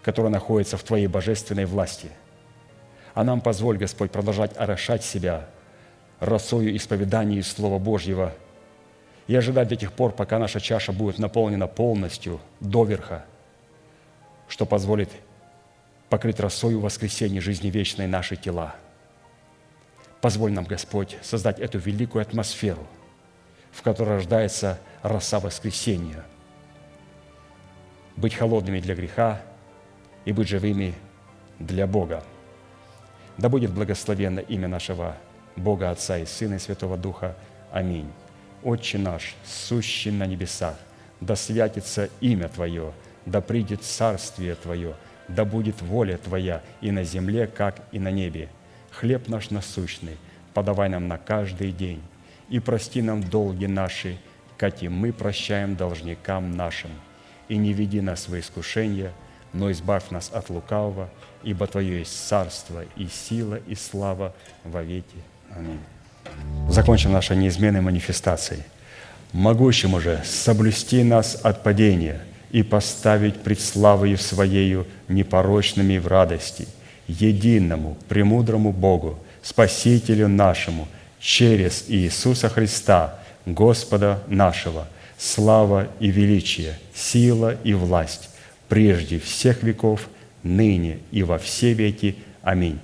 которая 0.02 0.32
находится 0.32 0.78
в 0.78 0.84
Твоей 0.84 1.08
божественной 1.08 1.66
власти. 1.66 2.10
А 3.14 3.24
нам 3.24 3.42
позволь, 3.42 3.78
Господь, 3.78 4.12
продолжать 4.12 4.58
орошать 4.58 5.04
себя 5.04 5.48
росою 6.22 6.74
исповедания 6.78 7.40
и 7.40 7.42
Слова 7.42 7.80
Божьего 7.80 8.34
и 9.28 9.36
ожидать 9.36 9.68
до 9.68 9.76
тех 9.76 9.92
пор, 9.92 10.14
пока 10.14 10.40
наша 10.40 10.62
чаша 10.62 10.94
будет 10.94 11.18
наполнена 11.18 11.68
полностью, 11.68 12.40
доверха, 12.60 13.26
что 14.48 14.66
позволит 14.66 15.10
покрыть 16.10 16.40
росою 16.40 16.80
воскресения 16.80 17.42
жизни 17.42 17.70
вечной 17.70 18.08
наши 18.08 18.36
тела. 18.36 18.76
Позволь 20.22 20.52
нам, 20.52 20.66
Господь, 20.66 21.18
создать 21.24 21.60
эту 21.60 21.80
великую 21.80 22.22
атмосферу, 22.22 22.86
в 23.72 23.82
которой 23.82 24.18
рождается 24.18 24.80
роса 25.02 25.40
воскресения, 25.40 26.24
быть 28.16 28.36
холодными 28.36 28.80
для 28.80 28.94
греха 28.94 29.42
и 30.26 30.34
быть 30.34 30.48
живыми 30.48 30.94
для 31.58 31.88
Бога. 31.88 32.24
Да 33.40 33.50
будет 33.50 33.72
благословенно 33.72 34.40
имя 34.40 34.68
нашего 34.68 35.18
Бога 35.56 35.92
Отца 35.92 36.18
и 36.18 36.26
Сына 36.26 36.56
и 36.56 36.60
Святого 36.60 36.98
Духа. 36.98 37.36
Аминь. 37.72 38.10
Отче 38.64 38.98
наш, 38.98 39.36
сущий 39.46 40.12
на 40.12 40.26
небесах, 40.26 40.76
да 41.20 41.36
святится 41.36 42.10
имя 42.20 42.48
Твое, 42.48 42.92
да 43.26 43.42
придет 43.42 43.84
царствие 43.84 44.56
Твое, 44.56 44.96
да 45.28 45.46
будет 45.46 45.82
воля 45.82 46.18
Твоя 46.18 46.62
и 46.82 46.92
на 46.92 47.04
земле, 47.04 47.48
как 47.48 47.82
и 47.92 48.00
на 48.00 48.12
небе. 48.12 48.50
Хлеб 48.92 49.28
наш 49.28 49.50
насущный 49.50 50.18
подавай 50.54 50.90
нам 50.90 51.08
на 51.08 51.18
каждый 51.18 51.72
день, 51.72 52.02
и 52.50 52.60
прости 52.60 53.02
нам 53.02 53.24
долги 53.24 53.68
наши, 53.68 54.18
как 54.58 54.84
и 54.84 54.90
мы 54.90 55.14
прощаем 55.14 55.76
должникам 55.76 56.52
нашим. 56.52 56.92
И 57.48 57.58
не 57.58 57.74
веди 57.74 58.02
нас 58.02 58.28
в 58.28 58.40
искушение, 58.40 59.12
но 59.54 59.72
избавь 59.72 60.10
нас 60.12 60.32
от 60.34 60.50
лукавого, 60.50 61.10
ибо 61.44 61.68
Твое 61.68 62.00
есть 62.00 62.28
царство 62.28 62.84
и 62.96 63.08
сила 63.08 63.56
и 63.68 63.76
слава 63.76 64.34
во 64.64 64.84
веки. 64.84 65.18
Закончим 66.70 67.12
нашей 67.12 67.36
неизменной 67.38 67.82
манифестацией. 67.82 68.64
Могущему 69.34 70.00
же 70.00 70.22
соблюсти 70.26 71.04
нас 71.04 71.40
от 71.42 71.64
падения 71.64 72.22
и 72.52 72.64
поставить 72.64 73.42
пред 73.42 73.60
славою 73.60 74.18
Своею 74.18 74.86
непорочными 75.08 75.98
в 75.98 76.08
радости, 76.08 76.68
единому, 77.08 77.98
премудрому 78.08 78.72
Богу, 78.72 79.20
Спасителю 79.42 80.28
нашему, 80.28 80.88
через 81.20 81.86
Иисуса 81.88 82.50
Христа, 82.50 83.20
Господа 83.46 84.24
нашего, 84.28 84.88
слава 85.18 85.88
и 86.00 86.10
величие, 86.10 86.78
сила 86.94 87.56
и 87.64 87.74
власть, 87.74 88.30
прежде 88.68 89.20
всех 89.20 89.64
веков, 89.64 90.10
ныне 90.44 91.00
и 91.12 91.24
во 91.24 91.38
все 91.38 91.74
веки. 91.74 92.16
Аминь. 92.42 92.80